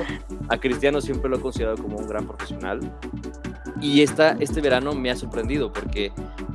a 0.49 0.59
Cristiano 0.59 1.01
siempre 1.01 1.29
lo 1.31 1.37
he 1.37 1.41
considerado 1.41 1.77
como 1.83 1.99
un 1.99 2.07
gran 2.07 2.27
profesional. 2.27 2.81
Y 3.81 4.03
esta, 4.03 4.37
este 4.41 4.61
verano 4.61 4.95
me 4.95 5.11
ha 5.11 5.17
sorprendido 5.17 5.73
porque 5.73 6.13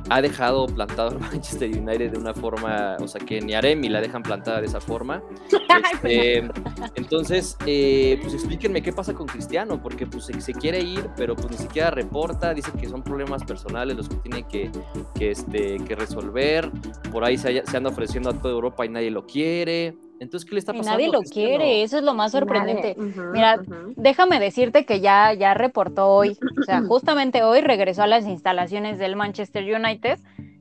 ha 0.08 0.20
dejado 0.20 0.66
plantado 0.66 1.10
al 1.10 1.20
Manchester 1.20 1.70
United 1.70 2.12
de 2.12 2.18
una 2.18 2.34
forma, 2.34 2.96
o 3.00 3.08
sea, 3.08 3.20
que 3.24 3.40
ni 3.40 3.54
Aremi 3.54 3.88
la 3.88 4.00
dejan 4.00 4.22
plantada 4.22 4.60
de 4.60 4.66
esa 4.66 4.80
forma. 4.80 5.22
Este, 5.92 6.48
entonces, 6.96 7.56
eh, 7.66 8.18
pues 8.20 8.34
explíquenme 8.34 8.82
qué 8.82 8.92
pasa 8.92 9.14
con 9.14 9.26
Cristiano, 9.26 9.80
porque 9.80 10.06
pues 10.06 10.26
se, 10.26 10.52
quiere 10.52 10.80
ir, 10.80 11.08
pero 11.16 11.34
pues 11.34 11.50
ni 11.50 11.56
siquiera 11.56 11.90
reporta, 11.90 12.52
dice 12.52 12.70
que 12.72 12.88
son 12.88 13.02
problemas 13.02 13.44
personales 13.44 13.96
los 13.96 14.08
que 14.08 14.16
tiene 14.16 14.46
que, 14.46 14.70
que, 15.14 15.30
este, 15.30 15.76
que 15.78 15.94
resolver, 15.94 16.70
por 17.10 17.24
ahí 17.24 17.38
se, 17.38 17.64
se 17.64 17.76
anda 17.76 17.90
ofreciendo 17.90 18.30
a 18.30 18.34
toda 18.34 18.52
Europa 18.52 18.84
y 18.84 18.90
nadie 18.90 19.10
lo 19.10 19.26
quiere. 19.26 19.96
Entonces, 20.22 20.48
¿qué 20.48 20.54
le 20.54 20.58
está 20.60 20.72
Y 20.74 20.78
pasando? 20.78 20.96
nadie 20.98 21.08
a 21.08 21.12
lo 21.12 21.18
Cristiano? 21.20 21.48
quiere, 21.48 21.82
eso 21.82 21.98
es 21.98 22.04
lo 22.04 22.14
más 22.14 22.32
sorprendente. 22.32 22.94
Nadie. 22.98 23.30
Mira. 23.32 23.60
Déjame 23.96 24.40
decirte 24.40 24.84
que 24.86 25.00
ya, 25.00 25.32
ya 25.34 25.54
reportó 25.54 26.08
hoy, 26.08 26.36
o 26.60 26.62
sea, 26.64 26.82
justamente 26.82 27.42
hoy 27.42 27.60
regresó 27.60 28.02
a 28.02 28.06
las 28.06 28.26
instalaciones 28.26 28.98
del 28.98 29.16
Manchester 29.16 29.62
United 29.64 30.18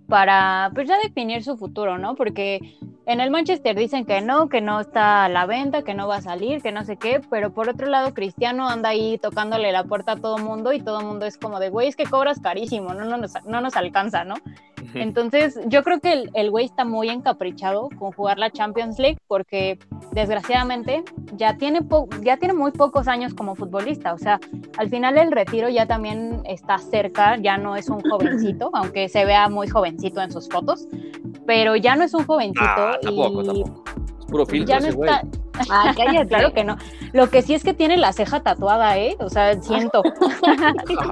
para 0.08 0.72
pues 0.74 0.90
ya 0.90 0.98
definir 1.02 1.42
su 1.44 1.56
futuro, 1.56 1.98
¿no? 1.98 2.16
Porque 2.16 2.60
en 3.06 3.22
el 3.22 3.32
Manchester 3.32 3.78
dicen 3.78 4.06
que 4.06 4.20
no, 4.20 4.50
que 4.50 4.60
no 4.60 4.82
está 4.82 5.24
a 5.26 5.30
la 5.30 5.46
venta, 5.46 5.84
que 5.84 5.94
no 5.94 6.08
va 6.08 6.18
a 6.18 6.22
salir, 6.22 6.62
que 6.62 6.74
no 6.74 6.84
sé 6.84 6.98
qué, 6.98 7.22
pero 7.30 7.54
por 7.54 7.70
otro 7.70 7.88
lado 7.88 8.14
Cristiano 8.14 8.68
anda 8.68 8.90
ahí 8.90 9.18
tocándole 9.20 9.72
la 9.72 9.86
puerta 9.86 10.14
a 10.14 10.16
todo 10.18 10.38
mundo 10.38 10.74
y 10.74 10.82
todo 10.82 11.02
mundo 11.02 11.26
es 11.26 11.38
como 11.38 11.60
de, 11.62 11.70
güey, 11.70 11.88
es 11.88 11.96
que 11.96 12.04
cobras 12.04 12.42
carísimo, 12.42 12.94
no, 12.94 13.06
no, 13.06 13.16
nos, 13.18 13.32
no 13.46 13.62
nos 13.62 13.78
alcanza, 13.78 14.26
¿no? 14.26 14.36
Entonces, 14.94 15.60
yo 15.68 15.84
creo 15.84 16.00
que 16.00 16.30
el, 16.34 16.52
güey 16.52 16.66
está 16.66 16.86
muy 16.86 17.10
encaprichado 17.10 17.90
con 17.98 18.12
jugar 18.12 18.38
la 18.38 18.50
Champions 18.50 19.00
League 19.00 19.18
porque 19.28 19.80
desgraciadamente 20.12 21.04
ya 21.36 21.58
tiene, 21.58 21.82
ya 22.22 22.38
tiene 22.38 22.54
muy 22.54 22.72
pocos 22.72 23.08
años 23.08 23.34
como 23.34 23.56
futbolista. 23.56 24.14
O 24.14 24.18
sea, 24.18 24.40
al 24.78 24.90
final 24.90 25.18
el 25.18 25.32
retiro 25.32 25.70
ya 25.70 25.86
también 25.86 26.42
está 26.46 26.78
cerca, 26.78 27.38
ya 27.38 27.58
no 27.58 27.76
es 27.76 27.90
un 27.90 28.02
jovencito, 28.10 28.70
aunque 28.74 29.10
se 29.10 29.26
vea 29.26 29.50
muy 29.50 29.68
jovencito 29.68 30.22
en 30.22 30.32
sus 30.32 30.50
fotos, 30.50 30.88
pero 31.46 31.76
ya 31.76 31.96
no 31.96 32.04
es 32.04 32.14
un 32.14 32.26
jovencito 32.26 32.62
Ah, 32.64 32.98
tampoco, 33.02 33.42
y 33.42 33.46
tampoco. 33.46 33.84
Es 34.20 34.26
puro 34.26 34.46
filtro 34.46 34.68
ya 34.68 34.80
no 34.80 34.88
ese 34.88 34.98
güey. 34.98 35.10
Ah, 35.70 35.94
cállate. 35.96 36.28
claro 36.28 36.54
que 36.54 36.64
no. 36.64 36.78
Lo 37.14 37.30
que 37.30 37.42
sí 37.42 37.54
es 37.54 37.64
que 37.64 37.74
tiene 37.74 37.98
la 37.98 38.14
ceja 38.14 38.42
tatuada, 38.42 38.98
¿eh? 38.98 39.16
O 39.20 39.30
sea, 39.30 39.54
siento. 39.62 40.02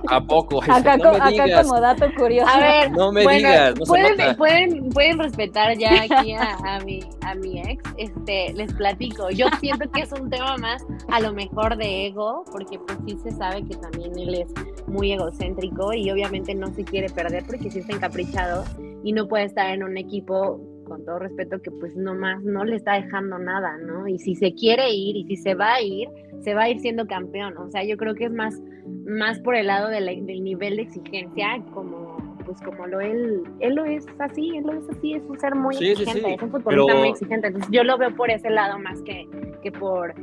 ¿A, 0.09 0.15
a 0.17 0.21
poco? 0.21 0.61
acá, 0.63 0.97
no 0.97 1.11
me 1.11 1.17
acá 1.17 1.29
digas. 1.29 1.67
como 1.67 1.79
dato 1.81 2.05
curioso. 2.17 2.49
A 2.49 2.59
ver, 2.59 2.91
No 2.91 3.11
me 3.11 3.23
bueno, 3.23 3.37
digas, 3.49 3.73
no 3.77 3.85
se 3.85 3.89
pueden, 3.89 4.17
nota. 4.17 4.35
pueden, 4.37 4.89
pueden 4.89 5.19
respetar 5.19 5.77
ya 5.77 5.89
aquí 6.09 6.33
a, 6.33 6.57
a 6.65 6.79
mi, 6.79 6.99
a 7.21 7.35
mi 7.35 7.59
ex. 7.61 7.83
Este, 7.97 8.53
les 8.53 8.73
platico. 8.73 9.29
Yo 9.29 9.47
siento 9.59 9.89
que 9.91 10.01
es 10.01 10.11
un 10.13 10.29
tema 10.29 10.55
más 10.57 10.83
a 11.11 11.19
lo 11.19 11.33
mejor 11.33 11.77
de 11.77 12.07
ego, 12.07 12.43
porque 12.51 12.79
pues 12.79 12.97
sí 13.05 13.17
se 13.23 13.31
sabe 13.31 13.63
que 13.65 13.75
también 13.77 14.11
él 14.17 14.35
es 14.35 14.53
muy 14.87 15.11
egocéntrico 15.13 15.93
y 15.93 16.09
obviamente 16.11 16.55
no 16.55 16.67
se 16.73 16.83
quiere 16.83 17.09
perder 17.09 17.43
porque 17.45 17.69
sí 17.69 17.79
está 17.79 17.93
encaprichado 17.95 18.63
y 19.03 19.13
no 19.13 19.27
puede 19.27 19.45
estar 19.45 19.69
en 19.69 19.83
un 19.83 19.97
equipo 19.97 20.59
con 20.89 21.05
todo 21.05 21.19
respeto 21.19 21.61
que 21.61 21.71
pues 21.71 21.95
nomás 21.95 22.43
no 22.43 22.65
le 22.65 22.75
está 22.75 22.95
dejando 22.95 23.37
nada, 23.39 23.77
¿no? 23.77 24.07
Y 24.07 24.19
si 24.19 24.35
se 24.35 24.53
quiere 24.53 24.89
ir 24.91 25.15
y 25.15 25.23
si 25.25 25.37
se 25.37 25.53
va 25.55 25.75
a 25.75 25.81
ir, 25.81 26.09
se 26.41 26.53
va 26.53 26.63
a 26.63 26.69
ir 26.69 26.79
siendo 26.81 27.05
campeón. 27.07 27.55
O 27.57 27.69
sea, 27.71 27.83
yo 27.85 27.95
creo 27.95 28.15
que 28.15 28.25
es 28.25 28.31
más, 28.33 28.59
más 29.05 29.39
por 29.39 29.55
el 29.55 29.67
lado 29.67 29.87
de 29.89 30.01
la- 30.01 30.11
del 30.11 30.43
nivel 30.43 30.75
de 30.77 30.81
exigencia 30.81 31.63
como 31.73 32.17
pues 32.45 32.59
como 32.61 32.87
lo 32.87 32.99
él, 32.99 33.43
él 33.59 33.75
lo 33.75 33.85
es 33.85 34.07
así, 34.17 34.57
él 34.57 34.63
lo 34.63 34.73
es 34.73 34.89
así, 34.89 35.13
es 35.13 35.23
un 35.23 35.39
ser 35.39 35.53
muy 35.53 35.75
Sí, 35.75 35.85
sí, 35.85 35.91
exigente, 36.01 36.29
sí, 36.29 36.33
es 36.33 36.41
un 36.41 36.49
futbolista 36.49 36.85
pero- 36.87 36.97
muy 36.99 37.09
exigente. 37.09 37.47
Entonces 37.47 37.69
yo 37.71 37.83
lo 37.83 37.95
veo 37.99 38.15
por 38.15 38.31
ese 38.31 38.49
lado 38.49 38.79
más 38.79 38.99
que, 39.03 39.27
que 39.61 39.71
por 39.71 40.15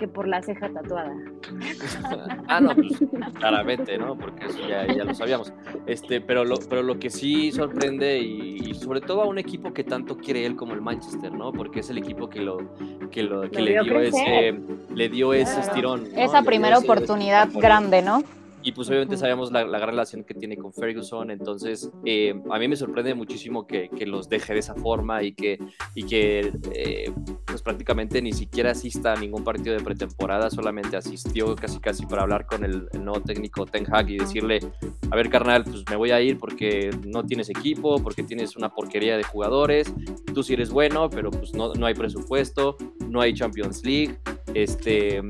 que 0.00 0.08
por 0.08 0.26
la 0.26 0.42
ceja 0.42 0.68
tatuada. 0.70 1.14
Ah, 2.48 2.60
no, 2.60 2.74
pues 2.74 2.88
claramente, 3.38 3.96
¿no? 3.98 4.16
Porque 4.16 4.46
eso 4.46 4.58
ya, 4.68 4.86
ya 4.92 5.04
lo 5.04 5.14
sabíamos. 5.14 5.52
Este, 5.86 6.20
pero 6.20 6.44
lo, 6.44 6.56
pero 6.68 6.82
lo 6.82 6.98
que 6.98 7.10
sí 7.10 7.52
sorprende 7.52 8.18
y, 8.18 8.70
y 8.70 8.74
sobre 8.74 9.00
todo 9.00 9.22
a 9.22 9.26
un 9.28 9.38
equipo 9.38 9.72
que 9.72 9.84
tanto 9.84 10.16
quiere 10.16 10.44
él 10.46 10.56
como 10.56 10.72
el 10.72 10.80
Manchester, 10.80 11.30
¿no? 11.32 11.52
Porque 11.52 11.80
es 11.80 11.90
el 11.90 11.98
equipo 11.98 12.28
que 12.28 12.40
lo 12.40 12.58
que 13.12 13.22
lo 13.22 13.48
que 13.50 13.60
le 13.62 13.72
dio 13.72 13.82
crecer. 13.84 14.54
ese 14.54 14.60
le 14.94 15.08
dio 15.08 15.32
ese 15.34 15.60
estirón. 15.60 16.04
¿no? 16.12 16.18
Esa 16.18 16.42
primera 16.42 16.76
ese- 16.78 16.84
oportunidad 16.84 17.48
grande, 17.52 18.02
¿no? 18.02 18.22
Y 18.62 18.72
pues 18.72 18.88
obviamente 18.88 19.16
sabemos 19.16 19.50
la, 19.52 19.64
la 19.64 19.78
gran 19.78 19.90
relación 19.90 20.22
que 20.22 20.34
tiene 20.34 20.56
con 20.56 20.72
Ferguson, 20.72 21.30
entonces 21.30 21.90
eh, 22.04 22.34
a 22.50 22.58
mí 22.58 22.68
me 22.68 22.76
sorprende 22.76 23.14
muchísimo 23.14 23.66
que, 23.66 23.88
que 23.88 24.06
los 24.06 24.28
deje 24.28 24.52
de 24.52 24.58
esa 24.58 24.74
forma 24.74 25.22
y 25.22 25.32
que, 25.32 25.58
y 25.94 26.04
que 26.04 26.52
eh, 26.74 27.10
pues 27.46 27.62
prácticamente 27.62 28.20
ni 28.20 28.32
siquiera 28.32 28.72
asista 28.72 29.14
a 29.14 29.16
ningún 29.16 29.44
partido 29.44 29.74
de 29.74 29.82
pretemporada, 29.82 30.50
solamente 30.50 30.96
asistió 30.96 31.56
casi 31.56 31.80
casi 31.80 32.04
para 32.04 32.22
hablar 32.22 32.46
con 32.46 32.64
el, 32.64 32.86
el 32.92 33.04
nuevo 33.04 33.22
técnico 33.22 33.64
Ten 33.64 33.86
Hag 33.90 34.10
y 34.10 34.18
decirle, 34.18 34.60
a 35.10 35.16
ver 35.16 35.30
carnal, 35.30 35.64
pues 35.64 35.82
me 35.88 35.96
voy 35.96 36.10
a 36.10 36.20
ir 36.20 36.38
porque 36.38 36.90
no 37.06 37.24
tienes 37.24 37.48
equipo, 37.48 38.02
porque 38.02 38.22
tienes 38.22 38.56
una 38.56 38.68
porquería 38.74 39.16
de 39.16 39.22
jugadores, 39.22 39.92
tú 40.34 40.42
sí 40.42 40.52
eres 40.52 40.70
bueno, 40.70 41.08
pero 41.08 41.30
pues 41.30 41.54
no, 41.54 41.72
no 41.72 41.86
hay 41.86 41.94
presupuesto, 41.94 42.76
no 43.08 43.22
hay 43.22 43.32
Champions 43.32 43.84
League, 43.84 44.18
este... 44.52 45.22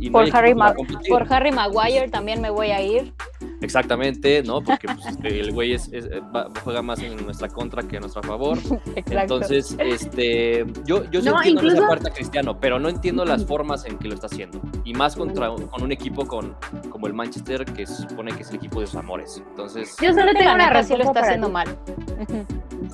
y 0.00 0.10
Por 0.10 0.34
Harry, 0.34 0.54
Ma- 0.54 0.74
por 1.08 1.32
Harry 1.32 1.52
Maguire 1.52 2.08
también 2.08 2.40
me 2.40 2.50
voy 2.50 2.70
a 2.70 2.80
ir. 2.80 3.12
Exactamente, 3.60 4.42
¿no? 4.42 4.60
Porque 4.62 4.86
pues, 4.86 5.06
este, 5.06 5.40
el 5.40 5.52
güey 5.52 5.74
es, 5.74 5.88
es- 5.92 6.08
va- 6.34 6.48
juega 6.64 6.82
más 6.82 7.00
en 7.00 7.16
nuestra 7.24 7.48
contra 7.48 7.82
que 7.82 7.96
a 7.98 8.00
nuestro 8.00 8.22
favor. 8.22 8.58
Exacto. 8.96 9.12
Entonces, 9.20 9.76
este, 9.78 10.64
yo, 10.84 11.04
yo 11.10 11.20
sí 11.20 11.28
No, 11.28 11.36
entiendo 11.36 11.62
en 11.62 11.68
esa 11.76 11.86
parte 11.88 12.08
a 12.08 12.12
Cristiano, 12.12 12.58
pero 12.58 12.78
no 12.78 12.88
entiendo 12.88 13.24
las 13.24 13.44
formas 13.44 13.84
en 13.84 13.98
que 13.98 14.08
lo 14.08 14.14
está 14.14 14.26
haciendo. 14.26 14.60
Y 14.84 14.94
más 14.94 15.16
contra 15.16 15.50
un- 15.50 15.66
con 15.66 15.82
un 15.82 15.92
equipo 15.92 16.26
con, 16.26 16.56
como 16.90 17.06
el 17.06 17.12
Manchester, 17.14 17.64
que 17.64 17.86
se 17.86 17.96
supone 18.08 18.32
que 18.32 18.42
es 18.42 18.50
el 18.50 18.56
equipo 18.56 18.80
de 18.80 18.86
sus 18.86 18.96
amores. 18.96 19.42
Entonces, 19.50 19.96
Yo 20.00 20.10
solo 20.12 20.26
La 20.32 20.38
tengo 20.38 20.54
una 20.54 20.82
sí 20.82 20.92
lo 20.92 20.98
respuesta 20.98 21.02
está 21.08 21.20
haciendo 21.20 21.48
mal. 21.50 21.68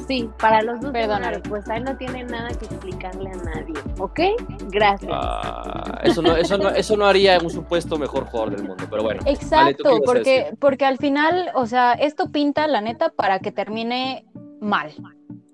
Sí, 0.08 0.28
para 0.38 0.62
los 0.62 0.80
dos 0.80 0.92
tengo 0.92 1.06
una 1.06 1.16
Perdónalo. 1.16 1.38
respuesta. 1.38 1.76
Él 1.76 1.84
no 1.84 1.96
tiene 1.96 2.24
nada 2.24 2.48
que 2.50 2.64
explicarle 2.66 3.30
a 3.30 3.36
nadie, 3.36 3.74
¿ok? 3.98 4.20
Gracias. 4.70 5.10
ah, 5.14 6.00
eso, 6.04 6.22
no, 6.22 6.36
eso, 6.36 6.58
no, 6.58 6.68
eso 6.70 6.96
no 6.96 7.06
haría 7.06 7.38
un 7.40 7.50
supuesto 7.50 7.96
mejor 7.98 8.26
jugador 8.26 8.56
del 8.56 8.66
mundo, 8.66 8.84
pero 8.90 9.02
bueno. 9.02 9.22
Vale, 9.24 9.34
¿tú 9.34 9.38
qué 9.38 9.44
Exacto, 9.44 9.88
a 9.96 10.00
porque? 10.04 10.55
Porque 10.58 10.84
al 10.84 10.98
final, 10.98 11.50
o 11.54 11.66
sea, 11.66 11.92
esto 11.92 12.30
pinta 12.30 12.66
la 12.66 12.80
neta 12.80 13.10
para 13.10 13.38
que 13.40 13.52
termine 13.52 14.24
mal. 14.60 14.92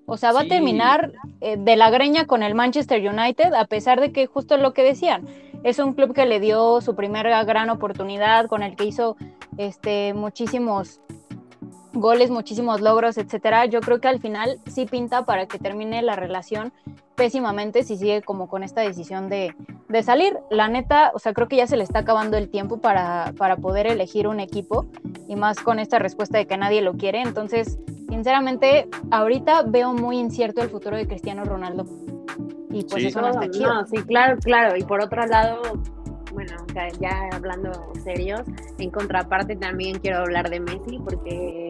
O 0.05 0.17
sea, 0.17 0.31
va 0.33 0.41
Sí. 0.41 0.47
a 0.47 0.49
terminar 0.49 1.13
eh, 1.41 1.55
de 1.57 1.75
la 1.75 1.89
greña 1.89 2.25
con 2.25 2.43
el 2.43 2.55
Manchester 2.55 3.01
United, 3.07 3.53
a 3.53 3.65
pesar 3.65 3.99
de 4.01 4.11
que 4.11 4.27
justo 4.27 4.57
lo 4.57 4.73
que 4.73 4.83
decían, 4.83 5.25
es 5.63 5.79
un 5.79 5.93
club 5.93 6.13
que 6.13 6.25
le 6.25 6.39
dio 6.39 6.81
su 6.81 6.95
primera 6.95 7.43
gran 7.45 7.69
oportunidad, 7.69 8.47
con 8.47 8.63
el 8.63 8.75
que 8.75 8.85
hizo 8.85 9.15
este, 9.57 10.13
muchísimos 10.13 10.99
goles, 11.93 12.29
muchísimos 12.31 12.81
logros, 12.81 13.17
etcétera. 13.17 13.65
Yo 13.65 13.79
creo 13.81 13.99
que 14.01 14.07
al 14.07 14.19
final 14.19 14.59
sí 14.67 14.85
pinta 14.85 15.25
para 15.25 15.45
que 15.47 15.59
termine 15.59 16.01
la 16.01 16.15
relación 16.15 16.73
pésimamente 17.15 17.83
si 17.83 17.95
sigue 17.97 18.21
como 18.23 18.47
con 18.47 18.63
esta 18.63 18.81
decisión 18.81 19.29
de, 19.29 19.55
de 19.87 20.03
salir. 20.03 20.37
La 20.49 20.67
neta, 20.67 21.11
o 21.13 21.19
sea, 21.19 21.33
creo 21.33 21.47
que 21.47 21.57
ya 21.57 21.67
se 21.67 21.77
le 21.77 21.83
está 21.83 21.99
acabando 21.99 22.37
el 22.37 22.49
tiempo 22.49 22.79
para, 22.81 23.33
para 23.37 23.57
poder 23.57 23.85
elegir 23.87 24.27
un 24.27 24.39
equipo 24.39 24.85
y 25.27 25.35
más 25.35 25.59
con 25.59 25.79
esta 25.79 25.99
respuesta 25.99 26.37
de 26.39 26.47
que 26.47 26.57
nadie 26.57 26.81
lo 26.81 26.93
quiere. 26.93 27.21
Entonces, 27.21 27.77
sinceramente, 28.09 28.87
ahorita 29.11 29.61
veo 29.63 29.93
muy 29.93 30.17
incierto 30.17 30.61
el 30.61 30.69
futuro 30.69 30.97
de 30.97 31.07
Cristiano 31.07 31.43
Ronaldo. 31.43 31.85
Y 32.71 32.83
pues 32.85 33.03
Sí. 33.03 33.07
eso 33.09 33.21
no 33.21 33.27
está 33.27 33.45
No, 33.45 33.51
chido. 33.51 33.73
no, 33.73 33.85
sí, 33.85 33.97
claro, 33.97 34.37
claro. 34.43 34.75
Y 34.75 34.83
por 34.83 34.99
otro 35.03 35.23
lado, 35.27 35.61
bueno, 36.33 36.53
o 36.67 36.73
sea, 36.73 36.87
ya 36.99 37.29
hablando 37.31 37.71
serios, 38.03 38.41
en 38.79 38.89
contraparte 38.89 39.55
también 39.55 39.99
quiero 39.99 40.17
hablar 40.21 40.49
de 40.49 40.59
Messi, 40.59 40.97
porque 40.97 41.62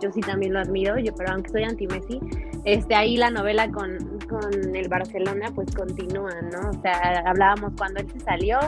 yo 0.00 0.12
sí 0.12 0.20
también 0.20 0.52
lo 0.52 0.60
admiro, 0.60 0.98
yo, 0.98 1.14
pero 1.14 1.32
aunque 1.32 1.50
soy 1.50 1.64
anti-Messi, 1.64 2.20
este, 2.64 2.94
ahí 2.94 3.16
la 3.16 3.30
novela 3.30 3.70
con, 3.70 3.96
con 4.28 4.76
el 4.76 4.88
Barcelona 4.88 5.50
pues 5.54 5.74
continúa, 5.74 6.34
¿no? 6.42 6.70
O 6.70 6.82
sea, 6.82 7.22
hablábamos 7.26 7.72
cuando 7.76 8.00
él 8.00 8.10
se 8.12 8.20
salió, 8.20 8.58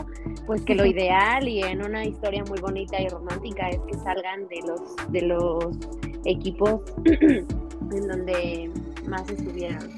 pues 0.45 0.61
que 0.61 0.75
lo 0.75 0.85
ideal 0.85 1.47
y 1.47 1.61
en 1.61 1.83
una 1.83 2.05
historia 2.05 2.43
muy 2.45 2.59
bonita 2.59 3.01
y 3.01 3.07
romántica 3.07 3.69
es 3.69 3.79
que 3.81 3.93
salgan 3.99 4.47
de 4.47 4.61
los, 4.67 5.11
de 5.11 5.21
los 5.21 5.77
equipos 6.25 6.81
en 7.05 8.07
donde 8.07 8.71
más 9.07 9.29
estuvieron. 9.29 9.89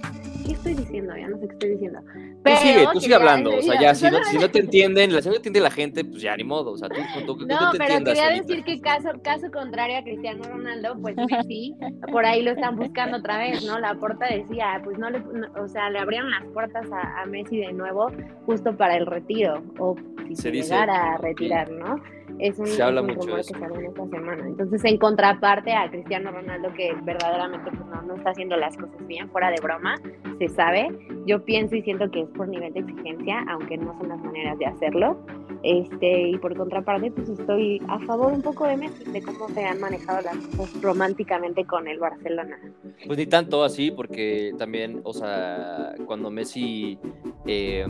¿Qué 0.46 0.52
estoy 0.52 0.74
diciendo? 0.76 1.14
Ya 1.18 1.28
no 1.28 1.38
sé 1.40 1.48
qué 1.48 1.54
estoy 1.54 1.70
diciendo. 1.72 2.00
Tú 2.44 2.52
sigue, 2.58 2.86
tú 2.94 3.00
sigue 3.00 3.16
hablando. 3.16 3.58
O 3.58 3.62
sea, 3.62 3.82
ya, 3.82 3.96
si 3.96 4.10
no, 4.10 4.24
si 4.24 4.38
no 4.38 4.50
te 4.52 4.60
entienden, 4.60 5.10
si 5.10 5.16
no 5.16 5.32
te 5.32 5.38
entiende 5.38 5.60
la 5.60 5.72
gente, 5.72 6.06
pues 6.06 6.22
ya 6.22 6.36
ni 6.38 6.44
modo. 6.44 6.72
O 6.74 6.78
sea, 6.78 6.88
tú, 6.90 6.96
tú, 7.16 7.26
tú- 7.26 7.38
tú 7.40 7.46
No, 7.48 7.72
te 7.72 7.78
pero 7.80 8.04
quería 8.06 8.30
decir 8.30 8.64
que 8.64 8.80
caso, 8.80 9.10
caso 9.24 9.50
contrario 9.52 9.98
a 9.98 10.04
Cristiano 10.04 10.44
Ronaldo, 10.44 10.96
pues 11.02 11.16
Messi, 11.18 11.74
por 12.12 12.26
ahí 12.26 12.44
lo 12.44 12.52
están 12.52 12.76
buscando 12.76 13.18
otra 13.18 13.40
vez, 13.40 13.66
¿no? 13.66 13.80
La 13.80 13.96
porta 13.96 14.28
decía, 14.28 14.80
pues 14.84 14.98
no 15.00 15.10
le, 15.10 15.20
no- 15.20 15.48
o 15.64 15.68
sea, 15.68 15.90
le 15.90 15.98
abrieron 16.00 16.30
las 16.30 16.44
puertas 16.54 16.86
a, 16.92 17.22
a 17.22 17.26
Messi 17.26 17.58
de 17.58 17.74
nuevo 17.74 18.12
justo 18.46 18.76
para 18.78 18.96
el 18.98 19.06
retiro, 19.08 19.64
o 19.80 19.96
si 20.28 20.36
Se 20.36 20.42
se, 20.44 20.52
dice, 20.52 20.70
llegara 20.74 21.14
a 21.14 21.18
retirar, 21.18 21.72
¿no? 21.72 21.96
Es 22.40 22.60
un, 22.60 22.68
Se 22.68 22.84
habla 22.84 23.02
es 23.02 23.08
un 23.08 23.14
mucho 23.14 23.28
rumor 23.28 23.40
eso. 23.40 23.54
que 23.54 23.60
salió 23.60 23.80
en 23.80 23.86
esta 23.86 24.08
semana. 24.08 24.48
Entonces, 24.48 24.84
en 24.86 24.98
contraparte 24.98 25.74
a 25.74 25.90
Cristiano 25.90 26.32
Ronaldo, 26.32 26.74
que 26.74 26.94
verdaderamente 27.04 27.72
pues, 27.72 27.86
no, 27.88 28.02
no 28.02 28.16
está 28.16 28.32
haciendo 28.32 28.58
las 28.58 28.76
cosas 28.78 29.08
bien, 29.08 29.30
fuera 29.30 29.50
de 29.50 29.62
broma, 29.62 29.96
se 30.38 30.48
sabe. 30.50 30.88
Yo 31.26 31.44
pienso 31.44 31.76
y 31.76 31.82
siento 31.82 32.10
que 32.12 32.22
es 32.22 32.30
por 32.30 32.48
nivel 32.48 32.74
de 32.74 32.82
exigencia, 32.82 33.46
aunque 33.50 33.78
no 33.78 33.98
son 33.98 34.10
las 34.10 34.20
maneras 34.20 34.58
de 34.60 34.66
hacerlo. 34.66 35.18
Este, 35.64 36.30
y 36.30 36.38
por 36.38 36.56
contraparte, 36.56 37.10
pues 37.12 37.28
estoy 37.28 37.82
a 37.88 38.00
favor 38.02 38.32
un 38.32 38.42
poco 38.44 38.68
de 38.68 38.78
Messi, 38.78 39.04
de 39.12 39.22
cómo 39.24 39.50
se 39.50 39.64
han 39.66 39.80
manejado 39.80 40.22
las 40.22 40.38
cosas 40.56 40.80
románticamente 40.82 41.66
con 41.66 41.88
el 41.88 41.98
Barcelona. 42.00 42.60
Pues 43.08 43.18
ni 43.18 43.26
tanto 43.26 43.64
así, 43.64 43.90
porque 43.90 44.54
también, 44.60 45.02
o 45.04 45.14
sea, 45.14 45.96
cuando 46.06 46.30
Messi 46.30 47.00
eh, 47.48 47.84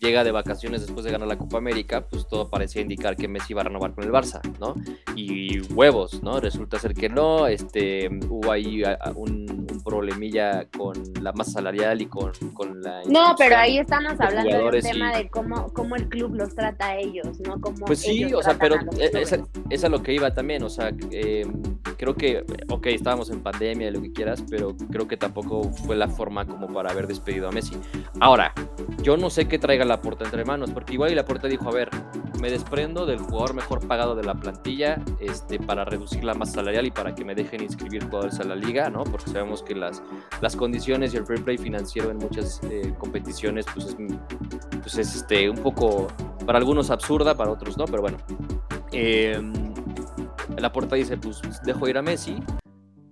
llega 0.00 0.24
de 0.24 0.32
vacaciones 0.32 0.80
después 0.80 1.04
de 1.04 1.12
ganar 1.12 1.28
la 1.28 1.38
Copa 1.38 1.58
América, 1.58 2.06
pues 2.08 2.26
todo 2.26 2.48
parecía 2.50 2.82
indicar 2.82 3.16
que 3.16 3.28
Messi 3.28 3.54
iba 3.58 3.62
a 3.62 3.64
renovar 3.64 3.92
con 3.94 4.04
el 4.04 4.10
Barça, 4.12 4.40
¿no? 4.60 4.74
Y 5.16 5.60
huevos, 5.74 6.22
¿no? 6.22 6.38
Resulta 6.40 6.78
ser 6.78 6.94
que 6.94 7.08
no, 7.08 7.46
este, 7.48 8.08
hubo 8.28 8.52
ahí 8.52 8.84
a- 8.84 8.94
a 9.00 9.10
un, 9.10 9.48
un 9.50 9.82
problemilla 9.84 10.66
con 10.76 10.94
la 11.20 11.32
masa 11.32 11.52
salarial 11.52 12.00
y 12.00 12.06
con, 12.06 12.32
con 12.54 12.80
la... 12.82 13.02
No, 13.06 13.34
pero 13.36 13.56
ahí 13.56 13.78
estamos 13.78 14.16
de 14.18 14.24
hablando 14.24 14.42
de 14.50 14.54
un 14.56 14.60
jugadores 14.60 14.84
tema 14.84 15.12
y- 15.18 15.22
de 15.24 15.28
cómo, 15.30 15.72
cómo 15.72 15.96
el 15.96 16.08
club 16.08 16.34
los 16.34 16.54
trata 16.54 16.88
a 16.88 16.96
ellos, 16.98 17.40
¿no? 17.40 17.60
Cómo 17.60 17.86
Pues 17.86 18.00
sí, 18.00 18.22
ellos 18.22 18.40
o 18.40 18.42
sea, 18.42 18.56
pero 18.58 18.76
a 18.76 18.78
e- 18.98 19.10
esa 19.70 19.86
es 19.86 19.90
lo 19.90 20.02
que 20.02 20.12
iba 20.14 20.32
también, 20.32 20.62
o 20.62 20.70
sea, 20.70 20.90
eh, 21.10 21.46
creo 21.96 22.14
que, 22.14 22.44
ok, 22.68 22.86
estábamos 22.86 23.30
en 23.30 23.40
pandemia 23.42 23.88
y 23.88 23.90
lo 23.90 24.00
que 24.02 24.12
quieras, 24.12 24.44
pero 24.48 24.76
creo 24.90 25.08
que 25.08 25.16
tampoco 25.16 25.64
fue 25.64 25.96
la 25.96 26.08
forma 26.08 26.46
como 26.46 26.68
para 26.68 26.90
haber 26.90 27.06
despedido 27.08 27.48
a 27.48 27.52
Messi. 27.52 27.76
Ahora, 28.20 28.52
yo 29.02 29.16
no 29.16 29.30
sé 29.30 29.48
qué 29.48 29.58
traiga 29.58 29.84
la 29.84 30.00
puerta 30.00 30.24
entre 30.24 30.44
manos, 30.44 30.70
porque 30.70 30.92
igual 30.94 31.10
y 31.10 31.14
la 31.14 31.24
puerta 31.24 31.48
dijo, 31.48 31.68
a 31.68 31.72
ver, 31.72 31.88
me 32.40 32.50
desprendo 32.50 33.06
del 33.06 33.18
jugador 33.18 33.54
mejor 33.54 33.86
pagado 33.86 34.14
de 34.14 34.24
la 34.24 34.34
plantilla 34.34 35.00
este, 35.20 35.58
para 35.58 35.84
reducir 35.84 36.24
la 36.24 36.34
masa 36.34 36.54
salarial 36.54 36.86
y 36.86 36.90
para 36.90 37.14
que 37.14 37.24
me 37.24 37.34
dejen 37.34 37.62
inscribir 37.62 38.04
jugadores 38.04 38.40
a 38.40 38.44
la 38.44 38.54
liga, 38.54 38.90
¿no? 38.90 39.04
Porque 39.04 39.30
sabemos 39.30 39.62
que 39.62 39.74
las, 39.74 40.02
las 40.40 40.56
condiciones 40.56 41.14
y 41.14 41.16
el 41.16 41.26
fair 41.26 41.42
play 41.42 41.58
financiero 41.58 42.10
en 42.10 42.18
muchas 42.18 42.60
eh, 42.64 42.94
competiciones, 42.98 43.66
pues 43.72 43.86
es, 43.86 43.96
pues 44.80 44.98
es 44.98 45.16
este, 45.16 45.50
un 45.50 45.58
poco, 45.58 46.08
para 46.46 46.58
algunos 46.58 46.90
absurda, 46.90 47.36
para 47.36 47.50
otros 47.50 47.76
no, 47.76 47.84
pero 47.84 48.02
bueno. 48.02 48.18
Eh, 48.92 49.40
la 50.56 50.72
puerta 50.72 50.96
dice, 50.96 51.16
pues 51.16 51.40
dejo 51.64 51.88
ir 51.88 51.98
a 51.98 52.02
Messi, 52.02 52.40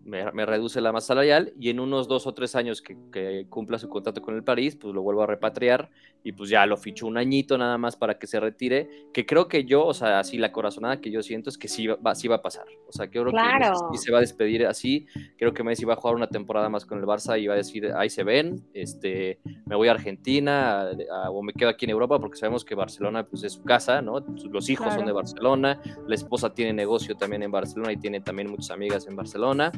me, 0.07 0.31
me 0.33 0.47
reduce 0.47 0.81
la 0.81 0.93
masa 0.93 1.09
salarial 1.09 1.53
y 1.59 1.71
en 1.71 1.81
unos 1.81 2.09
dos 2.09 2.27
o 2.27 2.33
tres 2.35 2.55
años 2.55 2.81
que, 2.81 2.97
que 3.13 3.47
cumpla 3.49 3.79
su 3.79 3.89
contrato 3.89 4.23
con 4.23 4.35
el 4.37 4.45
París, 4.45 4.77
pues 4.77 4.95
lo 4.95 5.03
vuelvo 5.03 5.23
a 5.23 5.27
repatriar 5.27 5.91
y 6.23 6.33
pues 6.33 6.49
ya 6.51 6.65
lo 6.67 6.77
ficho 6.77 7.07
un 7.07 7.17
añito 7.19 7.57
nada 7.59 7.77
más 7.79 7.97
para 7.97 8.19
que 8.19 8.27
se 8.27 8.41
retire, 8.41 8.89
que 9.13 9.27
creo 9.27 9.47
que 9.49 9.65
yo, 9.65 9.85
o 9.85 9.95
sea, 9.95 10.19
así 10.19 10.39
la 10.39 10.51
corazonada 10.53 11.01
que 11.01 11.11
yo 11.11 11.23
siento 11.23 11.51
es 11.51 11.59
que 11.59 11.69
sí 11.69 11.87
va, 11.87 12.15
sí 12.15 12.27
va 12.29 12.37
a 12.37 12.43
pasar, 12.43 12.65
o 12.89 12.93
sea, 12.93 13.07
que 13.07 13.13
creo 13.21 13.31
Claro. 13.31 13.73
que 13.93 13.99
se 13.99 14.11
va 14.11 14.19
a 14.19 14.21
despedir 14.23 14.67
así, 14.67 15.07
creo 15.37 15.53
que 15.53 15.63
Messi 15.63 15.85
va 15.85 15.93
a 15.95 15.97
jugar 15.97 16.17
una 16.17 16.29
temporada 16.29 16.69
más 16.69 16.85
con 16.87 16.99
el 16.99 17.05
Barça 17.05 17.39
y 17.41 17.47
va 17.47 17.55
a 17.55 17.59
decir, 17.59 17.93
ahí 17.97 18.11
se 18.11 18.25
ven, 18.25 18.65
este, 18.75 19.39
me 19.67 19.77
voy 19.77 19.89
a 19.89 19.93
Argentina 19.93 20.81
a- 20.83 20.91
a- 21.27 21.31
o 21.31 21.43
me 21.43 21.53
quedo 21.53 21.69
aquí 21.69 21.85
en 21.85 21.91
Europa 21.91 22.19
porque 22.19 22.37
sabemos 22.39 22.65
que 22.65 22.75
Barcelona 22.75 23.25
pues 23.27 23.43
es 23.45 23.53
su 23.53 23.63
casa, 23.63 24.03
¿no? 24.03 24.21
Los 24.51 24.69
hijos 24.69 24.95
son 24.95 25.07
de 25.07 25.13
Barcelona, 25.13 25.81
la 26.07 26.15
esposa 26.15 26.53
tiene 26.55 26.73
negocio 26.73 27.17
también 27.17 27.43
en 27.43 27.51
Barcelona 27.51 27.93
y 27.93 27.97
tiene 27.97 28.21
también 28.21 28.51
muchas 28.51 28.71
amigas 28.71 29.07
en 29.07 29.17
Barcelona. 29.17 29.73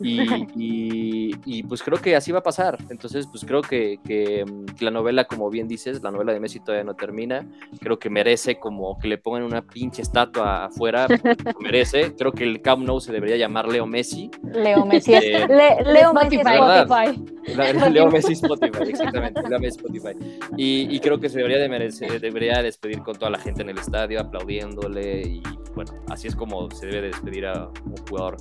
Y, 0.00 0.20
y- 0.56 1.34
y, 1.44 1.62
pues 1.62 1.82
creo 1.82 1.98
que 1.98 2.16
así 2.16 2.32
va 2.32 2.40
a 2.40 2.42
pasar. 2.42 2.78
Entonces, 2.90 3.26
pues 3.26 3.44
creo 3.44 3.62
que, 3.62 3.98
que, 4.06 4.44
mm, 4.44 4.82
la 4.82 4.90
novela, 4.90 5.24
como 5.24 5.48
bien 5.50 5.68
dices, 5.68 6.02
la 6.02 6.10
novela 6.10 6.32
de 6.32 6.40
Messi 6.40 6.60
todavía 6.60 6.84
no 6.84 6.94
termina. 6.94 7.46
Creo 7.80 7.98
que 7.98 8.10
merece 8.10 8.58
como 8.58 8.98
que 8.98 9.08
le 9.08 9.18
pongan 9.18 9.42
una 9.42 9.62
pinche 9.62 10.02
estatua 10.02 10.66
afuera. 10.66 11.06
lo 11.08 11.60
merece. 11.60 12.14
Creo 12.16 12.32
que 12.32 12.44
el 12.44 12.60
Camp 12.62 12.84
Nou 12.84 13.00
se 13.00 13.12
debería 13.12 13.36
llamar 13.36 13.68
Leo 13.68 13.86
Messi. 13.86 14.30
Leo 14.52 14.84
Messi 14.86 15.14
es, 15.14 15.24
Eh, 15.24 15.46
Le- 15.48 15.92
Leo 15.92 16.12
Spotify. 16.12 16.42
Spotify. 16.54 17.54
La- 17.56 17.72
la- 17.72 17.88
Leo 17.90 18.10
Messi 18.10 18.32
Spotify, 18.34 18.90
exactamente. 18.90 19.40
Leo 19.48 19.58
Messi 19.58 19.78
Spotify. 19.78 20.18
Y, 20.56 20.94
y 20.94 21.00
creo 21.00 21.18
que 21.18 21.28
se 21.28 21.38
debería 21.38 21.58
de 21.58 21.68
merecer, 21.68 22.20
debería 22.20 22.62
despedir 22.62 23.00
con 23.02 23.16
toda 23.16 23.30
la 23.30 23.38
gente 23.38 23.62
en 23.62 23.70
el 23.70 23.78
estadio, 23.78 24.20
aplaudiéndole. 24.20 25.22
Y 25.22 25.42
bueno, 25.76 25.92
así 26.08 26.26
es 26.26 26.34
como 26.34 26.68
se 26.72 26.86
debe 26.86 27.02
de 27.02 27.06
despedir 27.08 27.46
a 27.46 27.68
un 27.84 27.94
jugador 28.08 28.36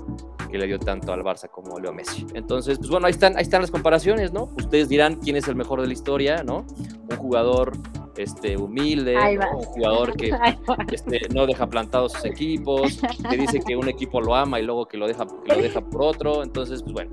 que 0.49 0.57
le 0.57 0.65
dio 0.67 0.79
tanto 0.79 1.11
al 1.13 1.21
Barça 1.21 1.49
como 1.49 1.77
Leo 1.79 1.93
Messi. 1.93 2.25
Entonces, 2.33 2.77
pues 2.79 2.89
bueno, 2.89 3.05
ahí 3.07 3.11
están, 3.11 3.35
ahí 3.35 3.43
están 3.43 3.61
las 3.61 3.69
comparaciones, 3.71 4.31
¿no? 4.33 4.45
Ustedes 4.57 4.89
dirán 4.89 5.17
quién 5.17 5.35
es 5.35 5.47
el 5.47 5.55
mejor 5.55 5.81
de 5.81 5.87
la 5.87 5.93
historia, 5.93 6.43
¿no? 6.43 6.65
Un 7.09 7.17
jugador 7.17 7.73
este, 8.17 8.55
humilde, 8.57 9.17
un 9.53 9.63
jugador 9.65 10.15
que 10.15 10.31
este, 10.91 11.19
no 11.33 11.45
deja 11.45 11.67
plantados 11.67 12.13
sus 12.13 12.25
equipos, 12.25 12.99
que 13.29 13.37
dice 13.37 13.59
que 13.59 13.75
un 13.75 13.89
equipo 13.89 14.21
lo 14.21 14.33
ama 14.33 14.59
y 14.59 14.63
luego 14.63 14.87
que 14.87 14.97
lo 14.97 15.05
deja, 15.07 15.25
que 15.45 15.53
lo 15.55 15.61
deja 15.61 15.81
por 15.81 16.01
otro. 16.03 16.41
Entonces, 16.41 16.81
pues 16.81 16.93
bueno, 16.93 17.11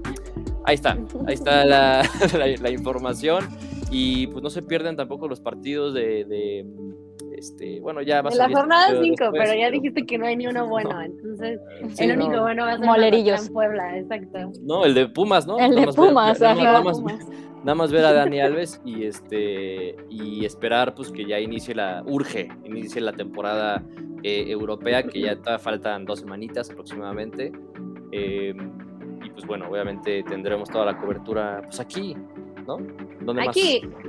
ahí 0.65 0.77
está, 0.77 0.93
ahí 1.27 1.35
está 1.35 1.65
la, 1.65 2.09
la- 2.39 2.47
la 2.47 2.71
información. 2.71 3.49
Y 3.91 4.29
pues 4.29 4.43
no 4.43 4.49
se 4.51 4.63
pierden 4.63 4.97
tampoco 4.97 5.27
los 5.29 5.41
partidos 5.41 5.93
de, 5.93 6.25
de, 6.25 6.65
este, 7.43 7.81
bueno, 7.81 8.03
ya 8.03 8.23
va 8.23 8.31
a 8.31 8.35
la 8.35 8.45
este 8.45 8.55
jornada 8.57 8.87
video 8.91 9.03
5, 9.03 9.17
después, 9.25 9.43
pero 9.43 9.59
ya 9.61 9.71
dijiste 9.71 10.07
que 10.07 10.17
no 10.19 10.27
hay 10.27 10.37
ni 10.37 10.47
uno 10.47 10.69
bueno, 10.69 11.01
entonces 11.03 11.61
Sí, 11.95 12.05
el 12.05 12.17
no. 12.19 12.25
único 12.27 12.41
bueno 12.43 12.65
va 12.65 12.73
a 12.73 12.77
ser 12.79 12.87
Molerillos. 12.87 13.31
Mazatlán, 13.33 13.53
Puebla, 13.53 13.99
exacto. 13.99 14.53
No, 14.63 14.85
el 14.85 14.95
de 14.95 15.09
Pumas, 15.09 15.47
¿no? 15.47 15.59
El 15.59 15.75
de 15.75 15.87
ver- 15.87 15.95
Pumas, 15.95 16.41
nada 16.41 16.55
más- 16.83 17.01
nada 17.65 17.75
más- 17.75 17.91
ver 17.93 18.05
a 18.05 18.13
Dani 18.13 18.41
Alves 18.41 18.81
y 18.85 19.05
este 19.05 19.97
y 20.09 20.45
esperar 20.45 20.95
pues 20.95 21.11
que 21.11 21.25
ya 21.25 21.39
inicie 21.41 21.75
la 21.75 22.03
urge 22.07 22.49
inicie 22.65 23.01
la 23.01 23.13
temporada 23.13 23.83
eh, 24.25 24.45
europea 24.51 25.03
que 25.03 25.21
ya 25.21 25.37
todavía 25.37 25.59
faltan 25.59 26.05
dos 26.05 26.21
semanitas 26.21 26.71
aproximadamente 26.71 27.53
Eh, 28.15 28.53
y 29.25 29.31
pues 29.31 29.47
bueno 29.47 29.67
obviamente 29.71 30.23
tendremos 30.25 30.69
toda 30.71 30.85
la 30.85 30.99
cobertura 30.99 31.63
pues 31.65 31.79
aquí 31.81 32.15
no 32.67 32.79
¿Dónde 33.25 33.43
Aquí, 33.43 33.81
más? 33.87 34.05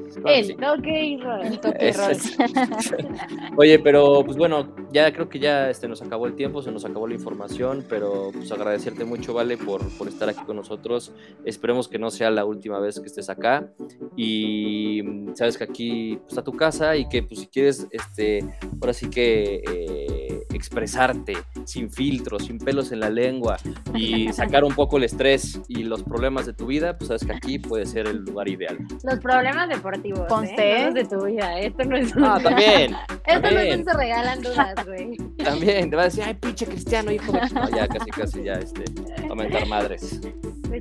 El 1.46 1.54
sí. 1.54 1.58
toque 1.60 1.88
Es- 1.90 1.98
es- 2.10 2.38
Oye, 3.58 3.80
pero 3.80 4.24
pues 4.24 4.38
bueno, 4.38 4.76
ya 4.92 5.12
creo 5.14 5.30
que 5.30 5.40
ya 5.40 5.70
este, 5.70 5.88
nos 5.88 6.02
acabó 6.02 6.28
el 6.28 6.36
tiempo, 6.36 6.62
se 6.62 6.72
nos 6.72 6.86
acabó 6.86 7.08
la 7.08 7.14
información, 7.16 7.86
pero 7.90 8.30
pues 8.34 8.52
agradecerte 8.52 9.06
mucho, 9.06 9.34
Vale, 9.34 9.58
por, 9.58 9.82
por 9.98 10.08
estar 10.08 10.30
aquí 10.30 10.44
con 10.46 10.56
nosotros. 10.58 11.12
Esperemos 11.46 11.88
que 11.88 11.98
no 12.00 12.12
sea 12.12 12.30
la 12.32 12.46
última 12.46 12.80
vez 12.80 13.00
que 13.00 13.08
estés 13.08 13.30
acá 13.30 13.72
y 14.16 15.02
mm, 15.04 15.36
sabes 15.36 15.58
que 15.58 15.64
aquí 15.64 16.18
pues, 16.18 16.30
está 16.34 16.44
tu 16.44 16.52
casa 16.54 16.96
y 16.96 17.08
que 17.10 17.24
pues 17.24 17.40
si 17.42 17.48
quieres, 17.48 17.88
este, 17.92 18.46
ahora 18.82 18.94
sí 18.94 19.10
que 19.10 19.64
eh, 19.70 20.44
expresarte 20.54 21.34
sin 21.66 21.92
filtros, 21.92 22.46
sin 22.46 22.58
pelos 22.60 22.92
en 22.92 23.00
la 23.00 23.10
lengua 23.10 23.58
y 23.96 24.32
sacar 24.34 24.64
un 24.64 24.74
poco 24.76 24.98
el 24.98 25.04
estrés 25.04 25.60
y 25.68 25.84
los 25.84 26.04
problemas 26.04 26.46
de 26.46 26.54
tu 26.54 26.68
vida, 26.68 26.98
pues 26.98 27.08
sabes 27.08 27.26
que 27.26 27.34
aquí 27.34 27.60
puede 27.60 27.86
ser 27.86 28.08
el 28.08 28.18
lugar 28.18 28.48
ideal. 28.50 28.78
Los 29.04 29.20
problemas 29.20 29.68
deportivos, 29.70 30.28
Conste. 30.28 30.78
¿eh? 30.78 30.80
No 30.80 30.86
los 30.86 30.94
de 30.96 31.04
tu 31.06 31.26
vida. 31.26 31.60
Esto 31.60 31.84
no 31.84 31.98
es 31.98 32.16
un... 32.16 32.24
Ah, 32.24 32.40
también. 32.42 32.96
Esto 33.26 33.42
no 33.42 33.48
es 33.48 33.54
también. 33.54 33.80
un 33.80 33.86
se 33.86 33.94
regalan 33.94 34.42
dudas, 34.42 34.76
güey. 34.86 35.18
También, 35.44 35.90
te 35.90 35.96
va 35.98 36.04
a 36.04 36.06
decir, 36.06 36.24
ay, 36.26 36.34
pinche 36.36 36.66
cristiano, 36.66 37.12
hijo 37.12 37.32
de... 37.34 37.42
No, 37.54 37.70
ya, 37.70 37.88
casi, 37.88 38.12
casi, 38.12 38.44
ya, 38.44 38.54
este, 38.54 38.86
aumentar 39.30 39.68
madres. 39.68 40.22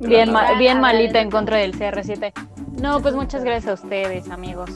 Bien, 0.01 0.31
ma- 0.31 0.53
bien 0.57 0.77
A 0.77 0.81
malita 0.81 1.19
en 1.19 1.29
contra 1.29 1.57
del 1.57 1.77
CR7. 1.77 2.31
No, 2.81 3.01
pues 3.01 3.13
muchas 3.13 3.43
gracias 3.43 3.67
a 3.69 3.73
ustedes, 3.83 4.29
amigos. 4.29 4.69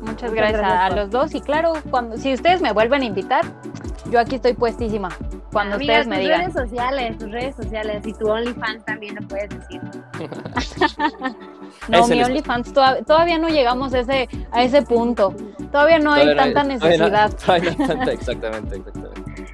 Muchas 0.00 0.32
Muchas 0.32 0.34
gracias, 0.34 0.58
a- 0.60 0.66
gracias 0.66 0.82
a, 0.82 0.88
por- 0.88 0.96
los 0.98 1.10
dos. 1.10 1.34
Y 1.34 1.40
claro, 1.40 1.72
cuando 1.90 2.16
si 2.16 2.34
ustedes 2.34 2.60
me 2.60 2.72
vuelven 2.72 3.02
a 3.02 3.04
invitar, 3.04 3.44
yo 4.10 4.18
aquí 4.18 4.34
estoy 4.34 4.54
puestísima. 4.54 5.10
Cuando 5.52 5.76
Amiga, 5.76 5.94
ustedes 6.00 6.06
me 6.08 6.16
tus 6.16 6.24
digan. 6.24 6.40
redes 6.40 6.52
sociales, 6.54 7.18
tus 7.18 7.30
redes 7.32 7.56
sociales 7.56 8.06
y 8.06 8.12
tu 8.12 8.28
OnlyFans 8.30 8.84
también 8.84 9.14
lo 9.14 9.26
puedes 9.28 9.48
decir. 9.48 9.80
No, 11.88 12.06
mi 12.08 12.22
OnlyFans 12.22 12.72
toda- 12.72 13.02
todavía 13.02 13.38
no 13.38 13.48
llegamos 13.48 13.92
a 13.94 14.00
ese, 14.00 14.28
a 14.52 14.62
ese 14.62 14.82
punto. 14.82 15.34
Todavía 15.70 15.98
no 15.98 16.12
hay 16.12 16.22
Todavía 16.34 16.54
tanta 16.54 16.62
todavía 16.62 16.98
no- 16.98 17.04
necesidad. 17.08 17.32
todavía 17.46 17.70
no 17.76 17.82
hay 17.82 17.88
tanta- 17.88 18.12
exactamente, 18.12 18.76
exactamente. 18.76 19.46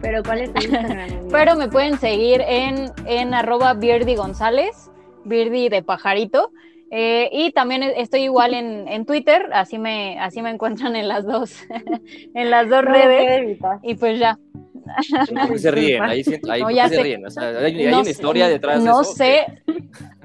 Pero 0.00 0.22
¿cuál 0.22 0.40
es 0.40 0.52
tu 0.54 0.62
Instagram? 0.64 1.08
Pero 1.30 1.56
me 1.56 1.68
pueden 1.68 1.98
seguir 1.98 2.42
en, 2.46 2.92
en 3.06 3.34
arroba 3.34 3.74
Birdie 3.74 4.16
González, 4.16 4.90
Birdie 5.24 5.70
de 5.70 5.82
pajarito. 5.82 6.50
Eh, 6.94 7.30
y 7.32 7.52
también 7.52 7.82
estoy 7.82 8.24
igual 8.24 8.52
en, 8.52 8.86
en 8.86 9.06
Twitter, 9.06 9.48
así 9.54 9.78
me, 9.78 10.20
así 10.20 10.42
me 10.42 10.50
encuentran 10.50 10.94
en 10.94 11.08
las 11.08 11.24
dos, 11.24 11.54
en 12.34 12.50
las 12.50 12.68
dos 12.68 12.84
No 12.84 12.92
redes. 12.92 13.58
Y 13.82 13.94
pues 13.94 14.18
ya. 14.18 14.38
¿Por 15.28 15.52
qué 15.52 15.58
se 15.58 15.70
ríen? 15.70 16.02
Ahí, 16.02 16.22
ahí 16.50 16.60
No, 16.60 16.66
¿por 16.66 16.74
ya 16.74 16.88
se 16.88 16.96
sé. 16.96 17.02
ríen? 17.02 17.24
O 17.26 17.30
sea, 17.30 17.48
hay, 17.48 17.76
hay 17.78 17.86
No 17.86 17.96
una 17.98 18.04
sé- 18.04 18.10
historia 18.10 18.48
detrás 18.48 18.82
No 18.82 18.96
de 18.98 19.02
eso. 19.04 19.14
sé, 19.14 19.46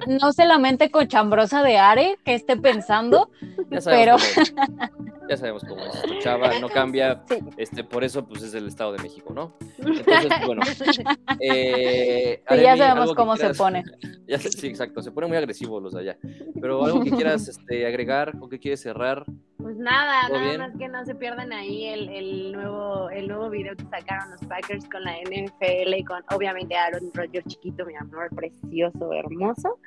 no 0.08 0.34
sé 0.34 0.46
la 0.46 0.58
mente 0.58 0.90
cochambrosa 0.92 1.64
de 1.64 1.78
Are 1.78 2.18
que 2.26 2.34
esté 2.34 2.58
pensando, 2.58 3.30
pero-. 3.86 4.18
Ya 5.30 5.38
sabemos 5.38 5.64
cómo 5.68 5.84
es. 5.86 5.96
Esta 5.96 6.20
Chava 6.20 6.60
no 6.60 6.70
cambia, 6.70 7.22
Sí. 7.28 7.40
este, 7.58 7.84
por 7.84 8.04
eso 8.04 8.26
pues 8.28 8.44
es 8.44 8.54
el 8.54 8.68
Estado 8.68 8.94
de 8.94 9.04
México, 9.04 9.34
¿no? 9.34 9.54
Entonces, 9.78 10.06
bueno. 10.46 10.62
Eh, 11.40 12.42
Sí, 12.50 12.62
ya 12.62 12.78
sabemos 12.78 13.14
cómo 13.14 13.36
se 13.38 13.54
pone. 13.54 13.84
Ya 14.28 14.38
sí, 14.40 14.68
exacto. 14.68 15.02
Se 15.02 15.10
ponen 15.12 15.30
muy 15.30 15.38
agresivos 15.38 15.82
los 15.82 15.94
de 15.94 16.02
allá. 16.02 16.18
Pero 16.60 16.84
algo 16.84 17.02
que 17.02 17.12
quieras 17.12 17.48
este, 17.48 17.86
agregar 17.88 18.34
o 18.42 18.50
que 18.50 18.60
quieres 18.60 18.82
cerrar. 18.82 19.24
Pues 19.58 19.78
nada, 19.78 20.28
¿Todo 20.28 20.38
nada 20.38 20.50
bien? 20.50 20.60
más 20.62 20.78
que 20.78 20.88
no 20.90 21.06
se 21.06 21.16
pierdan 21.16 21.54
ahí 21.54 21.86
el, 21.86 22.10
el 22.10 22.52
nuevo 22.52 23.10
el 23.10 23.28
nuevo 23.30 23.50
video 23.50 23.74
que 23.78 23.84
sacaron 23.86 24.32
los 24.32 24.42
Packers 24.42 24.88
con 24.90 25.02
la 25.04 25.14
NFL 25.18 25.94
y 25.98 26.04
con 26.04 26.22
obviamente 26.36 26.76
Aaron 26.76 27.10
Rodgers 27.14 27.46
chiquito, 27.48 27.86
mi 27.86 27.96
amor, 27.96 28.30
precioso, 28.36 29.14
hermoso. 29.14 29.80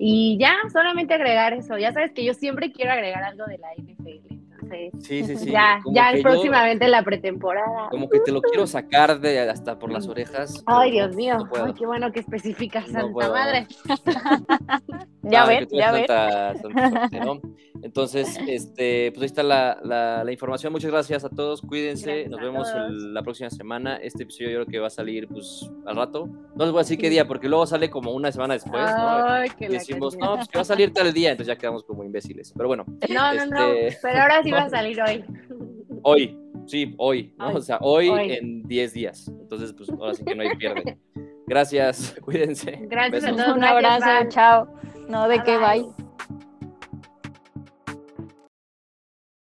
Y 0.00 0.36
ya, 0.40 0.56
solamente 0.72 1.14
agregar 1.14 1.52
eso. 1.54 1.78
Ya 1.78 1.92
sabes 1.92 2.10
que 2.12 2.24
yo 2.24 2.34
siempre 2.34 2.72
quiero 2.72 2.90
agregar 2.92 3.22
algo 3.22 3.44
de 3.46 3.58
la 3.58 3.68
NFL. 3.76 4.35
Entonces, 4.70 5.06
Sí, 5.06 5.24
sí, 5.24 5.36
sí. 5.36 5.50
ya, 5.50 5.80
ya 5.92 6.14
yo- 6.14 6.22
próximamente 6.22 6.88
la 6.88 7.02
pretemporada. 7.02 7.88
como 7.90 8.08
que 8.08 8.20
te 8.20 8.32
lo 8.32 8.40
quiero 8.42 8.66
sacar 8.66 9.20
de 9.20 9.40
hasta 9.40 9.78
por 9.78 9.90
las 9.92 10.08
orejas. 10.08 10.62
Ay, 10.66 10.92
Dios 10.92 11.10
no- 11.10 11.16
mío. 11.16 11.38
no. 11.38 11.64
Ay, 11.64 11.72
qué 11.74 11.86
bueno 11.86 12.10
que 12.12 12.20
especificas, 12.20 12.86
No 12.88 13.00
Santa 13.00 13.12
puedo. 13.12 13.32
Madre. 13.32 13.66
Ya 15.28 15.42
Ah, 15.42 15.58
tú 15.68 15.76
ya 15.76 17.20
¿no? 17.24 17.40
Entonces, 17.82 18.38
este, 18.46 19.10
pues 19.10 19.22
ahí 19.22 19.26
está 19.26 19.42
la, 19.42 19.76
la- 19.82 20.22
la 20.22 20.30
información. 20.32 20.72
Muchas 20.72 20.90
gracias 20.92 21.24
a 21.24 21.28
todos. 21.28 21.60
Cuídense. 21.62 22.06
Gracias 22.06 22.30
Nos 22.30 22.40
vemos 22.40 22.70
el- 22.72 23.12
la 23.12 23.22
próxima 23.22 23.50
semana. 23.50 23.96
Este 23.96 24.22
episodio 24.22 24.50
yo 24.50 24.56
creo 24.58 24.66
que 24.66 24.78
va 24.78 24.86
a 24.86 24.90
salir 24.90 25.26
pues 25.26 25.68
al 25.84 25.96
rato. 25.96 26.26
No 26.54 26.64
les 26.64 26.70
voy 26.70 26.78
a 26.78 26.82
decir 26.82 26.96
qué 26.98 27.10
día, 27.10 27.26
porque 27.26 27.48
luego 27.48 27.66
sale 27.66 27.90
como 27.90 28.12
una 28.12 28.30
semana 28.30 28.54
después, 28.54 28.80
¿no? 28.80 29.24
Ay, 29.26 29.50
que 29.50 29.64
Y 29.64 29.68
decimos, 29.68 30.16
no, 30.16 30.36
pues 30.36 30.46
que 30.48 30.58
va 30.58 30.62
a 30.62 30.64
salir 30.64 30.92
tal 30.92 31.12
día, 31.12 31.32
entonces 31.32 31.52
ya 31.54 31.58
quedamos 31.58 31.82
como 31.82 32.04
imbéciles. 32.04 32.52
Pero 32.56 32.68
bueno, 32.68 32.84
No, 33.12 33.34
no, 33.34 33.46
no. 33.46 33.72
este- 33.72 33.98
Pero 34.02 34.20
ahora 34.22 34.42
sí 34.44 34.50
va 34.56 34.64
a 34.64 34.70
salir 34.70 35.00
hoy. 35.02 35.24
hoy, 36.02 36.38
sí, 36.66 36.94
hoy, 36.98 37.34
¿no? 37.38 37.48
Hoy, 37.48 37.54
O 37.56 37.60
sea, 37.60 37.78
hoy, 37.80 38.08
hoy. 38.08 38.32
en 38.32 38.62
10 38.62 38.92
días. 38.92 39.28
Entonces, 39.28 39.72
pues 39.72 39.88
ahora 39.90 40.14
sí 40.14 40.24
que 40.24 40.34
no 40.34 40.42
hay 40.42 40.56
pierde. 40.56 40.98
Gracias, 41.46 42.16
cuídense. 42.24 42.78
Gracias 42.82 43.24
a 43.24 43.30
Besos. 43.30 43.44
todos. 43.44 43.56
Un 43.56 43.64
abrazo, 43.64 44.28
chao. 44.28 44.68
No, 45.08 45.28
de 45.28 45.42
qué 45.42 45.56
Bye, 45.58 45.82
bye. 45.82 46.45